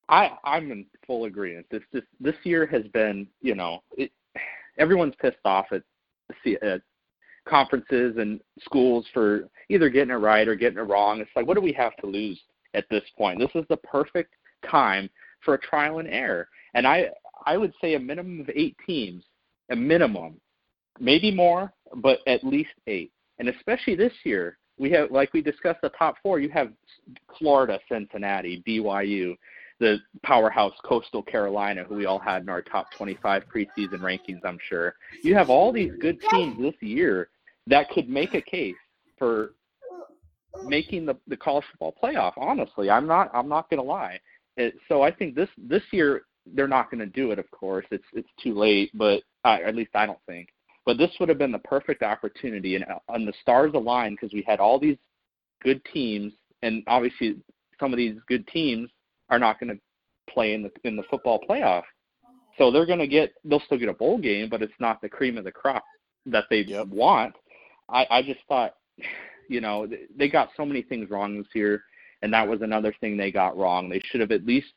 I 0.08 0.32
I'm 0.44 0.70
in 0.72 0.86
full 1.06 1.24
agreement. 1.24 1.66
This 1.70 1.82
this 1.92 2.04
this 2.20 2.36
year 2.44 2.66
has 2.66 2.86
been, 2.88 3.26
you 3.40 3.54
know, 3.54 3.82
it, 3.96 4.12
everyone's 4.78 5.14
pissed 5.20 5.38
off 5.44 5.66
at, 5.72 5.82
C- 6.44 6.58
at 6.62 6.82
conferences 7.50 8.16
and 8.18 8.40
schools 8.60 9.06
for 9.12 9.48
either 9.68 9.90
getting 9.90 10.12
it 10.14 10.18
right 10.18 10.46
or 10.46 10.54
getting 10.54 10.78
it 10.78 10.82
wrong. 10.82 11.20
It's 11.20 11.30
like, 11.34 11.46
what 11.46 11.54
do 11.54 11.60
we 11.60 11.72
have 11.72 11.96
to 11.96 12.06
lose 12.06 12.40
at 12.74 12.88
this 12.90 13.02
point? 13.18 13.38
This 13.38 13.50
is 13.54 13.64
the 13.68 13.76
perfect 13.78 14.34
time 14.68 15.10
for 15.44 15.54
a 15.54 15.58
trial 15.58 15.98
and 15.98 16.08
error. 16.08 16.48
And 16.74 16.86
I 16.86 17.08
I 17.46 17.56
would 17.56 17.72
say 17.80 17.94
a 17.94 18.00
minimum 18.00 18.40
of 18.40 18.50
eight 18.54 18.76
teams, 18.86 19.24
a 19.70 19.76
minimum, 19.76 20.40
maybe 20.98 21.30
more, 21.30 21.72
but 21.96 22.18
at 22.26 22.44
least 22.44 22.70
eight. 22.86 23.12
And 23.38 23.48
especially 23.48 23.96
this 23.96 24.12
year, 24.24 24.58
we 24.78 24.90
have 24.92 25.10
like 25.10 25.32
we 25.32 25.42
discussed 25.42 25.80
the 25.82 25.88
top 25.90 26.16
four. 26.22 26.38
You 26.38 26.50
have 26.50 26.72
Florida, 27.38 27.80
Cincinnati, 27.88 28.62
BYU, 28.66 29.36
the 29.80 29.98
powerhouse 30.22 30.74
Coastal 30.84 31.22
Carolina, 31.22 31.84
who 31.84 31.96
we 31.96 32.06
all 32.06 32.18
had 32.18 32.42
in 32.42 32.48
our 32.48 32.62
top 32.62 32.92
25 32.96 33.44
preseason 33.52 34.00
rankings, 34.00 34.40
I'm 34.44 34.58
sure. 34.68 34.94
You 35.22 35.34
have 35.34 35.50
all 35.50 35.72
these 35.72 35.92
good 36.00 36.20
teams 36.30 36.60
this 36.60 36.74
year 36.80 37.30
that 37.66 37.88
could 37.90 38.08
make 38.08 38.34
a 38.34 38.42
case 38.42 38.74
for 39.18 39.52
making 40.64 41.06
the, 41.06 41.16
the 41.28 41.36
college 41.36 41.64
football 41.70 41.94
playoff. 42.02 42.32
Honestly, 42.36 42.90
I'm 42.90 43.06
not 43.06 43.30
I'm 43.34 43.48
not 43.48 43.68
going 43.70 43.80
to 43.80 43.86
lie. 43.86 44.18
It, 44.56 44.74
so 44.88 45.02
I 45.02 45.10
think 45.10 45.34
this 45.34 45.48
this 45.56 45.82
year 45.92 46.22
they're 46.54 46.68
not 46.68 46.90
going 46.90 47.00
to 47.00 47.06
do 47.06 47.30
it. 47.30 47.38
Of 47.38 47.50
course, 47.50 47.86
it's 47.90 48.04
it's 48.12 48.28
too 48.42 48.54
late, 48.54 48.90
but 48.94 49.22
uh, 49.44 49.58
at 49.64 49.76
least 49.76 49.90
I 49.94 50.06
don't 50.06 50.18
think. 50.26 50.48
But 50.86 50.98
this 50.98 51.10
would 51.20 51.28
have 51.28 51.38
been 51.38 51.52
the 51.52 51.58
perfect 51.58 52.02
opportunity, 52.02 52.74
and 52.74 52.84
on 53.08 53.26
the 53.26 53.34
stars 53.42 53.72
aligned 53.74 54.18
because 54.20 54.32
we 54.32 54.42
had 54.46 54.60
all 54.60 54.78
these 54.78 54.96
good 55.62 55.80
teams, 55.92 56.32
and 56.62 56.82
obviously 56.86 57.36
some 57.78 57.92
of 57.92 57.96
these 57.96 58.16
good 58.26 58.46
teams 58.48 58.90
are 59.28 59.38
not 59.38 59.60
going 59.60 59.74
to 59.74 59.80
play 60.32 60.54
in 60.54 60.62
the 60.62 60.70
in 60.84 60.96
the 60.96 61.02
football 61.04 61.40
playoff. 61.48 61.82
So 62.58 62.70
they're 62.70 62.86
going 62.86 62.98
to 62.98 63.06
get 63.06 63.32
they'll 63.44 63.60
still 63.60 63.78
get 63.78 63.88
a 63.88 63.94
bowl 63.94 64.18
game, 64.18 64.48
but 64.48 64.62
it's 64.62 64.72
not 64.80 65.00
the 65.00 65.08
cream 65.08 65.38
of 65.38 65.44
the 65.44 65.52
crop 65.52 65.84
that 66.26 66.44
they 66.50 66.60
Yep. 66.62 66.88
want. 66.88 67.34
I 67.92 68.06
I 68.10 68.22
just 68.22 68.40
thought, 68.48 68.74
you 69.48 69.60
know, 69.60 69.88
they 70.16 70.28
got 70.28 70.50
so 70.56 70.64
many 70.64 70.82
things 70.82 71.10
wrong 71.10 71.38
this 71.38 71.48
year, 71.54 71.82
and 72.22 72.32
that 72.32 72.46
was 72.46 72.62
another 72.62 72.94
thing 73.00 73.16
they 73.16 73.32
got 73.32 73.56
wrong. 73.56 73.88
They 73.88 74.00
should 74.10 74.20
have 74.20 74.32
at 74.32 74.46
least 74.46 74.72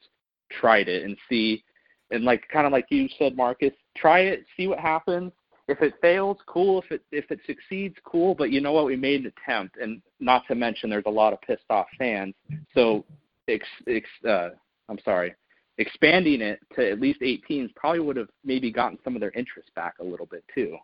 tried 0.59 0.87
it 0.87 1.03
and 1.03 1.17
see, 1.29 1.63
and 2.11 2.23
like 2.23 2.47
kind 2.51 2.65
of 2.65 2.71
like 2.71 2.85
you 2.89 3.07
said, 3.17 3.35
Marcus, 3.35 3.73
try 3.95 4.21
it, 4.21 4.45
see 4.57 4.67
what 4.67 4.79
happens. 4.79 5.31
If 5.69 5.81
it 5.81 5.93
fails, 6.01 6.37
cool. 6.45 6.81
If 6.81 6.91
it 6.91 7.01
if 7.11 7.31
it 7.31 7.39
succeeds, 7.45 7.95
cool. 8.03 8.35
But 8.35 8.51
you 8.51 8.59
know 8.59 8.73
what? 8.73 8.85
We 8.85 8.97
made 8.97 9.21
an 9.21 9.31
attempt, 9.37 9.77
and 9.77 10.01
not 10.19 10.43
to 10.47 10.55
mention 10.55 10.89
there's 10.89 11.03
a 11.05 11.11
lot 11.11 11.33
of 11.33 11.41
pissed 11.41 11.69
off 11.69 11.87
fans. 11.97 12.35
So, 12.73 13.05
ex, 13.47 13.65
ex, 13.87 14.09
uh, 14.27 14.49
I'm 14.89 14.99
sorry, 15.05 15.33
expanding 15.77 16.41
it 16.41 16.59
to 16.75 16.91
at 16.91 16.99
least 16.99 17.19
eight 17.21 17.43
teams 17.47 17.71
probably 17.75 18.01
would 18.01 18.17
have 18.17 18.29
maybe 18.43 18.71
gotten 18.71 18.99
some 19.03 19.15
of 19.15 19.21
their 19.21 19.31
interest 19.31 19.73
back 19.75 19.95
a 19.99 20.03
little 20.03 20.25
bit 20.25 20.43
too. 20.53 20.77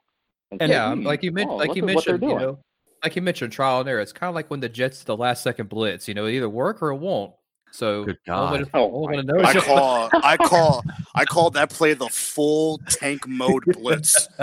And 0.60 0.70
yeah, 0.72 0.94
"Hmm, 0.94 1.04
like 1.04 1.22
you 1.24 1.32
mentioned, 1.32 1.52
oh, 1.52 1.56
like 1.58 1.76
you 1.76 1.88
at 1.88 1.96
what 1.96 2.06
they're 2.06 2.18
mentioned, 2.18 2.32
you 2.42 2.46
know, 2.48 2.60
like 3.04 3.16
you 3.16 3.22
mentioned, 3.22 3.54
trial 3.54 3.80
and 3.82 3.90
error. 3.90 4.00
It's 4.02 4.12
kind 4.14 4.30
of 4.30 4.36
like 4.36 4.50
when 4.50 4.60
the 4.60 4.70
Jets 4.70 5.00
did 5.00 5.06
the 5.08 5.16
last 5.18 5.44
second 5.44 5.70
blitz. 5.70 6.08
You 6.08 6.14
know, 6.16 6.26
it 6.26 6.34
either 6.34 6.50
work 6.50 6.82
or 6.82 6.90
it 6.92 6.98
won't. 6.98 7.34
So 7.72 8.04
Good 8.06 8.18
all 8.28 8.46
I'm 8.48 8.64
God. 8.64 8.72
gonna- 8.72 8.84
Oh 8.86 8.92
all 8.92 9.08
I'm 9.10 9.14
gonna 9.26 9.34
know 9.40 9.44
I 9.48 9.54
just- 9.54 9.68
call 9.68 10.10
I 10.12 10.38
call 10.38 10.84
I 11.14 11.24
call 11.34 11.52
that 11.52 11.70
play 11.70 11.94
the 11.94 12.10
full 12.10 12.80
tank 12.90 13.28
mode 13.28 13.64
blitz. 13.66 14.28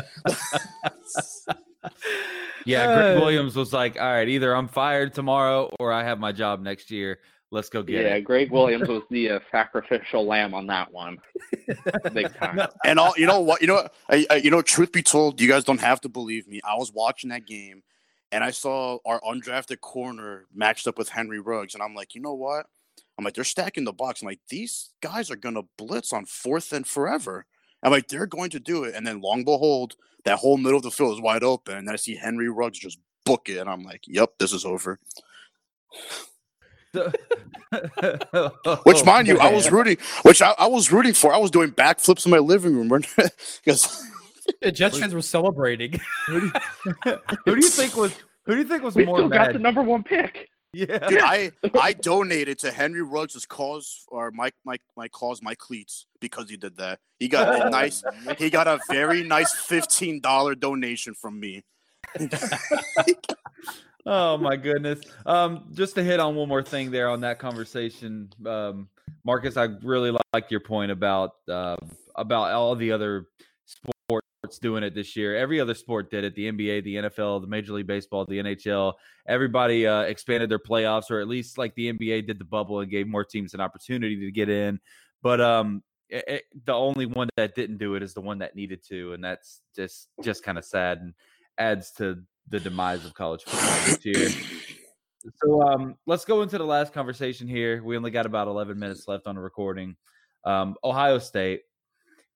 Yeah, 2.65 2.87
Gregg 2.97 3.17
Uh, 3.17 3.21
Williams 3.21 3.55
was 3.55 3.73
like, 3.73 3.97
"All 4.01 4.07
right, 4.11 4.29
either 4.29 4.53
I'm 4.55 4.67
fired 4.67 5.15
tomorrow 5.15 5.71
or 5.79 5.93
I 5.93 6.03
have 6.03 6.19
my 6.19 6.33
job 6.33 6.61
next 6.61 6.91
year. 6.91 7.21
Let's 7.51 7.69
go 7.69 7.83
get 7.83 8.05
yeah, 8.05 8.15
it." 8.15 8.23
Gregg 8.23 8.51
Williams 8.51 8.89
was 8.89 9.03
the 9.11 9.31
uh, 9.31 9.41
sacrificial 9.51 10.27
lamb 10.27 10.55
on 10.55 10.67
that 10.67 10.93
one, 10.93 11.19
big 12.13 12.35
time. 12.35 12.61
And 12.85 12.99
all 12.99 13.15
you 13.17 13.27
know 13.27 13.41
what 13.41 13.61
you 13.61 13.67
know 13.67 13.75
what- 13.75 13.95
I, 14.09 14.27
I, 14.31 14.37
you 14.37 14.51
know 14.51 14.63
truth 14.63 14.93
be 14.93 15.03
told, 15.03 15.41
you 15.41 15.49
guys 15.49 15.65
don't 15.65 15.81
have 15.81 16.01
to 16.03 16.09
believe 16.09 16.49
me. 16.49 16.61
I 16.65 16.75
was 16.75 16.93
watching 16.93 17.31
that 17.31 17.47
game 17.47 17.83
and 18.33 18.43
I 18.43 18.51
saw 18.51 18.99
our 19.07 19.21
undrafted 19.21 19.81
corner 19.81 20.47
matched 20.55 20.87
up 20.87 20.99
with 20.99 21.09
Henry 21.09 21.41
Ruggs 21.41 21.75
and 21.75 21.83
I'm 21.83 21.95
like, 21.95 22.15
"You 22.15 22.21
know 22.21 22.35
what?" 22.35 22.67
I'm 23.19 23.25
like, 23.25 23.35
"They're 23.35 23.45
stacking 23.45 23.85
the 23.85 23.93
box." 23.93 24.23
I'm 24.23 24.27
like, 24.27 24.41
"These 24.49 24.91
guys 25.01 25.31
are 25.31 25.37
going 25.37 25.55
to 25.55 25.69
blitz 25.79 26.13
on 26.13 26.27
fourth 26.27 26.73
and 26.73 26.87
forever." 26.87 27.47
I'm 27.83 27.93
like, 27.93 28.09
"They're 28.09 28.27
going 28.27 28.51
to 28.51 28.61
do 28.61 28.85
it." 28.85 28.95
And 28.95 29.07
then 29.07 29.21
long 29.21 29.45
behold, 29.45 29.95
that 30.25 30.39
whole 30.39 30.57
middle 30.57 30.79
of 30.79 30.83
the 30.83 30.91
field 30.91 31.15
is 31.15 31.23
wide 31.23 31.45
open 31.45 31.77
and 31.77 31.87
then 31.89 31.95
I 31.95 31.97
see 31.97 32.17
Henry 32.17 32.49
Ruggs 32.49 32.79
just 32.79 32.99
book 33.25 33.49
it 33.49 33.59
and 33.59 33.71
I'm 33.71 33.85
like, 33.85 34.03
"Yep, 34.07 34.33
this 34.39 34.53
is 34.53 34.65
over." 34.65 34.99
Which, 38.85 38.97
Oh, 39.01 39.05
mind 39.05 39.29
you, 39.29 39.39
I 39.39 39.53
was 39.53 39.71
rooting. 39.71 39.97
Which 40.23 40.41
I, 40.43 40.55
I 40.59 40.67
was 40.67 40.91
rooting 40.93 41.15
for. 41.15 41.33
I 41.33 41.39
was 41.39 41.51
doing 41.51 41.71
backflips 41.71 42.25
in 42.25 42.31
my 42.31 42.39
living 42.39 42.75
room 42.75 42.89
because 43.65 44.09
the 44.63 44.73
Jets 44.73 44.99
fans 44.99 45.15
were 45.15 45.23
celebrating. 45.23 46.01
Who 46.27 46.41
do 47.45 47.57
you 47.57 47.69
think 47.69 47.97
was 47.97 48.15
who 48.47 48.53
do 48.53 48.59
you 48.59 48.65
think 48.65 48.83
was 48.85 48.95
We 48.95 49.05
more 49.05 49.19
still 49.19 49.29
got 49.29 49.47
mad? 49.49 49.55
the 49.57 49.59
number 49.59 49.83
one 49.83 50.05
pick. 50.05 50.49
yeah. 50.73 50.99
I 51.03 51.51
I 51.81 51.93
donated 51.95 52.59
to 52.61 52.71
Henry 52.71 53.03
Ruggs' 53.03 53.45
cause 53.47 54.05
or 54.09 54.31
my 54.31 54.51
my 54.65 54.77
my 54.97 55.09
cause 55.09 55.43
my 55.43 55.55
cleats 55.57 56.07
because 56.21 56.49
he 56.49 56.57
did 56.57 56.77
that. 56.77 57.01
He 57.19 57.27
got 57.29 57.67
a 57.67 57.71
nice. 57.71 58.05
He 58.39 58.51
got 58.51 58.69
a 58.69 58.79
very 58.89 59.23
nice 59.25 59.53
fifteen 59.53 60.21
dollar 60.21 60.55
donation 60.55 61.15
from 61.15 61.41
me. 61.41 61.65
Oh 64.07 64.37
my 64.39 64.57
goodness. 64.57 65.01
Um, 65.25 65.69
just 65.75 65.97
to 65.97 66.03
hit 66.03 66.21
on 66.21 66.37
one 66.37 66.49
more 66.49 66.63
thing 66.63 66.91
there 66.93 67.09
on 67.09 67.21
that 67.23 67.39
conversation, 67.41 68.31
um, 68.47 68.89
Marcus, 69.25 69.57
I 69.57 69.65
really 69.83 70.17
like 70.33 70.51
your 70.51 70.61
point 70.61 70.93
about 70.93 71.33
uh, 71.49 71.77
about 72.15 72.53
all 72.53 72.77
the 72.77 72.93
other 72.93 73.27
sports 73.65 74.59
doing 74.61 74.85
it 74.85 74.95
this 74.95 75.17
year. 75.17 75.37
Every 75.37 75.61
other 75.61 75.75
sport 75.75 76.09
did 76.11 76.23
it: 76.23 76.37
the 76.37 76.53
NBA, 76.53 76.85
the 76.85 76.95
NFL, 76.97 77.41
the 77.41 77.49
Major 77.49 77.73
League 77.73 77.89
Baseball, 77.89 78.25
the 78.25 78.39
NHL. 78.39 78.93
Everybody 79.27 79.89
uh, 79.89 80.03
expanded 80.03 80.49
their 80.51 80.61
playoffs, 80.61 81.11
or 81.11 81.21
at 81.21 81.27
least 81.27 81.59
like 81.59 81.75
the 81.75 81.93
NBA 81.93 82.29
did 82.29 82.39
the 82.39 82.45
bubble 82.45 82.79
and 82.81 82.91
gave 82.91 83.09
more 83.09 83.25
teams 83.25 83.55
an 83.55 83.61
opportunity 83.61 84.21
to 84.21 84.31
get 84.31 84.49
in. 84.49 84.79
But 85.21 85.41
um, 85.41 85.83
it, 86.09 86.25
it- 86.29 86.45
the 86.65 86.75
only 86.75 87.07
one 87.07 87.29
that 87.37 87.57
didn't 87.57 87.79
do 87.79 87.97
it 87.97 88.05
is 88.05 88.15
the 88.15 88.21
one 88.21 88.39
that 88.39 88.55
needed 88.55 88.85
to, 88.89 89.15
and 89.15 89.25
that's 89.25 89.63
just 89.75 90.09
just 90.23 90.45
kind 90.45 90.59
of 90.59 90.65
sad 90.65 90.99
and 90.99 91.15
adds 91.59 91.91
to 91.93 92.23
the 92.49 92.61
demise 92.61 93.05
of 93.05 93.15
college 93.15 93.45
football 93.45 93.87
this 93.87 94.05
year. 94.05 94.31
So 95.43 95.63
um, 95.63 95.97
let's 96.07 96.25
go 96.25 96.43
into 96.43 96.59
the 96.59 96.65
last 96.65 96.93
conversation 96.93 97.49
here. 97.49 97.83
We 97.83 97.97
only 97.97 98.11
got 98.11 98.27
about 98.27 98.49
11 98.49 98.79
minutes 98.79 99.09
left 99.09 99.27
on 99.27 99.35
the 99.35 99.41
recording. 99.41 99.97
Um, 100.45 100.77
Ohio 100.85 101.19
State. 101.19 101.63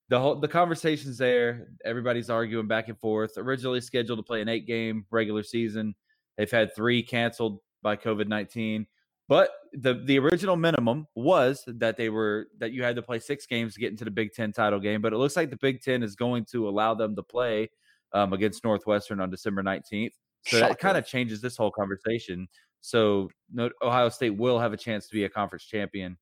The 0.08 0.18
whole 0.18 0.34
the 0.34 0.48
conversations 0.48 1.18
there. 1.18 1.68
Everybody's 1.84 2.30
arguing 2.30 2.66
back 2.66 2.88
and 2.88 2.98
forth. 2.98 3.34
Originally 3.36 3.80
scheduled 3.80 4.18
to 4.18 4.24
play 4.24 4.42
an 4.42 4.48
eight 4.48 4.66
game 4.66 5.06
regular 5.12 5.44
season, 5.44 5.94
they've 6.36 6.50
had 6.50 6.74
three 6.74 7.00
canceled 7.04 7.60
by 7.80 7.94
COVID 7.94 8.26
19. 8.26 8.86
But 9.28 9.50
the 9.72 10.02
the 10.04 10.18
original 10.18 10.56
minimum 10.56 11.06
was 11.14 11.62
that 11.68 11.96
they 11.96 12.08
were 12.08 12.48
that 12.58 12.72
you 12.72 12.82
had 12.82 12.96
to 12.96 13.02
play 13.02 13.20
six 13.20 13.46
games 13.46 13.74
to 13.74 13.80
get 13.80 13.92
into 13.92 14.04
the 14.04 14.10
Big 14.10 14.32
Ten 14.32 14.52
title 14.52 14.80
game. 14.80 15.00
But 15.00 15.12
it 15.12 15.18
looks 15.18 15.36
like 15.36 15.50
the 15.50 15.56
Big 15.56 15.80
Ten 15.80 16.02
is 16.02 16.16
going 16.16 16.44
to 16.46 16.68
allow 16.68 16.94
them 16.94 17.14
to 17.14 17.22
play 17.22 17.70
um, 18.12 18.32
against 18.32 18.64
Northwestern 18.64 19.20
on 19.20 19.30
December 19.30 19.62
19th. 19.62 20.12
So 20.46 20.58
that 20.58 20.78
kind 20.78 20.96
of 20.96 21.06
changes 21.06 21.40
this 21.40 21.56
whole 21.56 21.70
conversation. 21.70 22.48
So 22.80 23.28
no, 23.52 23.70
Ohio 23.82 24.08
State 24.08 24.30
will 24.30 24.58
have 24.58 24.72
a 24.72 24.76
chance 24.76 25.06
to 25.08 25.14
be 25.14 25.24
a 25.24 25.28
conference 25.28 25.64
champion. 25.64 26.16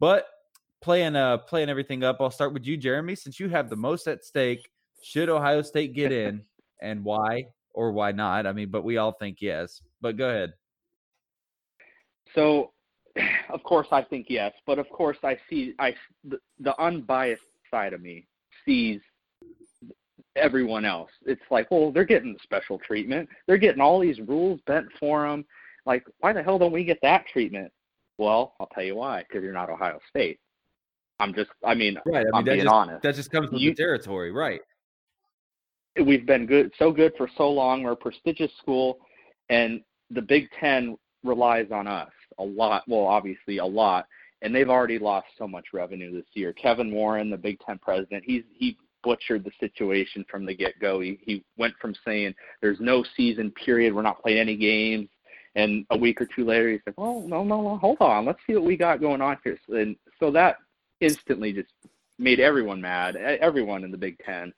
But 0.00 0.26
playing 0.82 1.14
uh 1.14 1.38
playing 1.38 1.68
everything 1.68 2.02
up, 2.02 2.16
I'll 2.20 2.30
start 2.30 2.52
with 2.52 2.66
you, 2.66 2.76
Jeremy, 2.76 3.14
since 3.14 3.38
you 3.38 3.48
have 3.48 3.70
the 3.70 3.76
most 3.76 4.06
at 4.08 4.24
stake. 4.24 4.68
Should 5.02 5.28
Ohio 5.28 5.62
State 5.62 5.94
get 5.94 6.12
in, 6.24 6.42
and 6.82 7.04
why 7.04 7.44
or 7.72 7.92
why 7.92 8.12
not? 8.12 8.46
I 8.46 8.52
mean, 8.52 8.70
but 8.70 8.84
we 8.84 8.96
all 8.96 9.12
think 9.12 9.38
yes. 9.40 9.80
But 10.00 10.16
go 10.16 10.28
ahead. 10.28 10.54
So, 12.34 12.72
of 13.52 13.62
course, 13.62 13.88
I 13.92 14.02
think 14.02 14.26
yes, 14.28 14.52
but 14.66 14.78
of 14.78 14.88
course, 14.90 15.18
I 15.22 15.38
see 15.48 15.74
I 15.78 15.94
the, 16.24 16.38
the 16.58 16.80
unbiased 16.80 17.42
side 17.70 17.92
of 17.92 18.00
me 18.00 18.26
sees 18.64 19.00
everyone 20.36 20.84
else. 20.84 21.10
It's 21.26 21.42
like, 21.50 21.70
well, 21.70 21.90
they're 21.92 22.04
getting 22.04 22.36
special 22.42 22.78
treatment. 22.78 23.28
They're 23.46 23.58
getting 23.58 23.80
all 23.80 24.00
these 24.00 24.20
rules 24.20 24.60
bent 24.66 24.86
for 24.98 25.28
them. 25.28 25.44
Like, 25.86 26.04
why 26.18 26.32
the 26.32 26.42
hell 26.42 26.58
don't 26.58 26.72
we 26.72 26.84
get 26.84 26.98
that 27.02 27.26
treatment? 27.26 27.72
Well, 28.18 28.54
I'll 28.60 28.68
tell 28.68 28.84
you 28.84 28.96
why. 28.96 29.22
Because 29.26 29.42
you're 29.42 29.52
not 29.52 29.70
Ohio 29.70 29.98
State. 30.08 30.38
I'm 31.18 31.34
just. 31.34 31.50
I 31.64 31.74
mean, 31.74 31.98
Right. 32.06 32.16
I 32.16 32.24
mean, 32.24 32.30
I'm 32.34 32.44
that 32.44 32.52
being 32.52 32.64
just, 32.64 32.74
honest. 32.74 33.02
that 33.02 33.14
just 33.14 33.30
comes 33.30 33.50
with 33.50 33.60
You- 33.60 33.70
the 33.70 33.76
territory, 33.76 34.30
right? 34.32 34.60
we've 36.06 36.24
been 36.24 36.46
good 36.46 36.72
so 36.78 36.92
good 36.92 37.12
for 37.18 37.28
so 37.36 37.50
long 37.50 37.82
we're 37.82 37.90
a 37.92 37.96
prestigious 37.96 38.50
school 38.58 39.00
and 39.50 39.82
the 40.10 40.22
big 40.22 40.48
ten 40.58 40.96
relies 41.24 41.66
on 41.72 41.86
us 41.88 42.08
a 42.38 42.42
lot 42.42 42.84
well 42.86 43.00
obviously 43.04 43.58
a 43.58 43.66
lot 43.66 44.06
and 44.40 44.54
they've 44.54 44.70
already 44.70 45.00
lost 45.00 45.26
so 45.36 45.48
much 45.48 45.66
revenue 45.74 46.12
this 46.14 46.24
year 46.34 46.52
kevin 46.52 46.92
warren 46.92 47.28
the 47.28 47.36
big 47.36 47.58
ten 47.66 47.76
president 47.78 48.22
he's 48.24 48.44
he 48.54 48.78
butchered 49.02 49.44
the 49.44 49.50
situation 49.58 50.24
from 50.30 50.44
the 50.44 50.54
get 50.54 50.78
go 50.80 51.00
he 51.00 51.18
he 51.22 51.44
went 51.56 51.74
from 51.80 51.94
saying 52.04 52.34
there's 52.60 52.80
no 52.80 53.04
season 53.16 53.50
period 53.52 53.94
we're 53.94 54.02
not 54.02 54.22
playing 54.22 54.38
any 54.38 54.56
games 54.56 55.08
and 55.56 55.84
a 55.90 55.96
week 55.96 56.20
or 56.20 56.28
two 56.36 56.44
later 56.44 56.70
he 56.70 56.78
said 56.84 56.94
well 56.96 57.22
no 57.26 57.42
no 57.42 57.60
no 57.62 57.76
hold 57.76 57.98
on 58.00 58.24
let's 58.24 58.38
see 58.46 58.54
what 58.54 58.64
we 58.64 58.76
got 58.76 59.00
going 59.00 59.20
on 59.20 59.36
here 59.42 59.58
and 59.68 59.96
so 60.18 60.30
that 60.30 60.56
instantly 61.00 61.52
just 61.52 61.72
made 62.18 62.40
everyone 62.40 62.80
mad 62.80 63.16
everyone 63.16 63.84
in 63.84 63.90
the 63.90 63.96
big 63.96 64.18
ten 64.24 64.52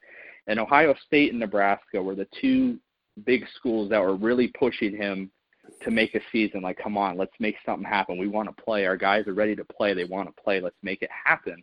and 0.46 0.58
Ohio 0.58 0.94
State 1.06 1.30
and 1.30 1.40
Nebraska 1.40 2.02
were 2.02 2.14
the 2.14 2.26
two 2.40 2.78
big 3.24 3.44
schools 3.56 3.90
that 3.90 4.00
were 4.00 4.16
really 4.16 4.48
pushing 4.48 4.96
him 4.96 5.30
to 5.82 5.90
make 5.90 6.14
a 6.14 6.20
season. 6.30 6.62
Like, 6.62 6.78
come 6.78 6.96
on, 6.98 7.16
let's 7.16 7.34
make 7.38 7.56
something 7.64 7.88
happen. 7.88 8.18
We 8.18 8.28
want 8.28 8.48
to 8.54 8.62
play. 8.62 8.86
Our 8.86 8.96
guys 8.96 9.26
are 9.26 9.34
ready 9.34 9.54
to 9.56 9.64
play. 9.64 9.94
They 9.94 10.04
want 10.04 10.34
to 10.34 10.42
play. 10.42 10.60
Let's 10.60 10.76
make 10.82 11.02
it 11.02 11.10
happen. 11.24 11.62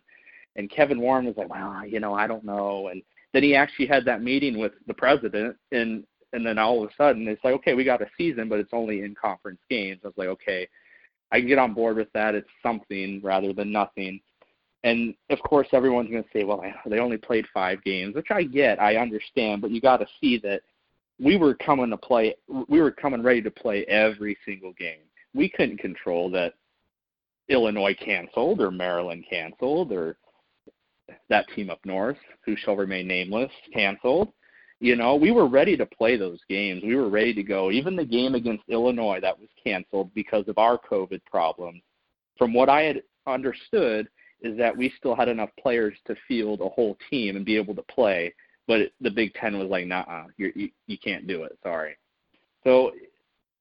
And 0.56 0.70
Kevin 0.70 1.00
Warren 1.00 1.26
was 1.26 1.36
like, 1.36 1.48
well, 1.48 1.86
you 1.86 2.00
know, 2.00 2.14
I 2.14 2.26
don't 2.26 2.44
know. 2.44 2.88
And 2.88 3.02
then 3.32 3.42
he 3.42 3.54
actually 3.54 3.86
had 3.86 4.04
that 4.06 4.22
meeting 4.22 4.58
with 4.58 4.72
the 4.86 4.94
president, 4.94 5.56
and 5.72 6.04
and 6.32 6.46
then 6.46 6.58
all 6.58 6.82
of 6.82 6.90
a 6.90 6.94
sudden 6.96 7.26
it's 7.28 7.42
like, 7.42 7.54
okay, 7.54 7.74
we 7.74 7.84
got 7.84 8.02
a 8.02 8.06
season, 8.16 8.48
but 8.48 8.60
it's 8.60 8.72
only 8.72 9.02
in 9.02 9.14
conference 9.20 9.60
games. 9.68 10.00
I 10.04 10.08
was 10.08 10.16
like, 10.16 10.28
okay, 10.28 10.68
I 11.32 11.38
can 11.38 11.48
get 11.48 11.58
on 11.58 11.74
board 11.74 11.96
with 11.96 12.12
that. 12.14 12.34
It's 12.34 12.48
something 12.62 13.20
rather 13.22 13.52
than 13.52 13.72
nothing. 13.72 14.20
And 14.82 15.14
of 15.28 15.40
course, 15.40 15.68
everyone's 15.72 16.10
going 16.10 16.22
to 16.22 16.28
say, 16.32 16.44
well, 16.44 16.62
they 16.86 17.00
only 17.00 17.18
played 17.18 17.46
five 17.52 17.82
games, 17.84 18.14
which 18.14 18.30
I 18.30 18.44
get, 18.44 18.80
I 18.80 18.96
understand, 18.96 19.60
but 19.60 19.70
you 19.70 19.80
got 19.80 19.98
to 19.98 20.06
see 20.20 20.38
that 20.38 20.62
we 21.18 21.36
were 21.36 21.54
coming 21.54 21.90
to 21.90 21.96
play, 21.96 22.34
we 22.68 22.80
were 22.80 22.90
coming 22.90 23.22
ready 23.22 23.42
to 23.42 23.50
play 23.50 23.84
every 23.86 24.38
single 24.46 24.72
game. 24.72 25.00
We 25.34 25.50
couldn't 25.50 25.78
control 25.78 26.30
that 26.30 26.54
Illinois 27.48 27.94
canceled 27.94 28.60
or 28.60 28.70
Maryland 28.70 29.24
canceled 29.28 29.92
or 29.92 30.16
that 31.28 31.46
team 31.54 31.70
up 31.70 31.80
north, 31.84 32.18
who 32.44 32.56
shall 32.56 32.76
remain 32.76 33.06
nameless, 33.06 33.50
canceled. 33.72 34.32
You 34.80 34.96
know, 34.96 35.14
we 35.14 35.30
were 35.30 35.46
ready 35.46 35.76
to 35.76 35.84
play 35.84 36.16
those 36.16 36.40
games. 36.48 36.82
We 36.82 36.96
were 36.96 37.10
ready 37.10 37.34
to 37.34 37.42
go. 37.42 37.70
Even 37.70 37.96
the 37.96 38.04
game 38.04 38.34
against 38.34 38.64
Illinois 38.68 39.20
that 39.20 39.38
was 39.38 39.48
canceled 39.62 40.12
because 40.14 40.48
of 40.48 40.58
our 40.58 40.78
COVID 40.78 41.20
problems. 41.26 41.82
From 42.38 42.54
what 42.54 42.70
I 42.70 42.82
had 42.82 43.02
understood, 43.26 44.08
is 44.42 44.56
that 44.56 44.76
we 44.76 44.92
still 44.96 45.14
had 45.14 45.28
enough 45.28 45.50
players 45.60 45.94
to 46.06 46.16
field 46.26 46.60
a 46.60 46.68
whole 46.68 46.96
team 47.10 47.36
and 47.36 47.44
be 47.44 47.56
able 47.56 47.74
to 47.74 47.82
play. 47.82 48.34
But 48.66 48.80
it, 48.80 48.92
the 49.00 49.10
Big 49.10 49.34
Ten 49.34 49.58
was 49.58 49.68
like, 49.68 49.86
nah, 49.86 50.24
you 50.36 50.70
you 50.86 50.98
can't 50.98 51.26
do 51.26 51.44
it. 51.44 51.58
Sorry. 51.62 51.96
So, 52.64 52.92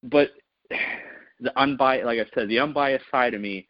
but 0.03 0.29
the 1.39 1.57
unbiased, 1.59 2.05
like 2.05 2.19
I 2.19 2.25
said, 2.33 2.49
the 2.49 2.59
unbiased 2.59 3.05
side 3.11 3.33
of 3.33 3.41
me 3.41 3.67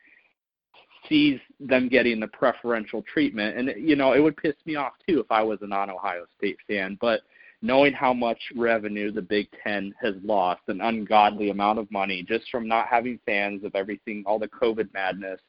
sees 1.09 1.39
them 1.59 1.89
getting 1.89 2.19
the 2.19 2.27
preferential 2.27 3.03
treatment, 3.11 3.57
and 3.57 3.73
you 3.77 3.95
know 3.95 4.13
it 4.13 4.19
would 4.19 4.37
piss 4.37 4.55
me 4.65 4.75
off 4.75 4.93
too 5.07 5.19
if 5.19 5.29
I 5.29 5.41
was 5.41 5.59
a 5.61 5.67
non-Ohio 5.67 6.25
State 6.37 6.57
fan. 6.67 6.97
But 7.01 7.21
knowing 7.61 7.91
how 7.91 8.13
much 8.13 8.39
revenue 8.55 9.11
the 9.11 9.21
Big 9.21 9.47
Ten 9.63 9.93
has 10.01 10.15
lost, 10.23 10.61
an 10.67 10.79
ungodly 10.79 11.49
amount 11.49 11.79
of 11.79 11.91
money 11.91 12.23
just 12.23 12.49
from 12.49 12.67
not 12.67 12.87
having 12.87 13.19
fans 13.25 13.63
of 13.63 13.75
everything, 13.75 14.23
all 14.25 14.39
the 14.39 14.47
COVID 14.47 14.93
madness, 14.93 15.41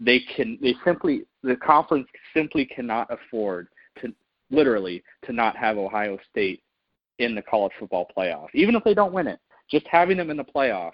they 0.00 0.20
can 0.36 0.58
they 0.60 0.74
simply 0.84 1.22
the 1.42 1.56
conference 1.56 2.08
simply 2.34 2.66
cannot 2.66 3.08
afford 3.10 3.68
to 4.00 4.12
literally 4.50 5.02
to 5.24 5.32
not 5.32 5.56
have 5.56 5.78
Ohio 5.78 6.18
State 6.30 6.62
in 7.18 7.34
the 7.34 7.42
college 7.42 7.72
football 7.78 8.10
playoff. 8.16 8.48
Even 8.54 8.74
if 8.74 8.84
they 8.84 8.94
don't 8.94 9.12
win 9.12 9.26
it, 9.26 9.40
just 9.70 9.86
having 9.86 10.16
them 10.16 10.30
in 10.30 10.36
the 10.36 10.44
playoff 10.44 10.92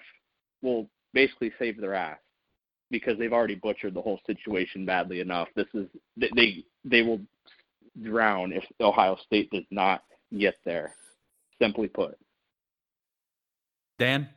will 0.61 0.89
basically 1.13 1.51
save 1.59 1.79
their 1.79 1.93
ass 1.93 2.17
because 2.91 3.17
they've 3.17 3.33
already 3.33 3.55
butchered 3.55 3.93
the 3.93 4.01
whole 4.01 4.19
situation 4.25 4.85
badly 4.85 5.19
enough. 5.19 5.47
This 5.55 5.67
is 5.73 5.87
they 6.17 6.63
they 6.83 7.01
will 7.01 7.21
drown 8.01 8.51
if 8.51 8.63
Ohio 8.79 9.17
State 9.25 9.49
does 9.51 9.65
not 9.71 10.03
get 10.37 10.55
there. 10.65 10.95
Simply 11.61 11.87
put. 11.87 12.17
Dan? 13.97 14.29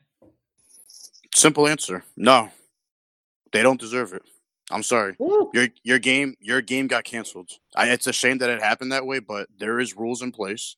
Simple 1.34 1.66
answer. 1.66 2.04
No. 2.16 2.50
They 3.52 3.62
don't 3.62 3.80
deserve 3.80 4.12
it. 4.12 4.22
I'm 4.70 4.82
sorry. 4.82 5.16
Your 5.18 5.68
your 5.82 5.98
game 5.98 6.36
your 6.40 6.60
game 6.60 6.88
got 6.88 7.04
canceled. 7.04 7.50
I, 7.74 7.88
it's 7.88 8.06
a 8.06 8.12
shame 8.12 8.38
that 8.38 8.50
it 8.50 8.62
happened 8.62 8.92
that 8.92 9.06
way, 9.06 9.18
but 9.18 9.48
there 9.58 9.80
is 9.80 9.96
rules 9.96 10.20
in 10.20 10.30
place. 10.30 10.76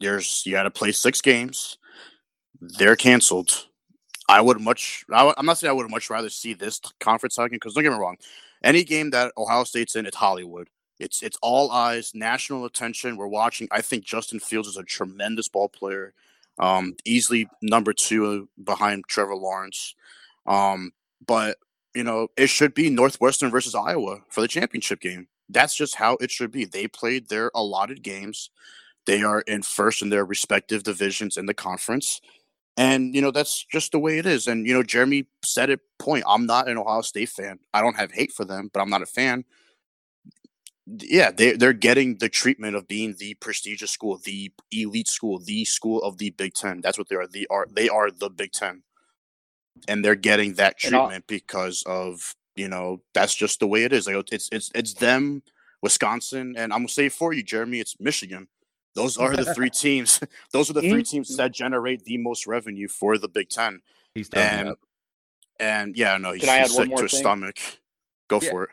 There's 0.00 0.42
you 0.44 0.52
got 0.52 0.64
to 0.64 0.70
play 0.70 0.90
six 0.90 1.20
games. 1.20 1.78
They're 2.60 2.96
canceled. 2.96 3.68
I 4.28 4.40
would 4.40 4.60
much. 4.60 5.04
I, 5.12 5.34
am 5.36 5.46
not 5.46 5.58
saying 5.58 5.70
I 5.70 5.74
would 5.74 5.90
much 5.90 6.10
rather 6.10 6.30
see 6.30 6.54
this 6.54 6.80
conference 7.00 7.34
talking 7.34 7.56
because 7.56 7.74
don't 7.74 7.84
get 7.84 7.92
me 7.92 7.98
wrong. 7.98 8.16
Any 8.62 8.84
game 8.84 9.10
that 9.10 9.32
Ohio 9.36 9.64
State's 9.64 9.96
in, 9.96 10.06
it's 10.06 10.16
Hollywood. 10.16 10.68
It's 10.98 11.22
it's 11.22 11.38
all 11.42 11.70
eyes, 11.70 12.12
national 12.14 12.64
attention. 12.64 13.16
We're 13.16 13.26
watching. 13.26 13.68
I 13.70 13.80
think 13.80 14.04
Justin 14.04 14.40
Fields 14.40 14.68
is 14.68 14.76
a 14.76 14.84
tremendous 14.84 15.48
ball 15.48 15.68
player. 15.68 16.14
Um, 16.58 16.94
easily 17.04 17.48
number 17.62 17.92
two 17.92 18.48
behind 18.62 19.04
Trevor 19.08 19.34
Lawrence. 19.34 19.94
Um, 20.46 20.92
but 21.26 21.58
you 21.94 22.04
know, 22.04 22.28
it 22.36 22.48
should 22.48 22.74
be 22.74 22.90
Northwestern 22.90 23.50
versus 23.50 23.74
Iowa 23.74 24.20
for 24.28 24.40
the 24.40 24.48
championship 24.48 25.00
game. 25.00 25.28
That's 25.48 25.76
just 25.76 25.96
how 25.96 26.16
it 26.20 26.30
should 26.30 26.50
be. 26.50 26.64
They 26.64 26.88
played 26.88 27.28
their 27.28 27.50
allotted 27.54 28.02
games. 28.02 28.50
They 29.06 29.22
are 29.22 29.42
in 29.42 29.62
first 29.62 30.00
in 30.00 30.08
their 30.08 30.24
respective 30.24 30.82
divisions 30.82 31.36
in 31.36 31.46
the 31.46 31.54
conference. 31.54 32.20
And, 32.76 33.14
you 33.14 33.22
know, 33.22 33.30
that's 33.30 33.64
just 33.64 33.92
the 33.92 34.00
way 34.00 34.18
it 34.18 34.26
is. 34.26 34.48
And, 34.48 34.66
you 34.66 34.74
know, 34.74 34.82
Jeremy 34.82 35.26
said 35.44 35.70
it 35.70 35.80
point. 35.98 36.24
I'm 36.26 36.44
not 36.44 36.68
an 36.68 36.76
Ohio 36.76 37.02
State 37.02 37.28
fan. 37.28 37.60
I 37.72 37.80
don't 37.80 37.96
have 37.96 38.10
hate 38.10 38.32
for 38.32 38.44
them, 38.44 38.68
but 38.72 38.80
I'm 38.80 38.90
not 38.90 39.02
a 39.02 39.06
fan. 39.06 39.44
Yeah, 40.86 41.30
they, 41.30 41.52
they're 41.52 41.72
getting 41.72 42.18
the 42.18 42.28
treatment 42.28 42.76
of 42.76 42.88
being 42.88 43.14
the 43.18 43.34
prestigious 43.34 43.90
school, 43.90 44.20
the 44.22 44.52
elite 44.70 45.08
school, 45.08 45.38
the 45.38 45.64
school 45.64 46.02
of 46.02 46.18
the 46.18 46.30
Big 46.30 46.54
Ten. 46.54 46.80
That's 46.80 46.98
what 46.98 47.08
they 47.08 47.16
are. 47.16 47.26
They 47.26 47.46
are 47.48 47.66
they 47.72 47.88
are 47.88 48.10
the 48.10 48.28
Big 48.28 48.52
Ten. 48.52 48.82
And 49.88 50.04
they're 50.04 50.14
getting 50.14 50.54
that 50.54 50.78
treatment 50.78 51.26
because 51.26 51.82
of, 51.86 52.34
you 52.54 52.68
know, 52.68 53.02
that's 53.14 53.34
just 53.34 53.60
the 53.60 53.66
way 53.66 53.84
it 53.84 53.92
is. 53.92 54.06
Like 54.06 54.30
it's 54.30 54.48
it's 54.52 54.70
it's 54.74 54.94
them, 54.94 55.42
Wisconsin, 55.80 56.54
and 56.56 56.72
I'm 56.72 56.80
gonna 56.80 56.88
say 56.88 57.08
for 57.08 57.32
you, 57.32 57.42
Jeremy, 57.42 57.80
it's 57.80 57.98
Michigan. 57.98 58.48
Those 59.04 59.16
are 59.18 59.34
the 59.36 59.54
three 59.54 59.70
teams. 59.70 60.20
Those 60.52 60.70
are 60.70 60.74
the 60.74 60.80
three 60.82 61.02
teams 61.02 61.36
that 61.36 61.52
generate 61.52 62.04
the 62.04 62.16
most 62.18 62.46
revenue 62.46 62.88
for 62.88 63.18
the 63.18 63.28
Big 63.28 63.48
Ten. 63.48 63.80
He's 64.14 64.28
and 64.30 64.70
up. 64.70 64.78
and 65.58 65.96
yeah, 65.96 66.16
no, 66.18 66.32
he's, 66.32 66.42
Can 66.42 66.50
I 66.50 66.60
he's 66.60 66.70
add 66.70 66.76
one 66.76 66.82
sick 66.84 66.88
more 66.90 66.98
to 66.98 67.02
his 67.04 67.12
thing? 67.12 67.20
stomach. 67.20 67.56
Go 68.28 68.40
Yeah. 68.40 68.50
for 68.50 68.64
it. 68.64 68.70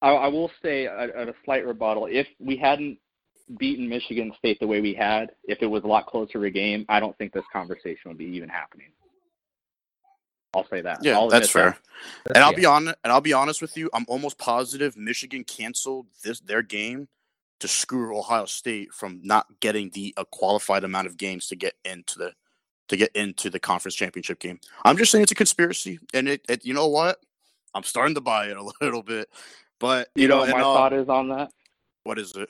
I, 0.00 0.10
I 0.10 0.28
will 0.28 0.50
say 0.62 0.86
at, 0.86 1.10
at 1.10 1.28
a 1.28 1.34
slight 1.44 1.66
rebuttal, 1.66 2.06
if 2.10 2.26
we 2.40 2.56
hadn't 2.56 2.98
beaten 3.58 3.88
Michigan 3.88 4.32
State 4.38 4.58
the 4.60 4.66
way 4.66 4.80
we 4.80 4.94
had, 4.94 5.30
if 5.44 5.58
it 5.62 5.66
was 5.66 5.84
a 5.84 5.86
lot 5.86 6.06
closer 6.06 6.44
a 6.44 6.50
game, 6.50 6.84
I 6.88 6.98
don't 6.98 7.16
think 7.18 7.32
this 7.32 7.44
conversation 7.52 8.06
would 8.06 8.18
be 8.18 8.24
even 8.24 8.48
happening. 8.48 8.88
I'll 10.54 10.66
say 10.68 10.80
that. 10.82 11.02
Yeah, 11.04 11.14
I'll 11.14 11.28
that's 11.28 11.54
admit 11.54 11.74
that. 11.74 11.78
fair. 12.24 12.34
And 12.34 12.44
I'll 12.44 12.52
be 12.54 12.66
on 12.66 12.88
and 12.88 12.96
I'll 13.04 13.20
be 13.20 13.32
honest 13.32 13.62
with 13.62 13.76
you, 13.76 13.88
I'm 13.94 14.04
almost 14.08 14.38
positive 14.38 14.96
Michigan 14.96 15.44
canceled 15.44 16.06
this 16.24 16.40
their 16.40 16.62
game 16.62 17.08
to 17.62 17.68
screw 17.68 18.18
Ohio 18.18 18.44
State 18.44 18.92
from 18.92 19.20
not 19.22 19.46
getting 19.60 19.90
the 19.90 20.12
a 20.16 20.24
qualified 20.24 20.82
amount 20.82 21.06
of 21.06 21.16
games 21.16 21.46
to 21.46 21.56
get 21.56 21.74
into 21.84 22.18
the 22.18 22.32
to 22.88 22.96
get 22.96 23.12
into 23.14 23.50
the 23.50 23.60
conference 23.60 23.94
championship 23.94 24.40
game. 24.40 24.58
I'm 24.84 24.96
just 24.96 25.12
saying 25.12 25.22
it's 25.22 25.30
a 25.32 25.36
conspiracy, 25.36 26.00
and 26.12 26.28
it, 26.28 26.44
it 26.48 26.66
you 26.66 26.74
know 26.74 26.88
what? 26.88 27.20
I'm 27.72 27.84
starting 27.84 28.16
to 28.16 28.20
buy 28.20 28.46
it 28.46 28.56
a 28.56 28.62
little 28.80 29.04
bit, 29.04 29.28
but 29.78 30.08
you, 30.16 30.22
You 30.22 30.28
know 30.28 30.44
know, 30.44 30.52
my 30.52 30.60
uh, 30.60 30.74
thought 30.74 30.92
is 30.92 31.08
on 31.08 31.28
that? 31.28 31.52
what 32.02 32.18
is 32.18 32.34
it? 32.36 32.48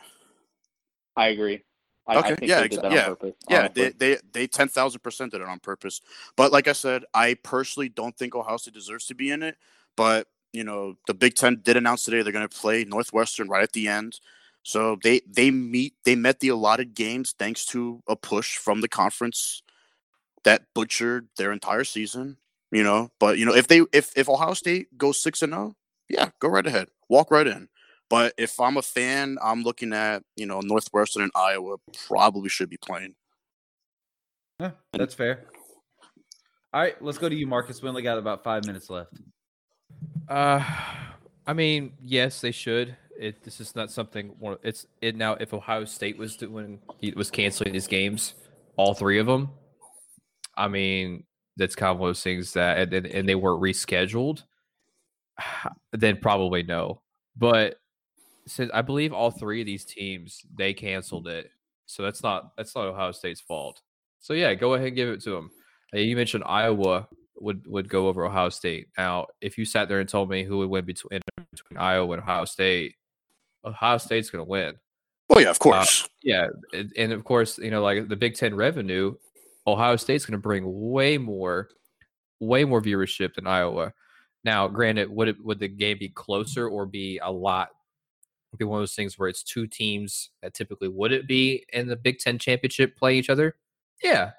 I 1.15 1.29
agree. 1.29 1.63
I, 2.07 2.15
I 2.15 2.19
Okay, 2.21 2.35
think 2.37 2.49
yeah, 2.51 2.63
they 2.63 2.69
did 2.69 2.81
exa- 2.81 2.91
yeah, 2.91 3.09
purpose. 3.09 3.35
Yeah, 3.51 3.69
they 3.69 3.91
they 3.91 4.17
they 4.33 4.47
ten 4.47 4.69
thousand 4.69 5.01
percent 5.01 5.33
did 5.33 5.43
it 5.43 5.47
on 5.47 5.59
purpose. 5.59 6.01
But 6.37 6.53
like 6.53 6.69
I 6.69 6.73
said, 6.73 7.05
I 7.13 7.35
personally 7.35 7.91
don't 7.91 8.17
think 8.17 8.35
Ohio 8.35 8.57
State 8.57 8.73
deserves 8.73 9.05
to 9.07 9.15
be 9.15 9.31
in 9.31 9.43
it. 9.43 9.59
But 9.95 10.27
you 10.55 10.65
know, 10.65 10.97
the 11.07 11.15
Big 11.15 11.35
Ten 11.35 11.61
did 11.63 11.77
announce 11.77 12.05
today 12.05 12.23
they're 12.23 12.33
going 12.33 12.49
to 12.49 12.59
play 12.59 12.85
Northwestern 12.85 13.49
right 13.49 13.63
at 13.63 13.73
the 13.73 13.89
end. 13.89 14.21
So 14.63 14.97
they 15.03 15.21
they 15.27 15.51
meet 15.51 15.95
they 16.05 16.15
met 16.15 16.41
the 16.41 16.49
allotted 16.49 16.95
games 16.95 17.35
thanks 17.39 17.67
to 17.67 18.01
a 18.07 18.15
push 18.15 18.57
from 18.57 18.81
the 18.81 18.89
conference 18.89 19.63
that 20.45 20.63
butchered 20.75 21.29
their 21.37 21.53
entire 21.53 21.85
season. 21.85 22.37
You 22.71 22.83
know, 22.83 23.11
but 23.19 23.39
you 23.39 23.45
know 23.45 23.55
if 23.55 23.69
they 23.69 23.83
if 23.93 24.17
if 24.17 24.29
Ohio 24.29 24.55
State 24.55 24.97
goes 24.97 25.21
six 25.21 25.43
and 25.43 25.53
zero, 25.53 25.75
yeah, 26.09 26.31
go 26.41 26.49
right 26.49 26.67
ahead, 26.67 26.89
walk 27.09 27.31
right 27.31 27.47
in. 27.47 27.69
But 28.09 28.35
if 28.37 28.61
I'm 28.61 28.77
a 28.77 28.83
fan, 28.83 29.39
I'm 29.43 29.63
looking 29.63 29.93
at 29.93 30.23
you 30.37 30.47
know 30.47 30.61
Northwestern 30.61 31.23
and 31.23 31.33
Iowa 31.35 31.77
probably 32.07 32.49
should 32.49 32.71
be 32.71 32.79
playing. 32.79 33.15
Yeah, 34.61 34.73
that's 34.93 35.15
fair. 35.15 35.47
All 36.73 36.81
right, 36.81 37.03
let's 37.03 37.19
go 37.19 37.29
to 37.29 37.35
you, 37.35 37.47
Marcus. 37.47 37.83
We 37.83 37.89
only 37.89 38.03
got 38.03 38.17
about 38.17 38.43
five 38.45 38.65
minutes 38.65 38.89
left. 38.89 39.13
Uh, 40.29 40.65
I 41.47 41.53
mean, 41.53 41.93
yes, 42.01 42.41
they 42.41 42.53
should. 42.53 42.97
It 43.19 43.43
this 43.45 43.61
is 43.61 43.75
not 43.77 43.91
something. 43.91 44.29
one- 44.39 44.59
It's 44.63 44.87
it 45.01 45.17
now. 45.17 45.35
If 45.35 45.55
Ohio 45.55 45.85
State 45.85 46.17
was 46.19 46.37
doing, 46.37 46.81
he 46.99 47.11
was 47.13 47.31
canceling 47.31 47.73
these 47.73 47.87
games, 47.87 48.35
all 48.77 48.95
three 48.95 49.19
of 49.19 49.27
them. 49.27 49.51
I 50.57 50.69
mean, 50.69 51.25
that's 51.57 51.75
kind 51.75 51.91
of 51.93 51.99
one 51.99 52.11
of 52.11 52.17
those 52.17 52.23
things 52.23 52.53
that, 52.55 52.79
and, 52.79 52.93
and, 52.93 53.07
and 53.07 53.29
they 53.29 53.35
weren't 53.35 53.63
rescheduled. 53.63 54.43
Then 55.93 56.17
probably 56.17 56.63
no. 56.63 57.03
But 57.37 57.77
since 58.47 58.71
I 58.75 58.83
believe 58.83 59.13
all 59.13 59.31
three 59.31 59.61
of 59.61 59.67
these 59.67 59.85
teams 59.85 60.41
they 60.55 60.75
canceled 60.75 61.29
it, 61.29 61.51
so 61.87 62.03
that's 62.03 62.23
not 62.23 62.57
that's 62.57 62.75
not 62.75 62.87
Ohio 62.87 63.13
State's 63.13 63.41
fault. 63.41 63.81
So 64.21 64.33
yeah, 64.35 64.55
go 64.55 64.75
ahead 64.75 64.89
and 64.89 64.97
give 64.97 65.09
it 65.09 65.23
to 65.25 65.31
them. 65.31 65.51
You 65.93 66.17
mentioned 66.17 66.45
Iowa 66.47 67.09
would 67.37 67.67
would 67.67 67.89
go 67.89 68.09
over 68.09 68.25
Ohio 68.25 68.49
State. 68.49 68.89
Now, 68.97 69.27
if 69.41 69.59
you 69.59 69.65
sat 69.65 69.89
there 69.89 70.01
and 70.01 70.09
told 70.09 70.31
me 70.31 70.45
who 70.45 70.59
would 70.59 70.71
win 70.71 70.85
between 70.85 71.21
between 71.51 71.79
Iowa 71.79 72.13
and 72.15 72.23
Ohio 72.23 72.45
State, 72.47 72.95
Ohio 73.65 73.99
State's 73.99 74.31
going 74.31 74.45
to 74.45 74.49
win. 74.49 74.75
Well, 75.29 75.43
yeah, 75.43 75.51
of 75.51 75.59
course. 75.59 76.09
Yeah, 76.23 76.49
and, 76.73 76.93
and 76.97 77.13
of 77.13 77.25
course, 77.25 77.59
you 77.59 77.71
know, 77.71 77.83
like 77.83 78.09
the 78.09 78.17
Big 78.17 78.35
Ten 78.35 78.55
revenue, 78.55 79.15
Ohio 79.67 79.97
State's 79.97 80.27
going 80.27 80.39
to 80.39 80.43
bring 80.43 80.65
way 80.67 81.17
more, 81.19 81.69
way 82.41 82.65
more 82.65 82.83
viewership 82.83 83.35
than 83.35 83.47
Iowa. 83.47 83.93
Now, 84.45 84.69
granted, 84.69 85.09
would 85.09 85.29
it 85.29 85.43
would 85.45 85.59
the 85.59 85.69
game 85.69 85.99
be 85.99 86.09
closer 86.09 86.69
or 86.69 86.85
be 86.87 87.19
a 87.23 87.31
lot? 87.31 87.71
Be 88.59 88.67
one 88.67 88.81
of 88.81 88.83
those 88.83 88.95
things 88.95 89.19
where 89.19 89.31
it's 89.31 89.43
two 89.43 89.67
teams 89.67 90.29
that 90.43 90.53
typically 90.53 90.89
would 90.89 91.13
it 91.13 91.27
be 91.27 91.65
in 91.73 91.87
the 91.87 91.97
Big 91.97 92.19
Ten 92.19 92.39
championship 92.39 92.97
play 92.97 93.17
each 93.17 93.31
other? 93.31 93.57
Yeah, 94.03 94.33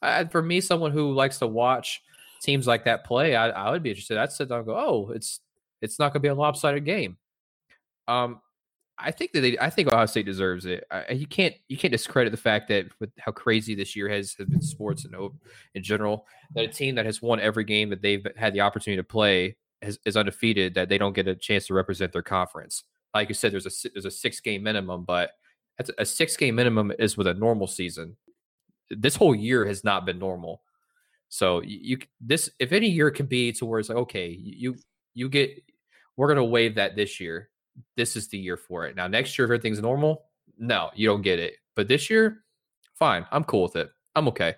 I, 0.00 0.24
for 0.26 0.42
me, 0.42 0.60
someone 0.60 0.92
who 0.92 1.12
likes 1.12 1.38
to 1.38 1.46
watch 1.46 2.02
teams 2.40 2.66
like 2.66 2.84
that 2.84 3.04
play, 3.04 3.34
I, 3.34 3.48
I 3.48 3.70
would 3.70 3.82
be 3.82 3.90
interested. 3.90 4.18
I'd 4.18 4.30
sit 4.30 4.48
down 4.48 4.58
and 4.58 4.66
go, 4.66 4.76
oh, 4.76 5.10
it's 5.12 5.40
it's 5.82 5.98
not 5.98 6.12
going 6.12 6.20
to 6.20 6.20
be 6.20 6.28
a 6.28 6.34
lopsided 6.34 6.84
game. 6.84 7.16
Um, 8.06 8.40
I 9.00 9.10
think 9.10 9.32
that 9.32 9.42
they, 9.42 9.56
I 9.58 9.70
think 9.70 9.88
Ohio 9.88 10.06
State 10.06 10.26
deserves 10.26 10.66
it. 10.66 10.84
I, 10.90 11.12
you 11.12 11.26
can't 11.26 11.54
you 11.68 11.76
can't 11.76 11.92
discredit 11.92 12.32
the 12.32 12.36
fact 12.36 12.68
that 12.68 12.86
with 12.98 13.10
how 13.18 13.32
crazy 13.32 13.74
this 13.74 13.94
year 13.94 14.08
has, 14.08 14.34
has 14.34 14.46
been 14.46 14.60
sports 14.60 15.04
and 15.04 15.14
in 15.74 15.82
general, 15.82 16.26
that 16.54 16.64
a 16.64 16.68
team 16.68 16.96
that 16.96 17.06
has 17.06 17.22
won 17.22 17.40
every 17.40 17.64
game 17.64 17.90
that 17.90 18.02
they've 18.02 18.26
had 18.36 18.54
the 18.54 18.60
opportunity 18.60 19.00
to 19.00 19.04
play 19.04 19.56
has, 19.82 19.98
is 20.04 20.16
undefeated, 20.16 20.74
that 20.74 20.88
they 20.88 20.98
don't 20.98 21.12
get 21.14 21.28
a 21.28 21.36
chance 21.36 21.66
to 21.66 21.74
represent 21.74 22.12
their 22.12 22.22
conference. 22.22 22.84
Like 23.14 23.28
you 23.28 23.34
said, 23.34 23.52
there's 23.52 23.66
a 23.66 23.88
there's 23.94 24.04
a 24.04 24.10
six 24.10 24.40
game 24.40 24.62
minimum, 24.62 25.04
but 25.04 25.30
that's 25.76 25.90
a 25.98 26.04
six 26.04 26.36
game 26.36 26.56
minimum 26.56 26.92
is 26.98 27.16
with 27.16 27.26
a 27.26 27.34
normal 27.34 27.66
season. 27.66 28.16
This 28.90 29.16
whole 29.16 29.34
year 29.34 29.66
has 29.66 29.84
not 29.84 30.06
been 30.06 30.18
normal. 30.18 30.62
So 31.28 31.62
you, 31.62 31.78
you 31.82 31.98
this 32.20 32.50
if 32.58 32.72
any 32.72 32.88
year 32.88 33.10
can 33.10 33.26
be 33.26 33.52
to 33.52 33.66
where 33.66 33.80
it's 33.80 33.88
like 33.88 33.98
okay 33.98 34.28
you 34.28 34.76
you 35.14 35.28
get 35.28 35.62
we're 36.16 36.28
gonna 36.28 36.44
waive 36.44 36.76
that 36.76 36.96
this 36.96 37.20
year. 37.20 37.50
This 37.96 38.16
is 38.16 38.28
the 38.28 38.38
year 38.38 38.56
for 38.56 38.86
it. 38.86 38.96
Now 38.96 39.06
next 39.06 39.38
year 39.38 39.44
if 39.46 39.48
everything's 39.48 39.80
normal, 39.80 40.24
no, 40.58 40.90
you 40.94 41.08
don't 41.08 41.22
get 41.22 41.38
it. 41.38 41.54
But 41.76 41.88
this 41.88 42.10
year, 42.10 42.44
fine, 42.94 43.26
I'm 43.30 43.44
cool 43.44 43.62
with 43.62 43.76
it. 43.76 43.90
I'm 44.14 44.28
okay. 44.28 44.54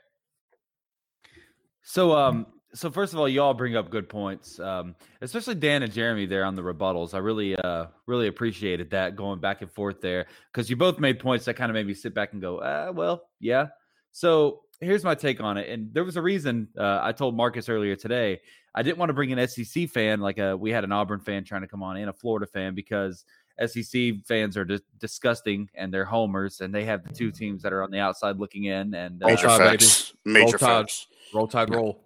So, 1.83 2.16
um, 2.16 2.47
so 2.73 2.91
first 2.91 3.12
of 3.12 3.18
all, 3.18 3.29
you 3.29 3.43
all 3.43 3.53
bring 3.53 3.77
up 3.77 3.91
good 3.91 4.09
points, 4.09 4.61
um, 4.61 4.95
especially 5.21 5.57
Dan 5.57 5.83
and 5.83 5.93
Jeremy 5.93 6.27
there 6.27 6.45
on 6.45 6.55
the 6.55 6.62
rebuttals. 6.62 7.14
I 7.14 7.18
really, 7.18 7.57
uh, 7.57 7.87
really 8.07 8.29
appreciated 8.29 8.91
that 8.91 9.16
going 9.16 9.41
back 9.41 9.61
and 9.61 9.71
forth 9.71 10.01
there 10.01 10.27
because 10.53 10.71
you 10.71 10.77
both 10.77 10.99
made 10.99 11.18
points 11.18 11.45
that 11.47 11.55
kind 11.55 11.71
of 11.71 11.75
made 11.75 11.87
me 11.87 11.95
sit 11.95 12.14
back 12.14 12.33
and 12.33 12.41
go, 12.41 12.59
uh, 12.59 12.93
well, 12.95 13.25
yeah. 13.41 13.68
So 14.12 14.61
here's 14.81 15.05
my 15.05 15.14
take 15.14 15.41
on 15.41 15.57
it. 15.57 15.68
And 15.68 15.93
there 15.93 16.05
was 16.05 16.16
a 16.16 16.22
reason 16.22 16.68
uh, 16.78 17.01
I 17.03 17.12
told 17.12 17.37
Marcus 17.37 17.68
earlier 17.68 17.97
today. 17.97 18.41
I 18.74 18.83
didn't 18.83 18.99
want 18.99 19.11
to 19.11 19.14
bring 19.14 19.33
an 19.33 19.49
SEC 19.49 19.89
fan 19.91 20.20
like 20.20 20.39
a, 20.39 20.57
we 20.57 20.70
had 20.70 20.85
an 20.85 20.93
Auburn 20.93 21.20
fan 21.20 21.45
trying 21.45 21.62
to 21.62 21.68
come 21.68 21.83
on 21.83 21.97
and 21.97 22.09
a 22.09 22.12
Florida 22.12 22.47
fan 22.47 22.74
because 22.74 23.24
SEC 23.66 24.14
fans 24.24 24.57
are 24.57 24.64
dis- 24.64 24.81
disgusting 24.99 25.68
and 25.74 25.93
they're 25.93 26.05
homers 26.05 26.61
and 26.61 26.74
they 26.74 26.85
have 26.85 27.03
the 27.03 27.12
two 27.12 27.31
teams 27.31 27.62
that 27.62 27.72
are 27.72 27.83
on 27.83 27.91
the 27.91 27.99
outside 27.99 28.39
looking 28.39 28.64
in 28.64 28.95
and 28.95 29.22
uh, 29.22 29.26
Major 29.26 29.49
Tide, 29.49 29.59
baby. 29.59 29.70
facts. 29.78 30.14
Major 30.24 30.45
Roll 30.45 30.53
Tide. 30.53 30.61
facts. 30.61 31.07
Roll 31.35 31.49
Tide, 31.49 31.74
roll. 31.74 32.05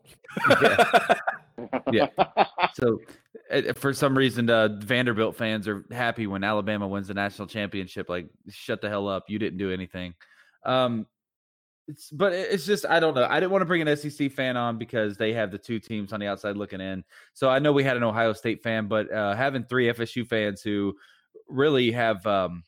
Yeah. 1.92 2.08
so 2.74 3.00
uh, 3.50 3.72
for 3.74 3.92
some 3.92 4.16
reason 4.18 4.50
uh, 4.50 4.68
Vanderbilt 4.80 5.36
fans 5.36 5.68
are 5.68 5.84
happy 5.90 6.26
when 6.26 6.42
Alabama 6.42 6.88
wins 6.88 7.08
the 7.08 7.14
national 7.14 7.46
championship 7.46 8.08
like 8.08 8.26
shut 8.48 8.80
the 8.80 8.88
hell 8.88 9.08
up 9.08 9.24
you 9.28 9.38
didn't 9.38 9.58
do 9.58 9.70
anything 9.70 10.14
um 10.64 11.06
it's 11.86 12.10
but 12.10 12.32
it's 12.32 12.64
just 12.64 12.86
I 12.86 12.98
don't 12.98 13.14
know 13.14 13.26
I 13.28 13.40
didn't 13.40 13.52
want 13.52 13.62
to 13.62 13.66
bring 13.66 13.86
an 13.86 13.96
SEC 13.96 14.32
fan 14.32 14.56
on 14.56 14.78
because 14.78 15.16
they 15.16 15.32
have 15.34 15.50
the 15.50 15.58
two 15.58 15.78
teams 15.78 16.12
on 16.12 16.20
the 16.20 16.26
outside 16.26 16.56
looking 16.56 16.80
in 16.80 17.04
so 17.34 17.48
I 17.48 17.58
know 17.58 17.72
we 17.72 17.84
had 17.84 17.96
an 17.96 18.02
Ohio 18.02 18.32
State 18.32 18.62
fan 18.62 18.86
but 18.88 19.12
uh, 19.12 19.34
having 19.34 19.64
three 19.64 19.86
FSU 19.86 20.26
fans 20.26 20.62
who 20.62 20.94
really 21.48 21.90
have 21.92 22.26
um 22.26 22.64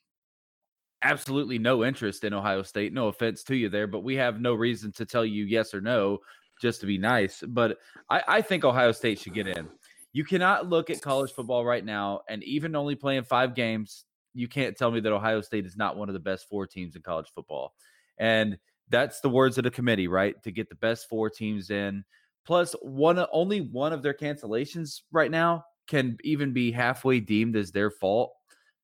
absolutely 1.02 1.58
no 1.58 1.84
interest 1.84 2.24
in 2.24 2.34
Ohio 2.34 2.62
State 2.62 2.92
no 2.92 3.08
offense 3.08 3.42
to 3.44 3.56
you 3.56 3.68
there 3.68 3.86
but 3.86 4.04
we 4.04 4.16
have 4.16 4.40
no 4.40 4.54
reason 4.54 4.92
to 4.92 5.06
tell 5.06 5.24
you 5.24 5.44
yes 5.44 5.72
or 5.72 5.80
no 5.80 6.18
just 6.60 6.80
to 6.80 6.86
be 6.86 6.98
nice 6.98 7.42
but 7.48 7.78
I, 8.10 8.22
I 8.28 8.42
think 8.42 8.64
Ohio 8.64 8.92
State 8.92 9.18
should 9.20 9.34
get 9.34 9.46
in. 9.46 9.68
You 10.12 10.24
cannot 10.24 10.68
look 10.68 10.88
at 10.90 11.02
college 11.02 11.32
football 11.32 11.64
right 11.64 11.84
now 11.84 12.20
and 12.28 12.42
even 12.44 12.74
only 12.76 12.94
playing 12.94 13.24
five 13.24 13.54
games, 13.54 14.04
you 14.34 14.48
can't 14.48 14.76
tell 14.76 14.90
me 14.90 15.00
that 15.00 15.12
Ohio 15.12 15.40
State 15.40 15.66
is 15.66 15.76
not 15.76 15.96
one 15.96 16.08
of 16.08 16.14
the 16.14 16.20
best 16.20 16.48
four 16.48 16.66
teams 16.66 16.96
in 16.96 17.02
college 17.02 17.28
football. 17.34 17.74
And 18.18 18.58
that's 18.88 19.20
the 19.20 19.28
words 19.28 19.58
of 19.58 19.64
the 19.64 19.70
committee, 19.70 20.08
right? 20.08 20.40
To 20.44 20.50
get 20.50 20.68
the 20.68 20.76
best 20.76 21.08
four 21.08 21.30
teams 21.30 21.70
in. 21.70 22.04
Plus, 22.44 22.74
one 22.82 23.24
only 23.32 23.60
one 23.60 23.92
of 23.92 24.02
their 24.02 24.14
cancellations 24.14 25.00
right 25.10 25.30
now 25.30 25.64
can 25.88 26.16
even 26.22 26.52
be 26.52 26.70
halfway 26.70 27.20
deemed 27.20 27.56
as 27.56 27.72
their 27.72 27.90
fault. 27.90 28.32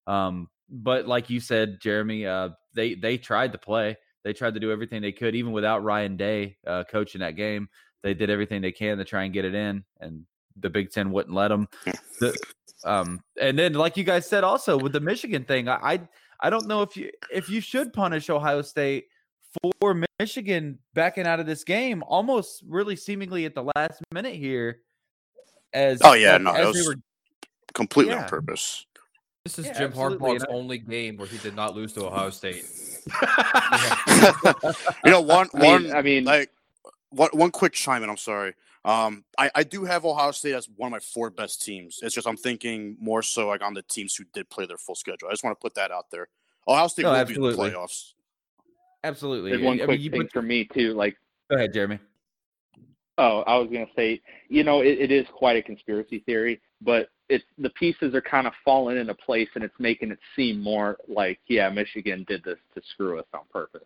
Um, 0.07 0.49
but 0.69 1.07
like 1.07 1.31
you 1.31 1.39
said, 1.39 1.79
Jeremy, 1.81 2.27
uh, 2.27 2.51
they 2.75 2.95
they 2.95 3.19
tried 3.19 3.53
to 3.53 3.59
play. 3.59 3.97
They 4.25 4.33
tried 4.33 4.55
to 4.55 4.61
do 4.61 4.73
everything 4.73 5.03
they 5.03 5.13
could, 5.13 5.35
even 5.35 5.53
without 5.53 5.83
Ryan 5.83 6.17
Day 6.17 6.57
uh, 6.67 6.85
coaching 6.85 7.21
that 7.21 7.37
game 7.37 7.69
they 8.03 8.15
did 8.15 8.31
everything 8.31 8.61
they 8.61 8.73
can 8.73 8.99
to 8.99 9.05
try 9.05 9.25
and 9.25 9.33
get 9.33 9.45
it 9.45 9.55
in, 9.55 9.85
and 10.01 10.25
the 10.57 10.71
Big 10.71 10.91
Ten 10.91 11.11
wouldn't 11.13 11.35
let 11.35 11.49
them. 11.49 11.69
The, 12.21 12.37
um, 12.85 13.21
and 13.41 13.59
then, 13.59 13.75
like 13.75 13.97
you 13.97 14.05
guys 14.05 14.29
said, 14.29 14.45
also 14.45 14.77
with 14.77 14.93
the 14.93 15.01
Michigan 15.01 15.45
thing, 15.45 15.69
I, 15.69 15.79
I 15.83 16.01
I 16.41 16.51
don't 16.51 16.67
know 16.67 16.83
if 16.83 16.97
you 16.97 17.11
if 17.33 17.49
you 17.49 17.61
should 17.61 17.93
punish 17.93 18.29
Ohio 18.29 18.63
State 18.63 19.07
for 19.81 20.03
Michigan 20.19 20.79
backing 20.95 21.27
out 21.27 21.41
of 21.41 21.47
this 21.47 21.65
game, 21.65 22.03
almost 22.07 22.63
really 22.67 22.97
seemingly 22.97 23.45
at 23.45 23.55
the 23.55 23.65
last 23.77 24.01
minute 24.13 24.35
here. 24.35 24.81
As 25.73 26.01
Oh, 26.05 26.13
yeah, 26.15 26.37
as- 26.37 26.41
no, 26.43 26.53
as 26.53 26.59
it 26.69 26.73
they 26.73 26.79
was 26.81 26.87
were 26.89 26.95
Completely 27.75 28.13
Yeah. 28.13 28.23
on 28.25 28.29
purpose. 28.29 28.85
This 29.45 29.59
is 29.59 29.65
Yeah, 29.67 29.73
Jim 29.79 29.93
Harbaugh's 29.93 30.45
only 30.49 30.77
game 30.79 31.17
where 31.17 31.27
he 31.27 31.39
did 31.39 31.57
not 31.57 31.75
lose 31.75 31.93
to 31.95 32.05
Ohio 32.07 32.29
State. 32.31 32.65
you 35.05 35.11
know, 35.11 35.21
one 35.21 35.49
I 35.55 35.59
mean, 35.59 35.71
one 35.73 35.93
I 35.97 36.03
mean, 36.03 36.25
like 36.25 36.51
one 37.11 37.31
one 37.33 37.51
quick 37.51 37.73
chime 37.73 38.03
in. 38.03 38.11
I'm 38.11 38.17
sorry. 38.17 38.55
Um, 38.85 39.25
I 39.39 39.51
I 39.55 39.63
do 39.65 39.85
have 39.85 40.05
Ohio 40.05 40.31
State 40.33 40.55
as 40.55 40.69
one 40.77 40.89
of 40.89 40.91
my 40.93 40.99
four 41.01 41.31
best 41.31 41.63
teams. 41.63 42.01
It's 42.03 42.15
just 42.15 42.27
I'm 42.27 42.37
thinking 42.37 42.97
more 43.01 43.23
so 43.23 43.49
like 43.49 43.63
on 43.63 43.75
the 43.75 43.83
teams 43.83 44.15
who 44.15 44.25
did 44.33 44.51
play 44.51 44.67
their 44.67 44.79
full 44.79 44.95
schedule. 44.95 45.29
I 45.29 45.33
just 45.33 45.45
want 45.45 45.57
to 45.59 45.63
put 45.63 45.75
that 45.75 45.91
out 45.91 46.11
there. 46.11 46.29
Ohio 46.69 46.87
State 46.89 47.03
No, 47.05 47.11
will 47.11 47.17
absolutely. 47.17 47.57
be 47.57 47.63
in 47.69 47.73
the 47.73 47.79
playoffs. 47.79 48.13
Absolutely. 49.05 49.51
there's 49.51 49.63
one 49.63 49.81
I 49.81 49.85
quick 49.85 49.99
mean, 49.99 50.05
you 50.05 50.11
thing 50.11 50.23
put- 50.23 50.33
for 50.33 50.43
me 50.43 50.65
too. 50.73 50.95
Like, 50.95 51.17
go 51.51 51.57
ahead, 51.57 51.73
Jeremy. 51.73 51.99
oh, 53.19 53.41
I 53.47 53.57
was 53.59 53.69
gonna 53.71 53.87
say, 53.97 54.21
you 54.49 54.65
know, 54.65 54.81
it, 54.81 54.99
it 54.99 55.11
is 55.13 55.27
quite 55.35 55.57
a 55.57 55.63
conspiracy 55.63 56.21
theory, 56.27 56.61
but 56.81 57.09
it's 57.29 57.45
the 57.59 57.71
pieces 57.71 58.15
are 58.15 58.21
kind 58.21 58.47
of 58.47 58.53
falling 58.65 58.99
into 58.99 59.15
place, 59.15 59.49
and 59.55 59.65
it's 59.65 59.75
making 59.79 60.11
it 60.11 60.19
seem 60.37 60.61
more 60.61 60.99
like, 61.09 61.39
yeah, 61.49 61.69
Michigan 61.71 62.25
did 62.29 62.43
this 62.45 62.59
to 62.75 62.83
screw 62.93 63.19
us 63.19 63.27
on 63.33 63.41
purpose. 63.51 63.83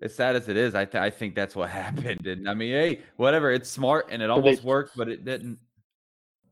As 0.00 0.12
sad 0.14 0.34
as 0.34 0.48
it 0.48 0.56
is, 0.56 0.74
I 0.74 0.84
th- 0.84 1.00
I 1.00 1.10
think 1.10 1.34
that's 1.36 1.54
what 1.54 1.70
happened. 1.82 2.26
And 2.26 2.48
I 2.48 2.54
mean, 2.54 2.72
hey, 2.72 3.00
whatever. 3.16 3.52
It's 3.52 3.68
smart 3.70 4.06
and 4.10 4.20
it 4.22 4.26
they- 4.26 4.30
almost 4.32 4.64
worked, 4.64 4.96
but 4.96 5.08
it 5.08 5.24
didn't. 5.24 5.58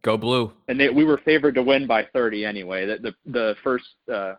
Go 0.02 0.16
blue. 0.16 0.50
and 0.68 0.80
they, 0.80 0.88
we 0.88 1.04
were 1.04 1.18
favored 1.18 1.54
to 1.56 1.62
win 1.62 1.86
by 1.86 2.06
30 2.14 2.46
anyway. 2.46 2.86
The 2.86 2.98
the, 3.26 3.30
the 3.32 3.56
first 3.62 3.84
uh, 4.10 4.34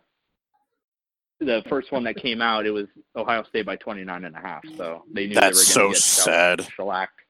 the 1.44 1.62
first 1.68 1.92
one 1.92 2.04
that 2.04 2.16
came 2.16 2.40
out, 2.40 2.66
it 2.66 2.70
was 2.70 2.86
Ohio 3.16 3.42
State 3.44 3.66
by 3.66 3.76
29 3.76 4.24
and 4.24 4.36
a 4.36 4.38
half. 4.40 4.62
So 4.76 5.04
they 5.12 5.26
knew 5.26 5.34
That's 5.34 5.74
they 5.74 5.82
were 5.82 5.88
going 5.88 5.94
so 5.94 6.22
to 6.22 6.24
get 6.60 6.62
sad. 6.62 6.68
shellacked. 6.76 7.20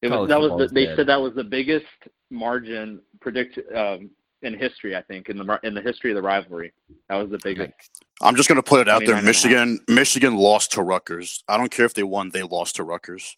It 0.00 0.08
was 0.08 0.16
College 0.16 0.28
that 0.28 0.40
was 0.40 0.68
the, 0.68 0.74
they 0.74 0.86
dead. 0.86 0.96
said 0.96 1.06
that 1.08 1.20
was 1.20 1.34
the 1.34 1.44
biggest 1.44 1.86
margin 2.30 3.00
predict 3.20 3.58
um, 3.74 4.10
in 4.42 4.56
history. 4.56 4.94
I 4.94 5.02
think 5.02 5.28
in 5.28 5.38
the 5.38 5.60
in 5.64 5.74
the 5.74 5.80
history 5.80 6.12
of 6.12 6.14
the 6.14 6.22
rivalry, 6.22 6.72
that 7.08 7.16
was 7.16 7.30
the 7.30 7.40
biggest. 7.42 7.72
I'm 8.20 8.36
just 8.36 8.48
gonna 8.48 8.62
put 8.62 8.80
it 8.80 8.88
out 8.88 9.00
there. 9.00 9.10
and 9.10 9.12
a 9.12 9.16
half. 9.16 9.24
Michigan 9.24 9.80
Michigan 9.88 10.36
lost 10.36 10.72
to 10.72 10.82
Rutgers. 10.82 11.42
I 11.48 11.56
don't 11.56 11.70
care 11.70 11.84
if 11.84 11.94
they 11.94 12.04
won. 12.04 12.30
They 12.30 12.44
lost 12.44 12.76
to 12.76 12.84
Rutgers. 12.84 13.36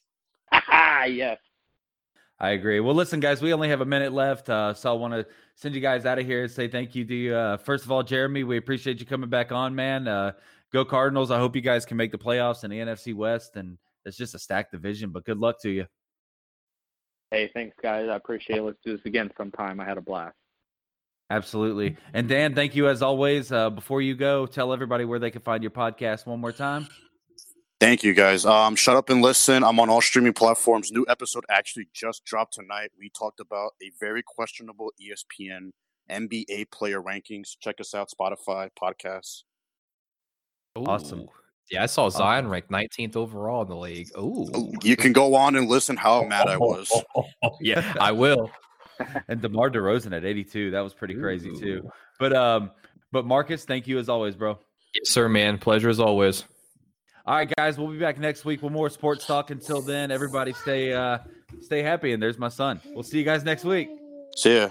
yes. 1.09 1.39
I 2.41 2.51
agree. 2.53 2.81
Well, 2.81 2.95
listen, 2.95 3.21
guys, 3.21 3.43
we 3.43 3.53
only 3.53 3.69
have 3.69 3.83
a 3.83 3.87
minute 3.87 4.15
left, 4.15 4.49
uh, 4.49 4.73
so 4.73 4.91
I 4.91 4.95
want 4.95 5.13
to 5.13 5.27
send 5.57 5.75
you 5.75 5.81
guys 5.83 6.07
out 6.07 6.19
of 6.19 6.25
here 6.25 6.45
and 6.45 6.51
say 6.51 6.69
thank 6.69 6.95
you 6.95 7.05
to 7.05 7.15
you. 7.15 7.35
Uh, 7.35 7.59
first 7.59 7.85
of 7.85 7.93
all, 7.93 8.03
Jeremy, 8.03 8.45
we 8.45 8.57
appreciate 8.57 8.99
you 8.99 9.05
coming 9.05 9.29
back 9.29 9.53
on, 9.53 9.75
man. 9.75 10.09
Uh, 10.09 10.33
go 10.73 10.83
Cardinals! 10.83 11.31
I 11.31 11.39
hope 11.39 11.55
you 11.55 11.61
guys 11.61 11.85
can 11.85 11.99
make 11.99 12.13
the 12.13 12.19
playoffs 12.19 12.65
in 12.65 12.71
the 12.71 12.79
NFC 12.79 13.15
West, 13.15 13.57
and 13.57 13.77
it's 14.07 14.17
just 14.17 14.35
a 14.35 14.39
stacked 14.39 14.73
division. 14.73 15.11
But 15.11 15.27
good 15.27 15.37
luck 15.37 15.61
to 15.63 15.71
you. 15.71 15.87
Hey, 17.31 17.51
thanks 17.53 17.77
guys. 17.83 18.09
I 18.09 18.17
appreciate 18.17 18.59
it. 18.59 18.63
Let's 18.63 18.79
do 18.83 18.97
this 18.97 19.05
again 19.05 19.31
sometime. 19.37 19.79
I 19.79 19.85
had 19.85 19.99
a 19.99 20.03
blast. 20.03 20.35
Absolutely. 21.29 21.97
And 22.13 22.27
Dan, 22.27 22.55
thank 22.55 22.75
you 22.75 22.89
as 22.89 23.03
always. 23.03 23.53
Uh, 23.53 23.71
before 23.71 24.01
you 24.01 24.17
go, 24.17 24.47
tell 24.47 24.73
everybody 24.73 25.05
where 25.05 25.19
they 25.19 25.31
can 25.31 25.43
find 25.43 25.63
your 25.63 25.71
podcast 25.71 26.27
one 26.27 26.41
more 26.41 26.53
time. 26.53 26.89
Thank 27.81 28.05
you 28.05 28.13
guys. 28.13 28.45
Um, 28.45 28.77
shut 28.77 28.95
up 28.97 29.09
and 29.09 29.23
listen. 29.23 29.65
I'm 29.65 29.81
on 29.81 29.89
all 29.89 30.03
streaming 30.03 30.35
platforms. 30.35 30.93
New 30.93 31.07
episode 31.09 31.47
actually 31.49 31.89
just 31.95 32.27
dropped 32.27 32.53
tonight. 32.53 32.91
We 32.99 33.11
talked 33.19 33.41
about 33.41 33.73
a 33.83 33.91
very 33.99 34.23
questionable 34.23 34.93
ESPN 35.01 35.71
NBA 36.11 36.71
player 36.71 37.01
rankings. 37.01 37.57
Check 37.59 37.81
us 37.81 37.95
out, 37.95 38.11
Spotify 38.11 38.69
podcasts. 38.81 39.45
Awesome. 40.77 41.27
Yeah, 41.71 41.85
I 41.85 41.87
saw 41.87 42.11
Zion 42.11 42.49
ranked 42.49 42.71
19th 42.71 43.17
overall 43.17 43.63
in 43.63 43.69
the 43.69 43.77
league. 43.77 44.11
Oh, 44.15 44.73
You 44.83 44.97
can 44.97 45.13
go 45.15 45.35
on 45.35 45.57
and 45.57 45.69
listen 45.69 45.97
how 45.97 46.25
mad 46.25 46.49
I 46.49 46.59
was. 46.59 46.93
yeah, 47.61 47.95
I 47.99 48.13
will. 48.13 48.51
and 49.29 49.41
DeMar 49.41 49.71
DeRozan 49.71 50.15
at 50.15 50.25
82. 50.25 50.73
That 50.73 50.81
was 50.81 50.93
pretty 50.93 51.15
crazy 51.15 51.51
too. 51.59 51.89
But 52.19 52.35
um, 52.35 52.73
but 53.11 53.25
Marcus, 53.25 53.65
thank 53.65 53.87
you 53.87 53.99
as 53.99 54.11
always, 54.11 54.35
bro. 54.35 54.59
Yes, 54.95 55.11
sir, 55.11 55.29
man. 55.29 55.57
Pleasure 55.59 55.89
as 55.89 56.01
always. 56.01 56.45
All 57.31 57.37
right, 57.37 57.53
guys, 57.57 57.79
we'll 57.79 57.87
be 57.87 57.97
back 57.97 58.19
next 58.19 58.45
week 58.45 58.61
with 58.61 58.73
more 58.73 58.91
sports 58.91 59.25
talk. 59.25 59.53
Until 59.53 59.81
then, 59.81 60.11
everybody 60.11 60.53
stay 60.53 60.93
uh 60.93 61.19
stay 61.61 61.81
happy. 61.81 62.13
And 62.13 62.21
there's 62.21 62.41
my 62.41 62.49
son. 62.49 62.81
We'll 62.87 63.05
see 63.05 63.19
you 63.19 63.25
guys 63.25 63.45
next 63.45 63.63
week. 63.63 63.89
See 64.35 64.57
ya. 64.57 64.71